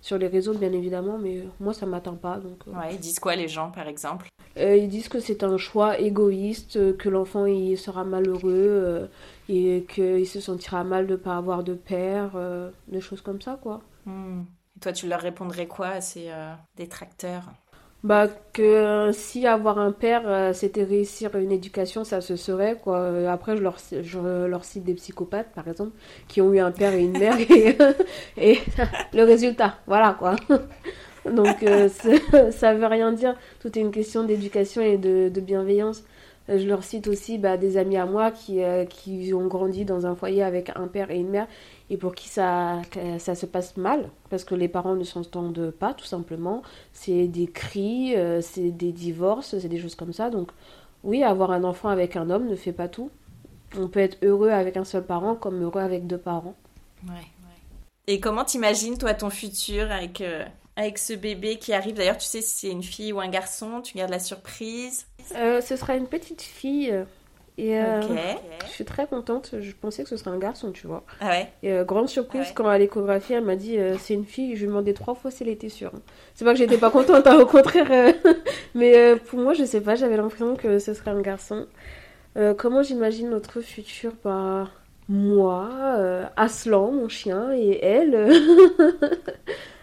sur 0.00 0.18
les 0.18 0.28
réseaux, 0.28 0.54
bien 0.54 0.72
évidemment, 0.72 1.18
mais 1.18 1.42
moi, 1.58 1.74
ça 1.74 1.84
m'atteint 1.84 2.14
pas. 2.14 2.36
Donc, 2.36 2.64
ouais, 2.68 2.92
ils 2.92 3.00
disent 3.00 3.18
quoi 3.18 3.34
les 3.34 3.48
gens, 3.48 3.72
par 3.72 3.88
exemple? 3.88 4.28
Ils 4.56 4.88
disent 4.88 5.08
que 5.08 5.18
c'est 5.18 5.42
un 5.42 5.56
choix 5.56 5.98
égoïste, 5.98 6.96
que 6.96 7.08
l'enfant 7.08 7.44
il 7.44 7.76
sera 7.76 8.04
malheureux 8.04 9.08
et 9.48 9.84
qu'il 9.92 10.28
se 10.28 10.38
sentira 10.40 10.84
mal 10.84 11.08
de 11.08 11.14
ne 11.14 11.16
pas 11.16 11.36
avoir 11.36 11.64
de 11.64 11.74
père, 11.74 12.38
des 12.86 13.00
choses 13.00 13.20
comme 13.20 13.40
ça, 13.40 13.58
quoi. 13.60 13.80
Hmm. 14.06 14.42
Et 14.76 14.80
toi, 14.80 14.92
tu 14.92 15.08
leur 15.08 15.20
répondrais 15.20 15.66
quoi 15.66 15.88
à 15.88 16.00
ces 16.00 16.30
détracteurs? 16.76 17.50
Bah 18.04 18.28
que 18.52 18.62
euh, 18.62 19.12
si 19.12 19.46
avoir 19.46 19.78
un 19.78 19.90
père 19.90 20.24
euh, 20.26 20.52
c'était 20.52 20.84
réussir 20.84 21.34
une 21.36 21.50
éducation 21.50 22.04
ça 22.04 22.20
se 22.20 22.36
serait 22.36 22.76
quoi. 22.76 22.98
Euh, 22.98 23.28
après 23.30 23.56
je 23.56 23.62
leur 23.62 23.78
je 24.02 24.46
leur 24.46 24.64
cite 24.64 24.84
des 24.84 24.92
psychopathes 24.92 25.52
par 25.54 25.66
exemple 25.66 25.92
qui 26.28 26.42
ont 26.42 26.52
eu 26.52 26.58
un 26.58 26.70
père 26.70 26.92
et 26.92 27.02
une 27.02 27.18
mère 27.18 27.38
et, 27.40 27.78
le 29.14 29.22
résultat 29.24 29.78
voilà 29.86 30.14
quoi. 30.18 30.36
Donc 31.24 31.64
ça 32.50 32.74
veut 32.74 32.86
rien 32.86 33.10
dire. 33.10 33.34
Tout 33.60 33.78
est 33.78 33.80
une 33.80 33.90
question 33.90 34.24
d'éducation 34.24 34.82
et 34.82 34.98
de, 34.98 35.40
bienveillance 35.40 36.04
je 36.48 36.66
leur 36.66 36.84
cite 36.84 37.08
aussi 37.08 37.38
bah, 37.38 37.56
des 37.56 37.76
amis 37.76 37.96
à 37.96 38.06
moi 38.06 38.30
qui, 38.30 38.60
qui 38.90 39.32
ont 39.32 39.46
grandi 39.46 39.84
dans 39.84 40.06
un 40.06 40.14
foyer 40.14 40.42
avec 40.42 40.70
un 40.76 40.88
père 40.88 41.10
et 41.10 41.18
une 41.18 41.30
mère 41.30 41.46
et 41.90 41.96
pour 41.96 42.14
qui 42.14 42.28
ça, 42.28 42.80
ça 43.18 43.34
se 43.34 43.46
passe 43.46 43.76
mal, 43.76 44.08
parce 44.30 44.44
que 44.44 44.54
les 44.54 44.68
parents 44.68 44.94
ne 44.94 45.04
s'entendent 45.04 45.70
pas, 45.70 45.92
tout 45.92 46.06
simplement. 46.06 46.62
C'est 46.92 47.28
des 47.28 47.46
cris, 47.46 48.16
euh, 48.16 48.40
c'est 48.40 48.70
des 48.70 48.92
divorces, 48.92 49.58
c'est 49.58 49.68
des 49.68 49.78
choses 49.78 49.94
comme 49.94 50.12
ça. 50.12 50.30
Donc, 50.30 50.50
oui, 51.02 51.22
avoir 51.22 51.50
un 51.50 51.62
enfant 51.62 51.90
avec 51.90 52.16
un 52.16 52.30
homme 52.30 52.48
ne 52.48 52.56
fait 52.56 52.72
pas 52.72 52.88
tout. 52.88 53.10
On 53.76 53.88
peut 53.88 54.00
être 54.00 54.16
heureux 54.22 54.50
avec 54.50 54.76
un 54.76 54.84
seul 54.84 55.04
parent 55.04 55.34
comme 55.34 55.62
heureux 55.62 55.80
avec 55.80 56.06
deux 56.06 56.18
parents. 56.18 56.54
Ouais. 57.06 57.26
Et 58.06 58.20
comment 58.20 58.44
t'imagines, 58.44 58.96
toi, 58.96 59.12
ton 59.14 59.30
futur 59.30 59.90
avec, 59.90 60.20
euh, 60.20 60.44
avec 60.76 60.98
ce 60.98 61.12
bébé 61.12 61.56
qui 61.58 61.72
arrive 61.72 61.94
D'ailleurs, 61.94 62.18
tu 62.18 62.26
sais 62.26 62.40
si 62.40 62.66
c'est 62.66 62.70
une 62.70 62.82
fille 62.82 63.12
ou 63.12 63.20
un 63.20 63.28
garçon, 63.28 63.80
tu 63.80 63.96
gardes 63.96 64.10
la 64.10 64.18
surprise 64.18 65.06
euh, 65.36 65.60
Ce 65.60 65.76
sera 65.76 65.96
une 65.96 66.06
petite 66.06 66.42
fille. 66.42 66.92
Et 67.56 67.78
euh, 67.78 68.00
je 68.66 68.70
suis 68.70 68.84
très 68.84 69.06
contente. 69.06 69.54
Je 69.60 69.72
pensais 69.80 70.02
que 70.02 70.08
ce 70.08 70.16
serait 70.16 70.30
un 70.30 70.38
garçon, 70.38 70.72
tu 70.72 70.88
vois. 70.88 71.04
Ah 71.20 71.28
ouais. 71.28 71.52
Et 71.62 71.70
euh, 71.70 71.84
grande 71.84 72.08
surprise, 72.08 72.50
quand 72.52 72.66
à 72.66 72.78
l'échographie, 72.78 73.34
elle 73.34 73.44
m'a 73.44 73.54
dit 73.54 73.78
euh, 73.78 73.96
c'est 73.98 74.14
une 74.14 74.24
fille. 74.24 74.54
Je 74.56 74.60
lui 74.60 74.64
ai 74.64 74.68
demandé 74.68 74.92
trois 74.92 75.14
fois 75.14 75.30
si 75.30 75.44
elle 75.44 75.50
était 75.50 75.68
sûre. 75.68 75.92
C'est 76.34 76.44
pas 76.44 76.52
que 76.52 76.58
j'étais 76.58 76.78
pas 76.78 76.90
contente, 76.90 77.26
hein, 77.26 77.38
au 77.38 77.46
contraire. 77.46 78.14
mais 78.74 79.16
pour 79.16 79.38
moi, 79.38 79.54
je 79.54 79.64
sais 79.64 79.80
pas, 79.80 79.94
j'avais 79.94 80.16
l'impression 80.16 80.56
que 80.56 80.80
ce 80.80 80.94
serait 80.94 81.12
un 81.12 81.20
garçon. 81.20 81.66
comment 82.58 82.82
j'imagine 82.82 83.30
notre 83.30 83.60
futur? 83.60 84.12
Bah, 84.24 84.68
moi, 85.08 85.70
Aslan, 86.36 86.90
mon 86.90 87.08
chien, 87.08 87.52
et 87.52 87.78
elle. 87.84 88.32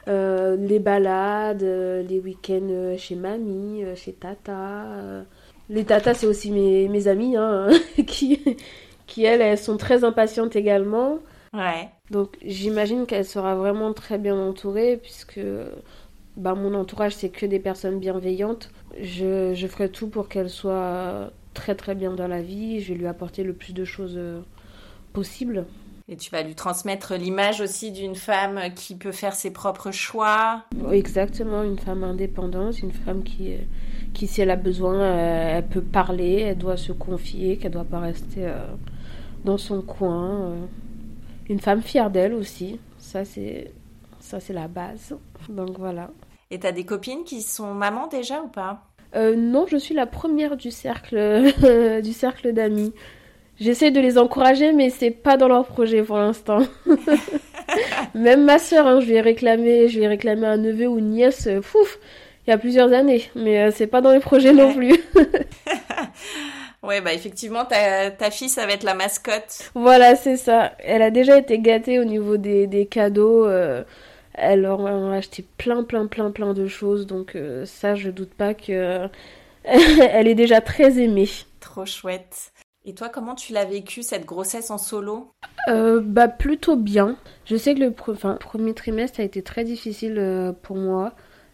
les 0.08 0.80
balades, 0.80 1.62
les 1.64 2.20
week-ends 2.20 2.96
chez 2.98 3.16
mamie, 3.16 3.84
chez 3.96 4.14
tata 4.14 5.26
les 5.72 5.86
tatas, 5.86 6.16
c'est 6.16 6.28
aussi 6.28 6.52
mes, 6.52 6.90
mes 6.90 7.08
amies, 7.08 7.38
hein, 7.38 7.70
qui, 8.06 8.40
qui 9.08 9.24
elles, 9.24 9.42
elles 9.42 9.58
sont 9.58 9.78
très 9.78 10.04
impatientes 10.04 10.56
également. 10.56 11.20
Ouais. 11.54 11.90
Donc 12.12 12.38
j'imagine 12.46 13.06
qu'elle 13.06 13.26
sera 13.26 13.56
vraiment 13.56 13.94
très 13.94 14.18
bien 14.18 14.36
entourée, 14.36 14.98
puisque 15.02 15.40
bah, 16.36 16.56
mon 16.56 16.74
entourage, 16.74 17.14
c'est 17.16 17.30
que 17.30 17.46
des 17.46 17.60
personnes 17.60 18.00
bienveillantes. 18.00 18.70
Je, 19.00 19.54
je 19.54 19.68
ferai 19.68 19.90
tout 19.90 20.10
pour 20.10 20.28
qu'elle 20.28 20.50
soit 20.50 21.32
très 21.54 21.76
très 21.76 21.96
bien 21.96 22.14
dans 22.14 22.28
la 22.28 22.42
vie. 22.42 22.82
Je 22.82 22.94
vais 22.94 23.00
lui 23.00 23.08
apporter 23.08 23.44
le 23.44 23.54
plus 23.54 23.74
de 23.74 23.86
choses 23.86 24.16
euh, 24.18 24.42
possibles. 25.14 25.66
Et 26.08 26.18
tu 26.18 26.30
vas 26.32 26.44
lui 26.44 26.56
transmettre 26.56 27.14
l'image 27.16 27.62
aussi 27.62 27.92
d'une 27.92 28.16
femme 28.16 28.60
qui 28.76 28.96
peut 28.96 29.12
faire 29.12 29.34
ses 29.34 29.52
propres 29.52 29.92
choix. 29.92 30.64
Exactement, 30.92 31.64
une 31.64 31.80
femme 31.80 32.04
indépendante, 32.04 32.80
une 32.80 32.92
femme 32.92 33.24
qui, 33.24 33.56
qui 34.14 34.28
si 34.28 34.42
elle 34.42 34.52
a 34.52 34.56
besoin, 34.56 34.96
euh, 34.96 35.58
elle 35.58 35.68
peut 35.68 35.82
parler, 35.82 36.42
elle 36.42 36.58
doit 36.58 36.78
se 36.78 36.92
confier, 36.92 37.58
qu'elle 37.58 37.72
ne 37.72 37.76
doit 37.76 37.86
pas 37.86 38.00
rester 38.00 38.46
euh, 38.46 38.66
dans 39.46 39.58
son 39.58 39.82
coin. 39.82 40.42
Euh. 40.42 40.66
Une 41.50 41.60
femme 41.60 41.82
fière 41.82 42.10
d'elle 42.10 42.34
aussi, 42.34 42.80
ça 42.98 43.26
c'est 43.26 43.74
ça 44.20 44.40
c'est 44.40 44.54
la 44.54 44.68
base. 44.68 45.16
Donc 45.50 45.78
voilà. 45.78 46.12
Et 46.50 46.60
tu 46.60 46.68
as 46.68 46.72
des 46.72 46.86
copines 46.86 47.24
qui 47.24 47.42
sont 47.42 47.74
mamans 47.74 48.08
déjà 48.08 48.42
ou 48.42 48.48
pas? 48.48 48.84
Non, 49.14 49.66
je 49.68 49.76
suis 49.76 49.94
la 49.94 50.06
première 50.06 50.56
du 50.56 50.72
cercle 50.72 51.52
du 52.02 52.14
cercle 52.14 52.54
d'amis. 52.54 52.94
J'essaie 53.62 53.92
de 53.92 54.02
les 54.02 54.18
encourager, 54.18 54.74
mais 54.74 54.90
c'est 54.90 55.12
pas 55.12 55.38
dans 55.38 55.48
leur 55.48 55.68
projet 55.68 56.02
pour 56.02 56.18
l'instant. 56.18 56.62
Même 58.16 58.44
ma 58.44 58.58
soeur, 58.58 58.88
hein, 58.88 59.00
je 59.02 59.06
lui 59.06 59.14
ai 59.14 59.22
réclamé, 59.22 59.88
je 59.88 59.98
lui 59.98 60.06
ai 60.06 60.08
réclamé 60.08 60.48
un 60.48 60.58
neveu 60.58 60.88
ou 60.88 60.98
une 60.98 61.12
nièce, 61.12 61.48
fouf, 61.62 62.00
il 62.48 62.50
y 62.50 62.54
a 62.54 62.58
plusieurs 62.58 62.92
années, 62.92 63.30
mais 63.36 63.60
euh, 63.60 63.72
c'est 63.72 63.86
pas 63.86 64.02
dans 64.02 64.14
les 64.14 64.20
projets 64.20 64.52
non 64.52 64.74
plus. 64.74 65.00
ouais, 66.84 67.02
bah 67.02 67.14
effectivement, 67.14 67.64
ta, 67.64 68.10
ta, 68.10 68.32
fille, 68.32 68.50
ça 68.50 68.66
va 68.66 68.74
être 68.74 68.84
la 68.84 68.96
mascotte. 68.96 69.70
Voilà, 69.76 70.16
c'est 70.16 70.38
ça. 70.38 70.72
Elle 70.80 71.04
a 71.04 71.12
déjà 71.12 71.38
été 71.38 71.60
gâtée 71.60 72.00
au 72.00 72.04
niveau 72.04 72.38
des, 72.38 72.66
des 72.66 72.88
cadeaux. 72.88 73.46
Euh, 73.46 73.84
elle 74.34 74.62
leur 74.62 74.88
a 74.88 75.14
acheté 75.14 75.46
plein, 75.60 75.84
plein, 75.84 76.08
plein, 76.08 76.32
plein 76.32 76.56
de 76.56 76.66
choses. 76.66 77.06
Donc 77.06 77.36
euh, 77.36 77.68
ça, 77.68 77.94
je 77.94 78.10
doute 78.10 78.34
pas 78.34 78.56
que 78.56 79.08
elle 79.64 80.28
est 80.28 80.34
déjà 80.34 80.62
très 80.62 80.98
aimée. 80.98 81.30
Trop 81.60 81.86
chouette. 81.86 82.52
Et 82.84 82.94
toi, 82.94 83.10
comment 83.10 83.36
tu 83.36 83.54
l'as 83.54 83.66
vécu 83.66 84.02
cette 84.04 84.26
grossesse 84.26 84.72
en 84.72 84.78
solo? 84.78 85.32
Bah 85.68 86.28
plutôt 86.28 86.76
bien. 86.76 87.16
Je 87.46 87.56
sais 87.56 87.76
que 87.76 87.80
le 87.80 87.92
premier 87.92 88.74
trimestre 88.74 89.20
a 89.20 89.24
été 89.24 89.44
très 89.44 89.64
difficile 89.64 90.54
pour 90.64 90.76
moi. 90.76 91.14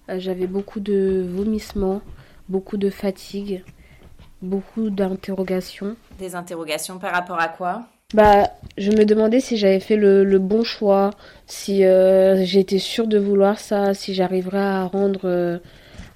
Euh, 0.10 0.20
j'avais 0.20 0.48
beaucoup 0.48 0.80
de 0.80 1.26
vomissements, 1.28 2.02
beaucoup 2.50 2.78
de 2.78 2.90
fatigue, 2.90 3.64
beaucoup 4.42 4.90
d'interrogations. 4.90 5.96
Des 6.20 6.36
interrogations 6.36 6.98
par 6.98 7.14
rapport 7.14 7.40
à 7.40 7.50
quoi? 7.50 7.84
Bah, 8.14 8.50
je 8.78 8.92
me 8.92 9.04
demandais 9.04 9.42
si 9.42 9.58
j'avais 9.58 9.82
fait 9.82 9.98
le, 9.98 10.40
bon 10.40 10.64
choix, 10.64 11.12
si 11.46 11.84
euh, 11.84 12.46
j'étais 12.46 12.80
sûre 12.80 13.08
de 13.08 13.18
vouloir 13.18 13.60
ça, 13.60 13.94
si 13.94 14.14
j'arriverais 14.14 14.60
à 14.60 14.86
rendre, 14.86 15.26
euh, 15.26 15.60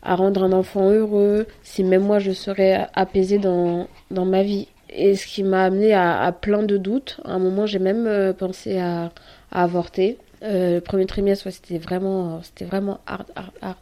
à 0.02 0.16
rendre 0.16 0.44
un 0.44 0.54
enfant 0.54 0.90
heureux, 0.90 1.48
si 1.64 1.84
même 1.84 2.04
moi 2.04 2.20
je 2.20 2.32
serais 2.32 2.88
apaisée 2.94 3.40
dans, 3.40 3.88
dans 4.10 4.26
ma 4.26 4.42
vie. 4.42 4.70
Et 4.92 5.16
ce 5.16 5.26
qui 5.26 5.44
m'a 5.44 5.64
amené 5.66 5.94
à, 5.94 6.32
plein 6.40 6.64
de 6.64 6.78
doutes. 6.78 7.20
À 7.24 7.34
un 7.34 7.40
moment, 7.40 7.66
j'ai 7.66 7.80
même 7.80 8.34
pensé 8.38 8.78
à, 8.78 9.12
avorter. 9.52 10.18
Euh, 10.44 10.76
le 10.76 10.82
premier 10.82 11.06
trimestre, 11.06 11.52
c'était 11.52 11.78
vraiment, 11.78 12.42
c'était 12.44 12.66
vraiment 12.66 13.00
hard, 13.06 13.28
hard, 13.36 13.52
hard. 13.62 13.78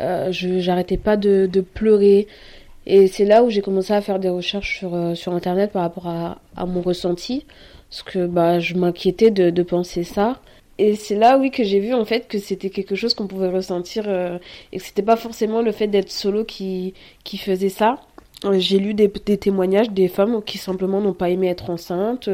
Euh, 0.00 0.32
je 0.32 0.58
j'arrêtais 0.58 0.96
pas 0.96 1.16
de, 1.16 1.48
pleurer. 1.74 2.26
Et 2.86 3.06
c'est 3.06 3.24
là 3.24 3.44
où 3.44 3.50
j'ai 3.50 3.62
commencé 3.62 3.92
à 3.92 4.00
faire 4.00 4.18
des 4.18 4.28
recherches 4.28 4.78
sur, 4.78 4.94
euh, 4.94 5.14
sur 5.14 5.32
Internet 5.32 5.72
par 5.72 5.82
rapport 5.82 6.08
à, 6.08 6.38
à, 6.56 6.66
mon 6.66 6.82
ressenti. 6.82 7.46
Parce 7.90 8.02
que 8.02 8.26
bah, 8.26 8.58
je 8.60 8.74
m'inquiétais 8.74 9.30
de, 9.30 9.50
de, 9.50 9.62
penser 9.62 10.04
ça. 10.04 10.40
Et 10.78 10.96
c'est 10.96 11.14
là, 11.14 11.38
oui, 11.38 11.50
que 11.50 11.62
j'ai 11.62 11.78
vu 11.78 11.94
en 11.94 12.04
fait 12.04 12.26
que 12.26 12.38
c'était 12.38 12.70
quelque 12.70 12.96
chose 12.96 13.14
qu'on 13.14 13.28
pouvait 13.28 13.48
ressentir 13.48 14.04
euh, 14.08 14.38
et 14.72 14.78
que 14.78 14.84
c'était 14.84 15.02
pas 15.02 15.16
forcément 15.16 15.62
le 15.62 15.70
fait 15.70 15.86
d'être 15.86 16.10
solo 16.10 16.44
qui, 16.44 16.94
qui 17.22 17.38
faisait 17.38 17.68
ça. 17.68 18.00
J'ai 18.52 18.78
lu 18.78 18.92
des, 18.92 19.08
témoignages 19.08 19.90
des 19.90 20.08
femmes 20.08 20.42
qui 20.42 20.58
simplement 20.58 21.00
n'ont 21.00 21.14
pas 21.14 21.30
aimé 21.30 21.48
être 21.48 21.70
enceintes, 21.70 22.28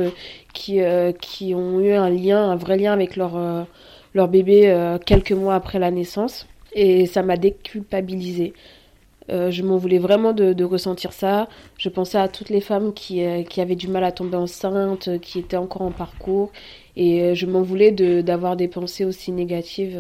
qui, 0.53 0.81
euh, 0.81 1.13
qui 1.13 1.55
ont 1.55 1.81
eu 1.81 1.93
un 1.93 2.11
lien, 2.11 2.51
un 2.51 2.57
vrai 2.57 2.77
lien 2.77 2.93
avec 2.93 3.17
leur, 3.17 3.37
euh, 3.37 3.63
leur 4.15 4.29
bébé 4.29 4.69
euh, 4.71 4.99
quelques 4.99 5.33
mois 5.33 5.55
après 5.55 5.79
la 5.79 5.91
naissance. 5.91 6.49
Et 6.73 7.07
ça 7.07 7.23
m'a 7.23 7.37
déculpabilisée. 7.37 8.55
je 9.29 9.63
m'en 9.63 9.77
voulais 9.77 9.99
vraiment 9.99 10.33
de, 10.33 10.53
de, 10.53 10.65
ressentir 10.65 11.13
ça. 11.13 11.49
Je 11.79 11.89
pensais 11.89 12.19
à 12.19 12.29
toutes 12.29 12.51
les 12.51 12.61
femmes 12.61 12.93
qui, 12.93 13.23
qui 13.49 13.61
avaient 13.61 13.77
du 13.77 13.89
mal 13.89 14.05
à 14.05 14.13
tomber 14.13 14.37
enceinte, 14.37 15.21
qui 15.21 15.39
étaient 15.39 15.57
encore 15.57 15.83
en 15.83 15.93
parcours. 15.93 16.51
Et 16.97 17.35
je 17.35 17.47
m'en 17.47 17.63
voulais 17.63 17.93
d'avoir 18.23 18.57
des 18.57 18.69
pensées 18.69 19.05
aussi 19.05 19.33
négatives 19.33 19.99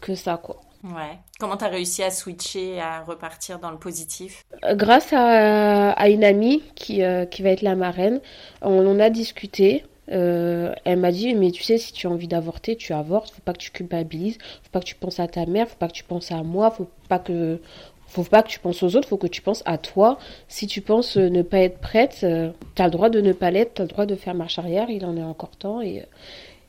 que 0.00 0.14
ça, 0.14 0.38
quoi. 0.42 0.60
Ouais. 0.84 1.18
Comment 1.40 1.56
tu 1.56 1.64
as 1.64 1.68
réussi 1.68 2.02
à 2.02 2.10
switcher, 2.10 2.80
à 2.80 3.02
repartir 3.02 3.58
dans 3.58 3.70
le 3.70 3.78
positif? 3.78 4.44
Euh, 4.64 4.74
Grâce 4.74 5.12
à, 5.12 6.08
une 6.08 6.24
amie 6.24 6.62
qui, 6.74 7.02
euh, 7.02 7.24
qui 7.24 7.42
va 7.42 7.50
être 7.50 7.62
la 7.62 7.74
marraine, 7.74 8.20
on 8.62 8.86
en 8.86 9.00
a 9.00 9.10
discuté. 9.10 9.84
Euh, 10.10 10.72
elle 10.86 10.98
m'a 11.00 11.12
dit 11.12 11.34
mais 11.34 11.50
tu 11.50 11.62
sais 11.62 11.76
si 11.76 11.92
tu 11.92 12.06
as 12.06 12.10
envie 12.10 12.28
d'avorter 12.28 12.76
tu 12.76 12.92
avortes. 12.92 13.30
Faut 13.30 13.42
pas 13.42 13.52
que 13.52 13.58
tu 13.58 13.70
culpabilises. 13.70 14.38
Faut 14.62 14.70
pas 14.70 14.80
que 14.80 14.86
tu 14.86 14.94
penses 14.94 15.20
à 15.20 15.26
ta 15.26 15.46
mère. 15.46 15.68
Faut 15.68 15.76
pas 15.76 15.88
que 15.88 15.92
tu 15.92 16.04
penses 16.04 16.30
à 16.32 16.42
moi. 16.42 16.70
Faut 16.70 16.88
pas 17.08 17.18
que 17.18 17.60
faut 18.06 18.24
pas 18.24 18.42
que 18.42 18.48
tu 18.48 18.58
penses 18.60 18.82
aux 18.82 18.96
autres. 18.96 19.08
Faut 19.08 19.18
que 19.18 19.26
tu 19.26 19.42
penses 19.42 19.62
à 19.66 19.78
toi. 19.78 20.18
Si 20.46 20.66
tu 20.66 20.80
penses 20.80 21.16
ne 21.16 21.42
pas 21.42 21.58
être 21.58 21.78
prête 21.78 22.18
tu 22.20 22.82
as 22.82 22.84
le 22.84 22.90
droit 22.90 23.10
de 23.10 23.20
ne 23.20 23.32
pas 23.32 23.50
l'être. 23.50 23.74
Tu 23.74 23.82
as 23.82 23.84
le 23.84 23.90
droit 23.90 24.06
de 24.06 24.14
faire 24.14 24.34
marche 24.34 24.58
arrière. 24.58 24.88
Il 24.90 25.04
en 25.04 25.16
est 25.16 25.22
encore 25.22 25.56
temps. 25.56 25.82
Et 25.82 26.06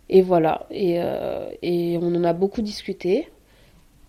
et 0.09 0.21
voilà. 0.21 0.65
Et, 0.71 0.99
et 1.61 1.99
on 2.01 2.15
en 2.15 2.23
a 2.23 2.33
beaucoup 2.33 2.61
discuté 2.61 3.29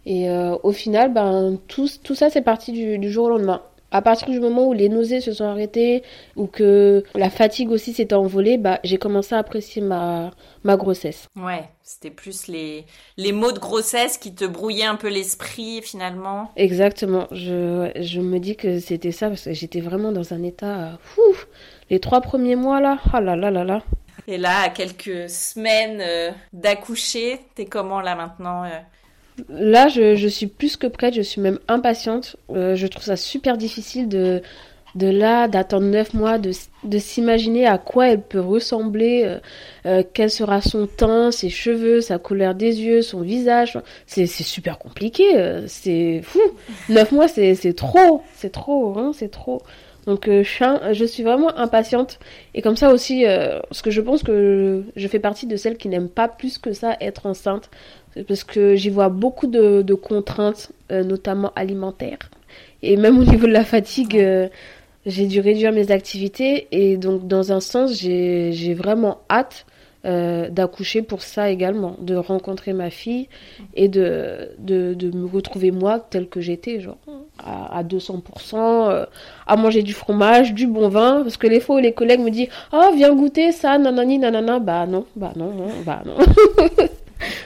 et 0.07 0.31
euh, 0.31 0.57
au 0.63 0.73
final, 0.73 1.13
ben, 1.13 1.59
tout, 1.69 1.89
tout 2.03 2.15
ça, 2.15 2.31
c'est 2.31 2.43
parti 2.43 2.73
du, 2.73 2.99
du, 2.99 3.11
jour 3.11 3.27
au 3.27 3.31
lendemain. 3.31 3.63
À 3.93 4.03
partir 4.03 4.29
du 4.29 4.39
moment 4.39 4.69
où 4.69 4.73
les 4.73 4.89
nausées 4.89 5.21
se 5.21 5.33
sont 5.33 5.45
arrêtées 5.45 6.05
ou 6.37 6.47
que 6.47 7.03
la 7.17 7.29
fatigue 7.29 7.73
aussi 7.73 7.93
s'était 7.93 8.15
envolée, 8.15 8.57
bah, 8.57 8.79
j'ai 8.85 8.99
commencé 8.99 9.35
à 9.35 9.39
apprécier 9.39 9.83
ma, 9.83 10.31
ma 10.63 10.77
grossesse. 10.77 11.27
Ouais, 11.37 11.65
c'était 11.83 12.11
plus 12.11 12.47
les, 12.47 12.85
les 13.17 13.33
mots 13.33 13.51
de 13.51 13.59
grossesse 13.59 14.17
qui 14.17 14.33
te 14.33 14.45
brouillaient 14.45 14.85
un 14.85 14.95
peu 14.95 15.09
l'esprit 15.09 15.83
finalement. 15.83 16.53
Exactement, 16.55 17.27
je, 17.33 17.91
je 17.97 18.21
me 18.21 18.39
dis 18.39 18.55
que 18.55 18.79
c'était 18.79 19.11
ça 19.11 19.29
parce 19.29 19.47
que 19.47 19.53
j'étais 19.55 19.81
vraiment 19.81 20.13
dans 20.13 20.33
un 20.33 20.43
état... 20.45 20.99
Les 21.91 21.99
trois 21.99 22.21
premiers 22.21 22.55
mois 22.55 22.81
là, 22.81 22.99
ah 23.13 23.21
là 23.21 23.35
là 23.35 23.51
là 23.51 23.65
là. 23.65 23.83
Et 24.29 24.39
là, 24.39 24.61
à 24.63 24.69
quelques 24.69 25.29
semaines 25.29 26.01
euh, 26.01 26.31
d'accoucher, 26.53 27.41
t'es 27.57 27.65
comment 27.65 28.01
là 28.01 28.15
maintenant 28.15 28.63
euh 28.63 28.69
Là, 29.49 29.89
je, 29.89 30.17
je, 30.17 30.29
suis 30.29 30.47
plus 30.47 30.77
que 30.77 30.87
prête, 30.87 31.15
je 31.15 31.23
suis 31.23 31.41
même 31.41 31.59
impatiente. 31.69 32.37
Euh, 32.51 32.77
je 32.77 32.87
trouve 32.87 33.05
ça 33.05 33.17
super 33.17 33.57
difficile 33.57 34.09
de, 34.09 34.43
de 34.95 35.07
là, 35.07 35.49
d'attendre 35.49 35.87
neuf 35.87 36.15
mois, 36.15 36.39
de, 36.39 36.53
de 36.85 36.99
s'imaginer 36.99 37.67
à 37.67 37.79
quoi 37.79 38.09
elle 38.09 38.23
peut 38.23 38.41
ressembler, 38.41 39.23
euh, 39.25 39.39
euh, 39.87 40.03
quel 40.13 40.31
sera 40.31 40.61
son 40.61 40.87
teint, 40.87 41.31
ses 41.31 41.49
cheveux, 41.49 42.01
sa 42.01 42.19
couleur 42.19 42.55
des 42.55 42.81
yeux, 42.81 43.03
son 43.03 43.21
visage. 43.21 43.79
C'est, 44.07 44.27
super 44.27 44.79
compliqué, 44.79 45.37
euh, 45.37 45.65
c'est 45.67 46.23
fou. 46.23 46.41
Neuf 46.89 47.13
mois, 47.13 47.29
c'est, 47.29 47.55
c'est 47.55 47.75
trop, 47.75 48.23
c'est 48.35 48.51
trop, 48.51 48.99
hein, 48.99 49.13
c'est 49.15 49.31
trop. 49.31 49.63
Donc 50.07 50.29
euh, 50.29 50.43
je, 50.43 50.95
je, 50.95 51.05
suis 51.05 51.23
vraiment 51.23 51.57
impatiente. 51.57 52.19
Et 52.55 52.63
comme 52.63 52.77
ça 52.77 52.91
aussi, 52.91 53.25
parce 53.25 53.83
que 53.83 53.91
je 53.91 54.01
pense 54.01 54.23
que 54.23 54.83
je 54.97 55.09
fais 55.09 55.19
partie 55.19 55.47
de 55.47 55.57
celles 55.57 55.77
qui 55.77 55.89
n'aiment 55.89 56.09
pas 56.09 56.27
plus 56.27 56.59
que 56.59 56.73
ça 56.73 56.97
être 57.01 57.27
enceinte 57.27 57.71
parce 58.27 58.45
que 58.45 58.75
j'y 58.77 58.91
vois 58.91 59.09
beaucoup 59.09 59.47
de, 59.47 59.83
de 59.83 59.95
contraintes, 59.95 60.73
euh, 60.91 61.05
notamment 61.05 61.53
alimentaires. 61.57 62.19
Et 62.83 62.97
même 62.97 63.19
au 63.19 63.25
niveau 63.25 63.47
de 63.47 63.53
la 63.53 63.65
fatigue, 63.65 64.17
euh, 64.17 64.49
j'ai 65.07 65.27
dû 65.27 65.41
réduire 65.41 65.73
mes 65.73 65.91
activités. 65.91 66.69
Et 66.73 66.97
donc, 66.97 67.27
dans 67.27 67.53
un 67.53 67.61
sens, 67.61 67.93
j'ai 67.95 68.75
vraiment 68.75 69.19
hâte 69.31 69.67
euh, 70.07 70.49
d'accoucher 70.49 71.03
pour 71.03 71.21
ça 71.21 71.51
également, 71.51 71.97
de 72.01 72.15
rencontrer 72.17 72.73
ma 72.73 72.89
fille 72.89 73.29
et 73.75 73.89
de, 73.89 74.49
de, 74.59 74.95
de 74.95 75.15
me 75.15 75.27
retrouver 75.27 75.71
moi 75.73 76.01
telle 76.01 76.27
que 76.27 76.41
j'étais, 76.41 76.81
genre 76.81 76.97
à, 77.39 77.79
à 77.79 77.83
200%, 77.83 78.21
euh, 78.55 79.05
à 79.47 79.57
manger 79.57 79.83
du 79.83 79.93
fromage, 79.93 80.55
du 80.55 80.67
bon 80.67 80.89
vin, 80.89 81.23
parce 81.23 81.37
que 81.37 81.47
les 81.47 81.61
fois 81.61 81.77
où 81.77 81.81
les 81.81 81.93
collègues 81.93 82.21
me 82.21 82.31
disent 82.31 82.49
«Oh, 82.73 82.91
viens 82.95 83.15
goûter 83.15 83.53
ça, 83.53 83.77
nanani, 83.77 84.19
nanana», 84.19 84.59
bah 84.61 84.87
non, 84.87 85.05
bah 85.17 85.33
non, 85.37 85.53
non 85.53 85.69
bah 85.85 86.03
non. 86.07 86.17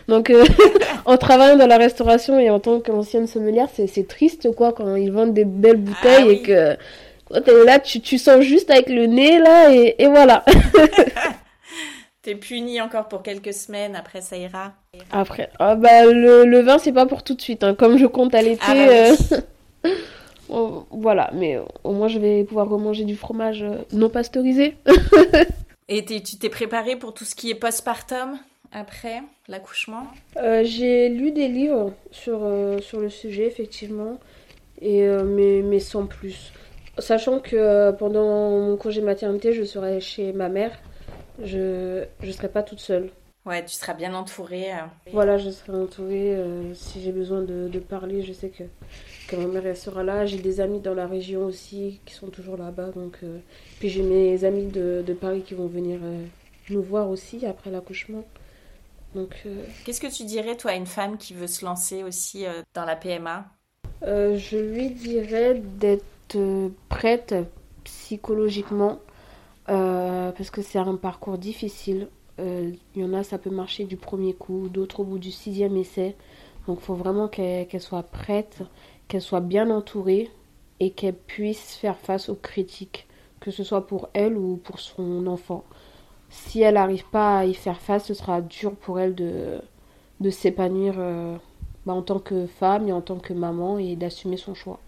Donc, 0.08 0.30
euh, 0.30 0.44
en 1.04 1.16
travaillant 1.16 1.56
dans 1.56 1.66
la 1.66 1.78
restauration 1.78 2.38
et 2.38 2.50
en 2.50 2.60
tant 2.60 2.80
qu'ancienne 2.80 3.26
sommelière, 3.26 3.68
c'est 3.74 4.08
triste, 4.08 4.54
quoi, 4.54 4.72
quand 4.72 4.96
ils 4.96 5.12
vendent 5.12 5.34
des 5.34 5.44
belles 5.44 5.76
bouteilles 5.76 6.22
ah, 6.22 6.26
oui. 6.26 6.34
et 6.34 6.42
que 6.42 6.76
quand 7.30 7.40
t'es 7.40 7.64
là, 7.64 7.78
tu, 7.78 8.00
tu 8.00 8.18
sens 8.18 8.42
juste 8.42 8.70
avec 8.70 8.88
le 8.88 9.06
nez, 9.06 9.38
là, 9.38 9.72
et, 9.72 9.96
et 9.98 10.06
voilà. 10.06 10.44
T'es 12.22 12.34
puni 12.34 12.80
encore 12.80 13.08
pour 13.08 13.22
quelques 13.22 13.52
semaines, 13.52 13.94
après 13.96 14.22
ça 14.22 14.36
ira. 14.36 14.72
Après, 15.12 15.50
ah 15.58 15.74
bah, 15.74 16.06
le, 16.06 16.44
le 16.46 16.60
vin, 16.60 16.78
c'est 16.78 16.92
pas 16.92 17.04
pour 17.04 17.22
tout 17.22 17.34
de 17.34 17.40
suite. 17.42 17.62
Hein. 17.62 17.74
Comme 17.74 17.98
je 17.98 18.06
compte 18.06 18.34
à 18.34 18.40
l'été, 18.40 18.62
ah 18.66 18.74
bah 18.74 19.40
oui. 19.84 19.90
euh... 20.50 20.80
voilà. 20.90 21.30
Mais 21.34 21.58
au 21.82 21.92
moins, 21.92 22.08
je 22.08 22.18
vais 22.18 22.44
pouvoir 22.44 22.68
remanger 22.68 23.04
du 23.04 23.14
fromage 23.14 23.62
euh, 23.62 23.76
non 23.92 24.08
pasteurisé. 24.08 24.76
Et 25.88 26.02
tu 26.06 26.22
t'es 26.22 26.48
préparé 26.48 26.96
pour 26.96 27.12
tout 27.12 27.26
ce 27.26 27.34
qui 27.34 27.50
est 27.50 27.54
postpartum 27.54 28.38
après? 28.72 29.22
L'accouchement 29.48 30.06
euh, 30.36 30.62
J'ai 30.64 31.08
lu 31.08 31.32
des 31.32 31.48
livres 31.48 31.92
sur, 32.10 32.40
euh, 32.42 32.78
sur 32.78 33.00
le 33.00 33.08
sujet, 33.08 33.46
effectivement, 33.46 34.18
et, 34.80 35.04
euh, 35.04 35.24
mais, 35.24 35.62
mais 35.62 35.80
sans 35.80 36.06
plus. 36.06 36.52
Sachant 36.98 37.40
que 37.40 37.56
euh, 37.56 37.92
pendant 37.92 38.50
mon 38.60 38.76
congé 38.76 39.00
maternité, 39.00 39.52
je 39.52 39.64
serai 39.64 40.00
chez 40.00 40.32
ma 40.32 40.48
mère, 40.48 40.72
je 41.42 42.04
ne 42.22 42.32
serai 42.32 42.48
pas 42.48 42.62
toute 42.62 42.80
seule. 42.80 43.10
Ouais, 43.44 43.62
tu 43.62 43.74
seras 43.74 43.92
bien 43.92 44.14
entourée. 44.14 44.70
Voilà, 45.12 45.36
je 45.36 45.50
serai 45.50 45.76
entourée. 45.76 46.34
si 46.72 47.02
j'ai 47.02 47.12
besoin 47.12 47.42
de, 47.42 47.68
de, 47.68 47.78
parler, 47.78 48.22
je 48.22 48.32
sais 48.32 48.48
que, 48.48 48.62
que 49.28 49.36
ma 49.36 49.46
mère 49.46 49.66
elle 49.66 49.76
sera 49.76 50.02
là. 50.02 50.24
J'ai 50.24 50.38
des 50.38 50.62
amis 50.62 50.80
dans 50.80 50.94
la 50.94 51.06
région 51.06 51.44
aussi 51.44 52.00
qui 52.06 52.14
sont 52.14 52.28
toujours 52.28 52.56
là-bas. 52.56 52.92
Donc, 52.94 53.18
puis 53.80 53.90
j'ai 53.90 54.02
mes 54.02 54.44
amis 54.46 54.68
de, 54.68 55.04
de, 55.06 55.12
Paris 55.12 55.42
qui 55.42 55.52
vont 55.52 55.66
venir 55.66 56.00
nous 56.70 56.82
voir 56.82 57.10
aussi 57.10 57.44
après 57.44 57.70
l'accouchement. 57.70 58.24
Donc, 59.14 59.42
euh... 59.46 59.64
Qu'est-ce 59.84 60.00
que 60.00 60.12
tu 60.12 60.24
dirais, 60.24 60.56
toi, 60.56 60.72
à 60.72 60.74
une 60.74 60.86
femme 60.86 61.18
qui 61.18 61.34
veut 61.34 61.46
se 61.46 61.64
lancer 61.64 62.02
aussi 62.02 62.46
euh, 62.46 62.62
dans 62.74 62.84
la 62.84 62.96
PMA 62.96 63.46
euh, 64.02 64.36
Je 64.36 64.56
lui 64.56 64.90
dirais 64.90 65.54
d'être 65.54 66.04
prête 66.88 67.34
psychologiquement 67.84 68.98
parce 69.66 70.50
que 70.50 70.62
c'est 70.62 70.78
un 70.78 70.96
parcours 70.96 71.38
difficile. 71.38 72.08
Il 72.38 72.76
y 72.96 73.04
en 73.04 73.12
a, 73.12 73.22
ça 73.22 73.38
peut 73.38 73.50
marcher 73.50 73.84
du 73.84 73.96
premier 73.96 74.34
coup, 74.34 74.68
d'autres 74.68 75.00
au 75.00 75.04
bout 75.04 75.18
du 75.18 75.30
sixième 75.30 75.76
essai. 75.76 76.16
Donc, 76.66 76.78
il 76.80 76.84
faut 76.84 76.94
vraiment 76.94 77.28
qu'elle 77.28 77.68
qu 77.68 77.78
soit 77.78 78.02
prête, 78.02 78.62
qu'elle 79.06 79.22
soit 79.22 79.40
bien 79.40 79.70
entourée 79.70 80.30
et 80.80 80.90
qu'elle 80.90 81.14
puisse 81.14 81.76
faire 81.76 81.98
face 81.98 82.28
aux 82.28 82.34
critiques, 82.34 83.06
que 83.40 83.50
ce 83.50 83.62
soit 83.62 83.86
pour 83.86 84.08
elle 84.14 84.36
ou 84.36 84.56
pour 84.56 84.80
son 84.80 85.26
enfant 85.26 85.64
si 86.34 86.60
elle 86.62 86.74
n'arrive 86.74 87.06
pas 87.10 87.38
à 87.38 87.44
y 87.46 87.54
faire 87.54 87.80
face, 87.80 88.06
ce 88.06 88.14
sera 88.14 88.40
dur 88.42 88.74
pour 88.76 88.98
elle 89.00 89.14
de, 89.14 89.60
de 90.20 90.30
s'épanouir 90.30 90.94
euh, 90.98 91.36
bah, 91.86 91.94
en 91.94 92.02
tant 92.02 92.18
que 92.20 92.46
femme 92.46 92.88
et 92.88 92.92
en 92.92 93.00
tant 93.02 93.18
que 93.18 93.32
maman 93.32 93.78
et 93.78 93.96
d'assumer 93.96 94.36
son 94.36 94.54
choix. 94.54 94.80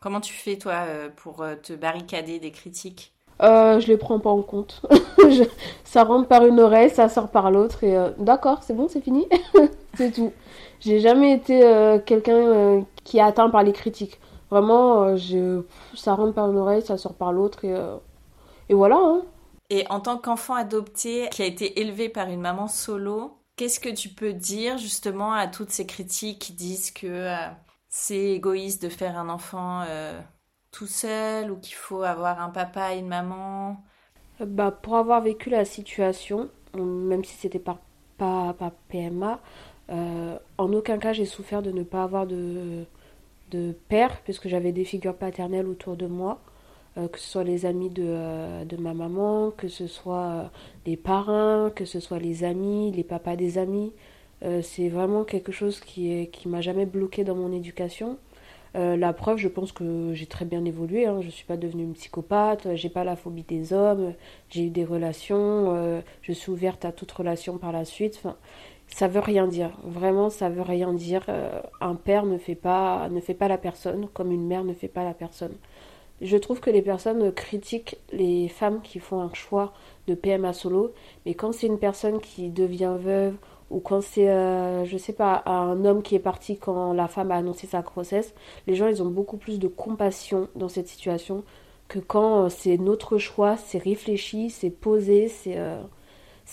Comment 0.00 0.20
tu 0.20 0.32
fais, 0.32 0.56
toi, 0.56 0.84
euh, 0.86 1.08
pour 1.16 1.42
euh, 1.42 1.56
te 1.56 1.72
barricader 1.72 2.38
des 2.38 2.52
critiques? 2.52 3.12
Euh, 3.42 3.80
Je 3.80 3.88
les 3.88 3.96
prends 3.96 4.20
pas 4.20 4.30
en 4.30 4.42
compte. 4.42 4.82
je, 5.18 5.44
ça 5.84 6.04
rentre 6.04 6.28
par 6.28 6.46
une 6.46 6.60
oreille, 6.60 6.90
ça 6.90 7.08
sort 7.08 7.28
par 7.30 7.50
l'autre 7.50 7.82
et 7.84 7.96
euh, 7.96 8.10
d'accord, 8.18 8.62
c'est 8.62 8.74
bon, 8.74 8.88
c'est 8.88 9.00
fini. 9.00 9.26
c'est 9.94 10.12
tout. 10.12 10.32
J'ai 10.80 11.00
jamais 11.00 11.32
été 11.32 11.64
euh, 11.64 11.98
quelqu'un 11.98 12.84
qui 13.04 13.18
est 13.18 13.22
atteint 13.22 13.50
par 13.50 13.62
les 13.62 13.72
critiques. 13.72 14.20
Vraiment, 14.50 15.16
je, 15.16 15.62
ça 15.94 16.14
rentre 16.14 16.34
par 16.34 16.50
une 16.50 16.58
oreille, 16.58 16.82
ça 16.82 16.96
sort 16.98 17.14
par 17.14 17.32
l'autre 17.32 17.64
et, 17.64 17.74
et 18.68 18.74
voilà. 18.74 18.96
Hein. 18.96 19.22
Et 19.70 19.86
en 19.90 20.00
tant 20.00 20.18
qu'enfant 20.18 20.54
adopté 20.54 21.28
qui 21.30 21.42
a 21.42 21.46
été 21.46 21.80
élevé 21.80 22.08
par 22.08 22.28
une 22.28 22.40
maman 22.40 22.68
solo, 22.68 23.38
qu'est-ce 23.56 23.80
que 23.80 23.88
tu 23.88 24.08
peux 24.10 24.32
dire 24.32 24.78
justement 24.78 25.32
à 25.32 25.46
toutes 25.48 25.70
ces 25.70 25.86
critiques 25.86 26.40
qui 26.40 26.52
disent 26.52 26.90
que 26.90 27.06
euh, 27.06 27.36
c'est 27.88 28.32
égoïste 28.32 28.82
de 28.82 28.88
faire 28.88 29.18
un 29.18 29.28
enfant 29.28 29.82
euh, 29.88 30.20
tout 30.70 30.86
seul 30.86 31.50
ou 31.50 31.56
qu'il 31.58 31.74
faut 31.74 32.02
avoir 32.02 32.40
un 32.42 32.50
papa 32.50 32.94
et 32.94 32.98
une 32.98 33.08
maman? 33.08 33.82
Bah, 34.40 34.70
Pour 34.72 34.96
avoir 34.96 35.20
vécu 35.22 35.50
la 35.50 35.64
situation, 35.64 36.50
même 36.74 37.24
si 37.24 37.34
c'était 37.36 37.58
par, 37.58 37.78
pas 38.18 38.54
PMA, 38.88 39.40
euh, 39.90 40.38
en 40.58 40.72
aucun 40.72 40.98
cas 40.98 41.12
j'ai 41.12 41.26
souffert 41.26 41.62
de 41.62 41.70
ne 41.70 41.82
pas 41.82 42.02
avoir 42.04 42.26
de, 42.26 42.84
de 43.52 43.74
père, 43.88 44.20
puisque 44.22 44.48
j'avais 44.48 44.72
des 44.72 44.84
figures 44.84 45.16
paternelles 45.16 45.66
autour 45.68 45.96
de 45.96 46.06
moi. 46.06 46.40
Euh, 46.96 47.08
que 47.08 47.18
ce 47.18 47.28
soit 47.28 47.44
les 47.44 47.66
amis 47.66 47.90
de, 47.90 48.04
euh, 48.06 48.64
de, 48.64 48.76
ma 48.76 48.94
maman, 48.94 49.50
que 49.50 49.66
ce 49.66 49.88
soit 49.88 50.16
euh, 50.16 50.44
les 50.86 50.96
parrains, 50.96 51.72
que 51.74 51.84
ce 51.84 51.98
soit 51.98 52.20
les 52.20 52.44
amis, 52.44 52.92
les 52.92 53.02
papas 53.02 53.34
des 53.36 53.58
amis. 53.58 53.92
c'est 54.62 54.88
vraiment 54.90 55.24
quelque 55.24 55.52
chose 55.52 55.80
qui, 55.80 56.28
qui 56.30 56.48
m'a 56.48 56.60
jamais 56.60 56.84
bloqué 56.86 57.24
dans 57.24 57.34
mon 57.34 57.50
éducation. 57.52 58.18
la 58.74 59.12
preuve, 59.14 59.38
je 59.38 59.48
pense 59.48 59.72
que 59.72 60.12
j'ai 60.14 60.26
très 60.26 60.44
bien 60.44 60.64
évolué. 60.66 61.06
Hein. 61.06 61.20
Je 61.22 61.26
ne 61.26 61.30
suis 61.32 61.46
pas 61.46 61.56
devenue 61.56 61.84
une 61.84 61.94
psychopathe, 61.94 62.68
j'ai 62.74 62.90
pas 62.90 63.04
la 63.04 63.16
phobie 63.16 63.44
des 63.44 63.72
hommes, 63.72 64.14
j'ai 64.50 64.64
eu 64.66 64.70
des 64.70 64.84
relations, 64.84 66.02
je 66.22 66.32
suis 66.32 66.50
ouverte 66.52 66.84
à 66.84 66.92
toute 66.92 67.12
relation 67.12 67.58
par 67.58 67.72
la 67.72 67.84
suite. 67.84 68.16
Enfin, 68.18 68.36
ça 68.88 69.08
veut 69.08 69.20
rien 69.20 69.46
dire. 69.48 69.70
Vraiment, 69.84 70.28
ça 70.30 70.50
veut 70.50 70.62
rien 70.62 70.92
dire. 70.92 71.24
un 71.80 71.94
père 71.94 72.26
ne 72.26 72.38
fait 72.38 72.54
pas 72.54 73.08
ne 73.08 73.20
fait 73.20 73.34
pas 73.34 73.48
la 73.48 73.58
personne 73.58 74.08
comme 74.12 74.30
une 74.32 74.46
mère 74.46 74.64
ne 74.64 74.74
fait 74.74 74.88
pas 74.88 75.04
la 75.04 75.14
personne. 75.14 75.54
Je 76.20 76.36
trouve 76.36 76.60
que 76.60 76.70
les 76.70 76.82
personnes 76.82 77.32
critiquent 77.32 77.98
les 78.12 78.48
femmes 78.48 78.80
qui 78.82 78.98
font 78.98 79.20
un 79.20 79.32
choix 79.34 79.72
de 80.06 80.14
PMA 80.14 80.52
solo, 80.52 80.92
mais 81.26 81.34
quand 81.34 81.52
c'est 81.52 81.66
une 81.66 81.78
personne 81.78 82.20
qui 82.20 82.50
devient 82.50 82.96
veuve 82.98 83.34
ou 83.70 83.80
quand 83.80 84.00
c'est, 84.00 84.30
euh, 84.30 84.84
je 84.84 84.96
sais 84.96 85.12
pas, 85.12 85.42
un 85.46 85.84
homme 85.84 86.02
qui 86.02 86.14
est 86.14 86.20
parti 86.20 86.56
quand 86.58 86.92
la 86.92 87.08
femme 87.08 87.30
a 87.30 87.36
annoncé 87.36 87.66
sa 87.66 87.82
grossesse, 87.82 88.34
les 88.66 88.74
gens 88.76 88.86
ils 88.88 89.02
ont 89.02 89.10
beaucoup 89.10 89.36
plus 89.36 89.58
de 89.58 89.68
compassion 89.68 90.48
dans 90.54 90.68
cette 90.68 90.88
situation 90.88 91.44
que 91.88 91.98
quand 91.98 92.48
c'est 92.48 92.78
notre 92.78 93.18
choix, 93.18 93.56
c'est 93.56 93.78
réfléchi, 93.78 94.50
c'est 94.50 94.70
posé, 94.70 95.28
c'est 95.28 95.58
euh, 95.58 95.82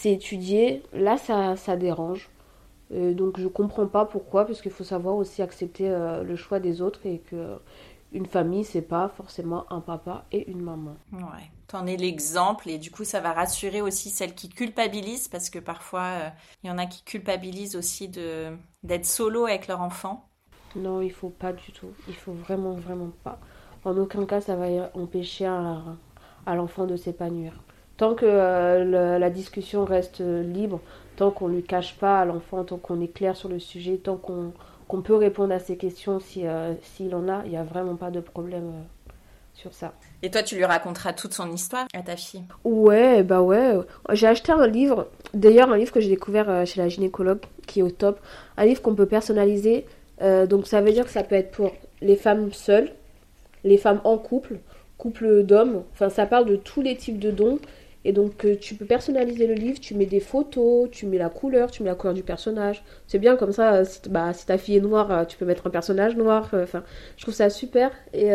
étudié. 0.05 0.84
Là, 0.93 1.18
ça, 1.18 1.55
ça 1.55 1.78
dérange. 1.78 2.30
Euh, 2.93 3.14
donc 3.14 3.39
je 3.39 3.47
comprends 3.47 3.88
pas 3.88 4.05
pourquoi, 4.05 4.45
parce 4.45 4.62
qu'il 4.62 4.72
faut 4.72 4.84
savoir 4.84 5.16
aussi 5.16 5.41
accepter 5.41 5.89
euh, 5.89 6.24
le 6.24 6.36
choix 6.36 6.59
des 6.59 6.82
autres 6.82 7.05
et 7.05 7.20
que 7.20 7.57
une 8.12 8.26
famille, 8.26 8.64
c'est 8.64 8.82
pas 8.82 9.09
forcément 9.09 9.66
un 9.72 9.80
papa 9.80 10.26
et 10.32 10.49
une 10.49 10.62
maman. 10.62 10.95
Ouais, 11.14 11.49
t'en 11.68 11.88
es 11.88 11.95
l'exemple 11.95 12.70
et 12.70 12.78
du 12.78 12.91
coup, 12.91 13.03
ça 13.03 13.22
va 13.22 13.32
rassurer 13.32 13.82
aussi 13.82 14.09
celles 14.09 14.36
qui 14.36 14.49
culpabilisent 14.49 15.30
parce 15.30 15.49
que 15.49 15.59
parfois, 15.59 16.09
il 16.64 16.68
euh, 16.68 16.70
y 16.70 16.72
en 16.72 16.78
a 16.78 16.86
qui 16.86 17.03
culpabilisent 17.03 17.76
aussi 17.76 18.09
de 18.09 18.55
d'être 18.84 19.05
solo 19.05 19.45
avec 19.45 19.68
leur 19.68 19.82
enfant. 19.82 20.28
Non, 20.76 21.01
il 21.01 21.12
faut 21.12 21.30
pas 21.30 21.53
du 21.53 21.72
tout. 21.72 21.91
Il 22.07 22.16
faut 22.16 22.34
vraiment, 22.34 22.74
vraiment 22.74 23.12
pas. 23.24 23.39
en 23.86 23.97
aucun 23.97 24.26
cas 24.26 24.41
ça 24.41 24.55
va 24.55 24.68
empêcher 24.93 25.45
à, 25.45 26.55
l'enfant 26.55 26.86
de 26.86 26.97
s'épanouir. 26.97 27.53
Tant 27.97 28.16
que 28.16 28.26
euh, 28.26 29.20
la 29.20 29.30
discussion 29.30 29.86
reste 29.86 30.22
libre, 30.22 30.82
tant 31.16 31.32
qu'on 31.32 31.47
ne 31.47 31.55
lui 31.55 31.64
cache 31.64 31.97
pas 31.97 32.20
à 32.20 32.26
l'enfant, 32.26 32.64
tant 32.66 32.78
qu'on 32.78 32.99
est 32.99 33.14
clair 33.14 33.36
sur 33.36 33.47
le 33.47 33.59
sujet, 33.59 33.97
tant 33.97 34.18
qu'on 34.18 34.53
peut 35.00 35.16
répondre 35.16 35.54
à 35.54 35.60
ses 35.60 35.78
questions 35.78 36.20
s'il 36.20 36.50
si, 36.82 37.10
en 37.14 37.30
a, 37.30 37.44
il 37.46 37.52
n'y 37.52 37.58
a 37.58 37.64
vraiment 37.64 37.96
pas 37.96 38.12
de 38.12 38.20
problème 38.20 38.74
sur 39.54 39.74
ça. 39.74 39.94
Et 40.24 40.32
toi, 40.32 40.44
tu 40.44 40.56
lui 40.56 40.66
raconteras 40.66 41.14
toute 41.14 41.34
son 41.34 41.52
histoire 41.52 41.86
à 41.94 42.02
ta 42.02 42.16
fille? 42.16 42.44
Ouais, 42.64 43.24
bah 43.24 43.42
ouais. 43.42 43.74
J'ai 44.12 44.28
acheté 44.28 44.52
un 44.52 44.68
livre, 44.68 45.08
d'ailleurs 45.34 45.72
un 45.72 45.78
livre 45.78 45.92
que 45.92 46.02
j'ai 46.02 46.10
découvert 46.10 46.50
euh, 46.50 46.66
chez 46.66 46.82
la 46.82 46.89
gynécologue, 46.89 47.39
qui 47.68 47.80
est 47.80 47.84
au 47.84 47.92
top. 47.92 48.20
Un 48.58 48.66
livre 48.66 48.82
qu'on 48.82 48.96
peut 48.96 49.06
personnaliser. 49.06 49.86
Euh, 50.22 50.46
donc 50.46 50.68
ça 50.68 50.82
veut 50.82 50.92
dire 50.92 51.06
que 51.06 51.12
ça 51.12 51.24
peut 51.24 51.36
être 51.36 51.52
pour 51.52 51.72
les 52.02 52.16
femmes 52.16 52.52
seules, 52.52 52.92
les 53.64 53.78
femmes 53.78 54.02
en 54.04 54.18
couple, 54.18 54.60
couple 54.98 55.44
d'hommes. 55.44 55.84
Enfin, 55.94 56.10
ça 56.10 56.26
parle 56.26 56.46
de 56.46 56.56
tous 56.56 56.82
les 56.82 56.96
types 56.96 57.20
de 57.20 57.32
dons. 57.32 57.60
Et 58.04 58.14
donc 58.14 58.45
euh, 58.45 58.56
tu 58.60 58.76
peux 58.76 58.86
personnaliser 58.86 59.45
le 59.47 59.54
livre, 59.54 59.80
tu 59.80 59.93
mets 59.93 60.06
des 60.06 60.20
photos, 60.20 60.89
tu 60.91 61.06
mets 61.06 61.20
la 61.20 61.30
couleur, 61.30 61.70
tu 61.70 61.84
mets 61.84 61.89
la 61.89 61.95
couleur 61.95 62.16
du 62.16 62.24
personnage. 62.24 62.84
C'est 63.08 63.20
bien 63.20 63.36
comme 63.36 63.52
ça, 63.52 63.86
si, 63.86 64.02
bah, 64.10 64.34
si 64.34 64.45
ta 64.45 64.58
fille 64.58 64.78
est 64.78 64.82
noire, 64.82 65.28
tu 65.28 65.38
peux 65.38 65.45
mettre 65.45 65.68
un 65.68 65.70
personnage 65.70 66.16
noir. 66.16 66.49
Enfin, 66.54 66.84
je 67.18 67.24
trouve 67.24 67.36
ça 67.36 67.49
super. 67.49 67.91
Et 68.14 68.32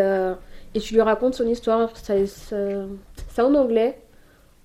et 0.77 0.79
tu 0.79 0.93
lui 0.93 1.01
racontes 1.01 1.35
son 1.35 1.49
histoire. 1.49 1.91
C'est 1.97 3.43
en 3.43 3.55
anglais. 3.55 3.99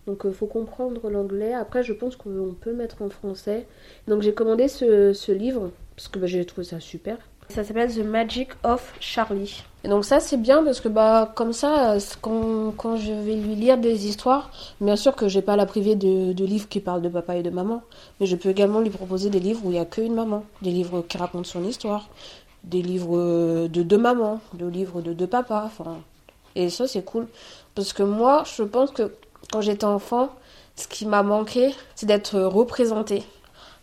Donc 0.07 0.21
il 0.25 0.29
euh, 0.29 0.33
faut 0.33 0.45
comprendre 0.45 1.09
l'anglais. 1.09 1.53
Après, 1.53 1.83
je 1.83 1.93
pense 1.93 2.17
qu'on 2.17 2.53
peut 2.59 2.73
mettre 2.73 3.01
en 3.01 3.09
français. 3.09 3.65
Donc 4.09 4.21
j'ai 4.21 4.33
commandé 4.33 4.67
ce, 4.67 5.31
livre 5.31 5.71
parce 5.95 6.09
que 6.09 6.19
bah, 6.19 6.27
j'ai 6.27 6.43
trouvé 6.43 6.65
ça 6.65 6.81
super. 6.81 7.17
Ça 7.47 7.63
s'appelle 7.63 7.93
The 7.93 8.03
Magic 8.03 8.49
of 8.63 8.93
Charlie. 8.99 9.63
Et 9.83 9.87
donc 9.87 10.05
ça 10.05 10.19
c'est 10.19 10.37
bien 10.37 10.63
parce 10.63 10.79
que 10.79 10.87
bah 10.87 11.31
comme 11.33 11.53
ça 11.53 11.97
quand, 12.21 12.71
quand, 12.77 12.97
je 12.97 13.11
vais 13.11 13.35
lui 13.35 13.55
lire 13.55 13.79
des 13.79 14.07
histoires, 14.07 14.51
bien 14.79 14.95
sûr 14.95 15.15
que 15.15 15.27
j'ai 15.27 15.41
pas 15.41 15.55
la 15.55 15.65
privée 15.65 15.95
de, 15.95 16.33
de, 16.33 16.45
livres 16.45 16.69
qui 16.69 16.79
parlent 16.79 17.01
de 17.01 17.09
papa 17.09 17.35
et 17.35 17.41
de 17.41 17.49
maman, 17.49 17.81
mais 18.19 18.27
je 18.27 18.35
peux 18.35 18.49
également 18.49 18.79
lui 18.79 18.91
proposer 18.91 19.31
des 19.31 19.39
livres 19.39 19.61
où 19.63 19.71
il 19.71 19.77
y 19.77 19.79
a 19.79 19.85
qu'une 19.85 20.13
maman, 20.13 20.43
des 20.61 20.69
livres 20.69 21.03
qui 21.09 21.17
racontent 21.17 21.45
son 21.45 21.63
histoire, 21.63 22.09
des 22.63 22.81
livres 22.81 23.67
de 23.67 23.83
deux 23.83 23.97
mamans, 23.97 24.39
des 24.53 24.69
livres 24.69 25.01
de 25.01 25.13
deux 25.13 25.27
papas. 25.27 25.69
Et 26.55 26.69
ça, 26.69 26.87
c'est 26.87 27.03
cool. 27.03 27.27
Parce 27.75 27.93
que 27.93 28.03
moi, 28.03 28.43
je 28.55 28.63
pense 28.63 28.91
que 28.91 29.11
quand 29.51 29.61
j'étais 29.61 29.85
enfant, 29.85 30.29
ce 30.75 30.87
qui 30.87 31.05
m'a 31.05 31.23
manqué, 31.23 31.73
c'est 31.95 32.05
d'être 32.05 32.39
représentée. 32.39 33.23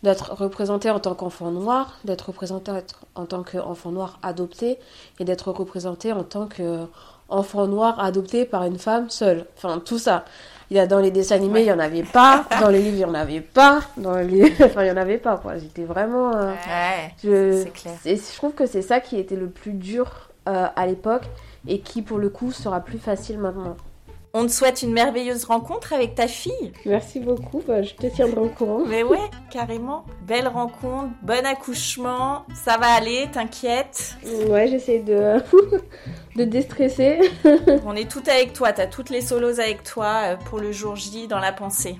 D'être 0.03 0.33
représentée 0.33 0.89
en 0.89 0.99
tant 0.99 1.13
qu'enfant 1.13 1.51
noir, 1.51 1.99
d'être 2.05 2.27
représentée 2.27 2.71
en 3.15 3.25
tant 3.25 3.43
qu'enfant 3.43 3.91
noir 3.91 4.19
adopté, 4.23 4.79
et 5.19 5.25
d'être 5.25 5.51
représentée 5.51 6.13
en 6.13 6.23
tant 6.23 6.47
qu'enfant 6.47 7.67
noir 7.67 7.99
adopté 7.99 8.45
par 8.45 8.63
une 8.63 8.79
femme 8.79 9.09
seule. 9.09 9.45
Enfin, 9.57 9.81
tout 9.83 9.99
ça. 9.99 10.23
Il 10.71 10.77
y 10.77 10.79
a 10.79 10.85
dans 10.85 10.99
les 10.99 11.09
dessins 11.09 11.35
animés, 11.35 11.61
il 11.61 11.65
n'y 11.65 11.71
en 11.71 11.79
avait 11.79 12.03
pas. 12.03 12.45
Dans 12.61 12.69
les 12.69 12.79
livres, 12.79 12.95
il 12.95 12.99
n'y 12.99 13.05
en 13.05 13.15
avait 13.15 13.41
pas. 13.41 13.81
Dans 13.97 14.15
les... 14.17 14.53
enfin, 14.63 14.83
il 14.83 14.85
n'y 14.85 14.91
en 14.91 14.97
avait 14.97 15.17
pas, 15.17 15.37
quoi. 15.37 15.57
J'étais 15.57 15.83
vraiment... 15.83 16.31
Euh, 16.35 16.51
ouais, 16.51 17.13
je... 17.23 17.63
c'est 17.63 17.71
clair. 17.71 17.95
je 18.05 18.35
trouve 18.37 18.53
que 18.53 18.67
c'est 18.67 18.83
ça 18.83 18.99
qui 18.99 19.17
était 19.17 19.35
le 19.35 19.49
plus 19.49 19.73
dur 19.73 20.29
euh, 20.47 20.67
à 20.75 20.85
l'époque 20.85 21.23
et 21.67 21.79
qui, 21.79 22.03
pour 22.03 22.19
le 22.19 22.29
coup, 22.29 22.51
sera 22.51 22.81
plus 22.81 22.99
facile 22.99 23.39
maintenant. 23.39 23.75
On 24.33 24.45
te 24.45 24.51
souhaite 24.51 24.83
une 24.83 24.93
merveilleuse 24.93 25.45
rencontre 25.45 25.91
avec 25.93 26.13
ta 26.13 26.27
fille. 26.27 26.71
Merci 26.85 27.19
beaucoup, 27.19 27.63
bah, 27.67 27.81
je 27.81 27.95
te 27.95 28.05
tiendrai 28.05 28.41
au 28.41 28.49
courant. 28.49 28.83
Mais 28.85 29.01
ouais, 29.01 29.17
carrément. 29.49 30.05
Belle 30.27 30.47
rencontre, 30.47 31.09
bon 31.23 31.43
accouchement, 31.45 32.45
ça 32.53 32.77
va 32.77 32.87
aller, 32.87 33.27
t'inquiète. 33.31 34.15
Ouais, 34.47 34.67
j'essaie 34.67 34.99
de, 34.99 35.37
de 36.35 36.43
déstresser. 36.43 37.19
On 37.87 37.95
est 37.95 38.09
tout 38.09 38.23
avec 38.27 38.53
toi, 38.53 38.71
t'as 38.71 38.85
toutes 38.85 39.09
les 39.09 39.21
solos 39.21 39.59
avec 39.59 39.83
toi 39.83 40.21
euh, 40.23 40.35
pour 40.35 40.59
le 40.59 40.71
jour 40.71 40.95
J 40.95 41.27
dans 41.27 41.39
la 41.39 41.51
pensée. 41.51 41.97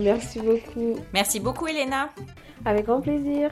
Merci 0.00 0.40
beaucoup. 0.40 0.96
Merci 1.12 1.38
beaucoup 1.38 1.66
Elena. 1.66 2.08
Avec 2.64 2.86
grand 2.86 3.02
plaisir. 3.02 3.50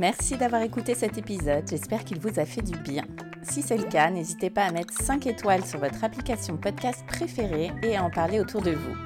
Merci 0.00 0.38
d'avoir 0.38 0.62
écouté 0.62 0.94
cet 0.94 1.18
épisode, 1.18 1.68
j'espère 1.68 2.04
qu'il 2.04 2.18
vous 2.20 2.40
a 2.40 2.46
fait 2.46 2.62
du 2.62 2.74
bien. 2.78 3.04
Si 3.42 3.60
c'est 3.60 3.76
le 3.76 3.84
cas, 3.84 4.08
n'hésitez 4.08 4.48
pas 4.48 4.64
à 4.64 4.72
mettre 4.72 4.94
5 4.94 5.26
étoiles 5.26 5.66
sur 5.66 5.78
votre 5.78 6.02
application 6.02 6.56
podcast 6.56 7.04
préférée 7.06 7.70
et 7.82 7.98
à 7.98 8.02
en 8.02 8.08
parler 8.08 8.40
autour 8.40 8.62
de 8.62 8.70
vous. 8.70 8.96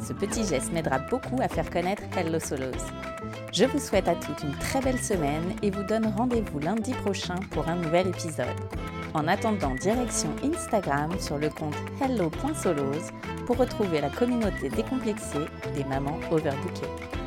Ce 0.00 0.12
petit 0.12 0.44
geste 0.44 0.72
m'aidera 0.72 1.00
beaucoup 1.10 1.40
à 1.42 1.48
faire 1.48 1.68
connaître 1.68 2.04
Hello 2.16 2.38
Solos. 2.38 2.86
Je 3.52 3.64
vous 3.64 3.80
souhaite 3.80 4.06
à 4.06 4.14
toutes 4.14 4.44
une 4.44 4.56
très 4.58 4.80
belle 4.80 5.00
semaine 5.00 5.56
et 5.60 5.72
vous 5.72 5.82
donne 5.82 6.06
rendez-vous 6.06 6.60
lundi 6.60 6.92
prochain 6.92 7.40
pour 7.50 7.66
un 7.66 7.74
nouvel 7.74 8.06
épisode. 8.06 8.46
En 9.12 9.26
attendant, 9.26 9.74
direction 9.74 10.30
Instagram 10.44 11.10
sur 11.18 11.36
le 11.36 11.48
compte 11.48 11.74
hello.solos 12.00 13.10
pour 13.44 13.56
retrouver 13.56 14.00
la 14.00 14.10
communauté 14.10 14.68
décomplexée 14.68 15.46
des 15.74 15.82
mamans 15.82 16.20
overbookées. 16.30 17.23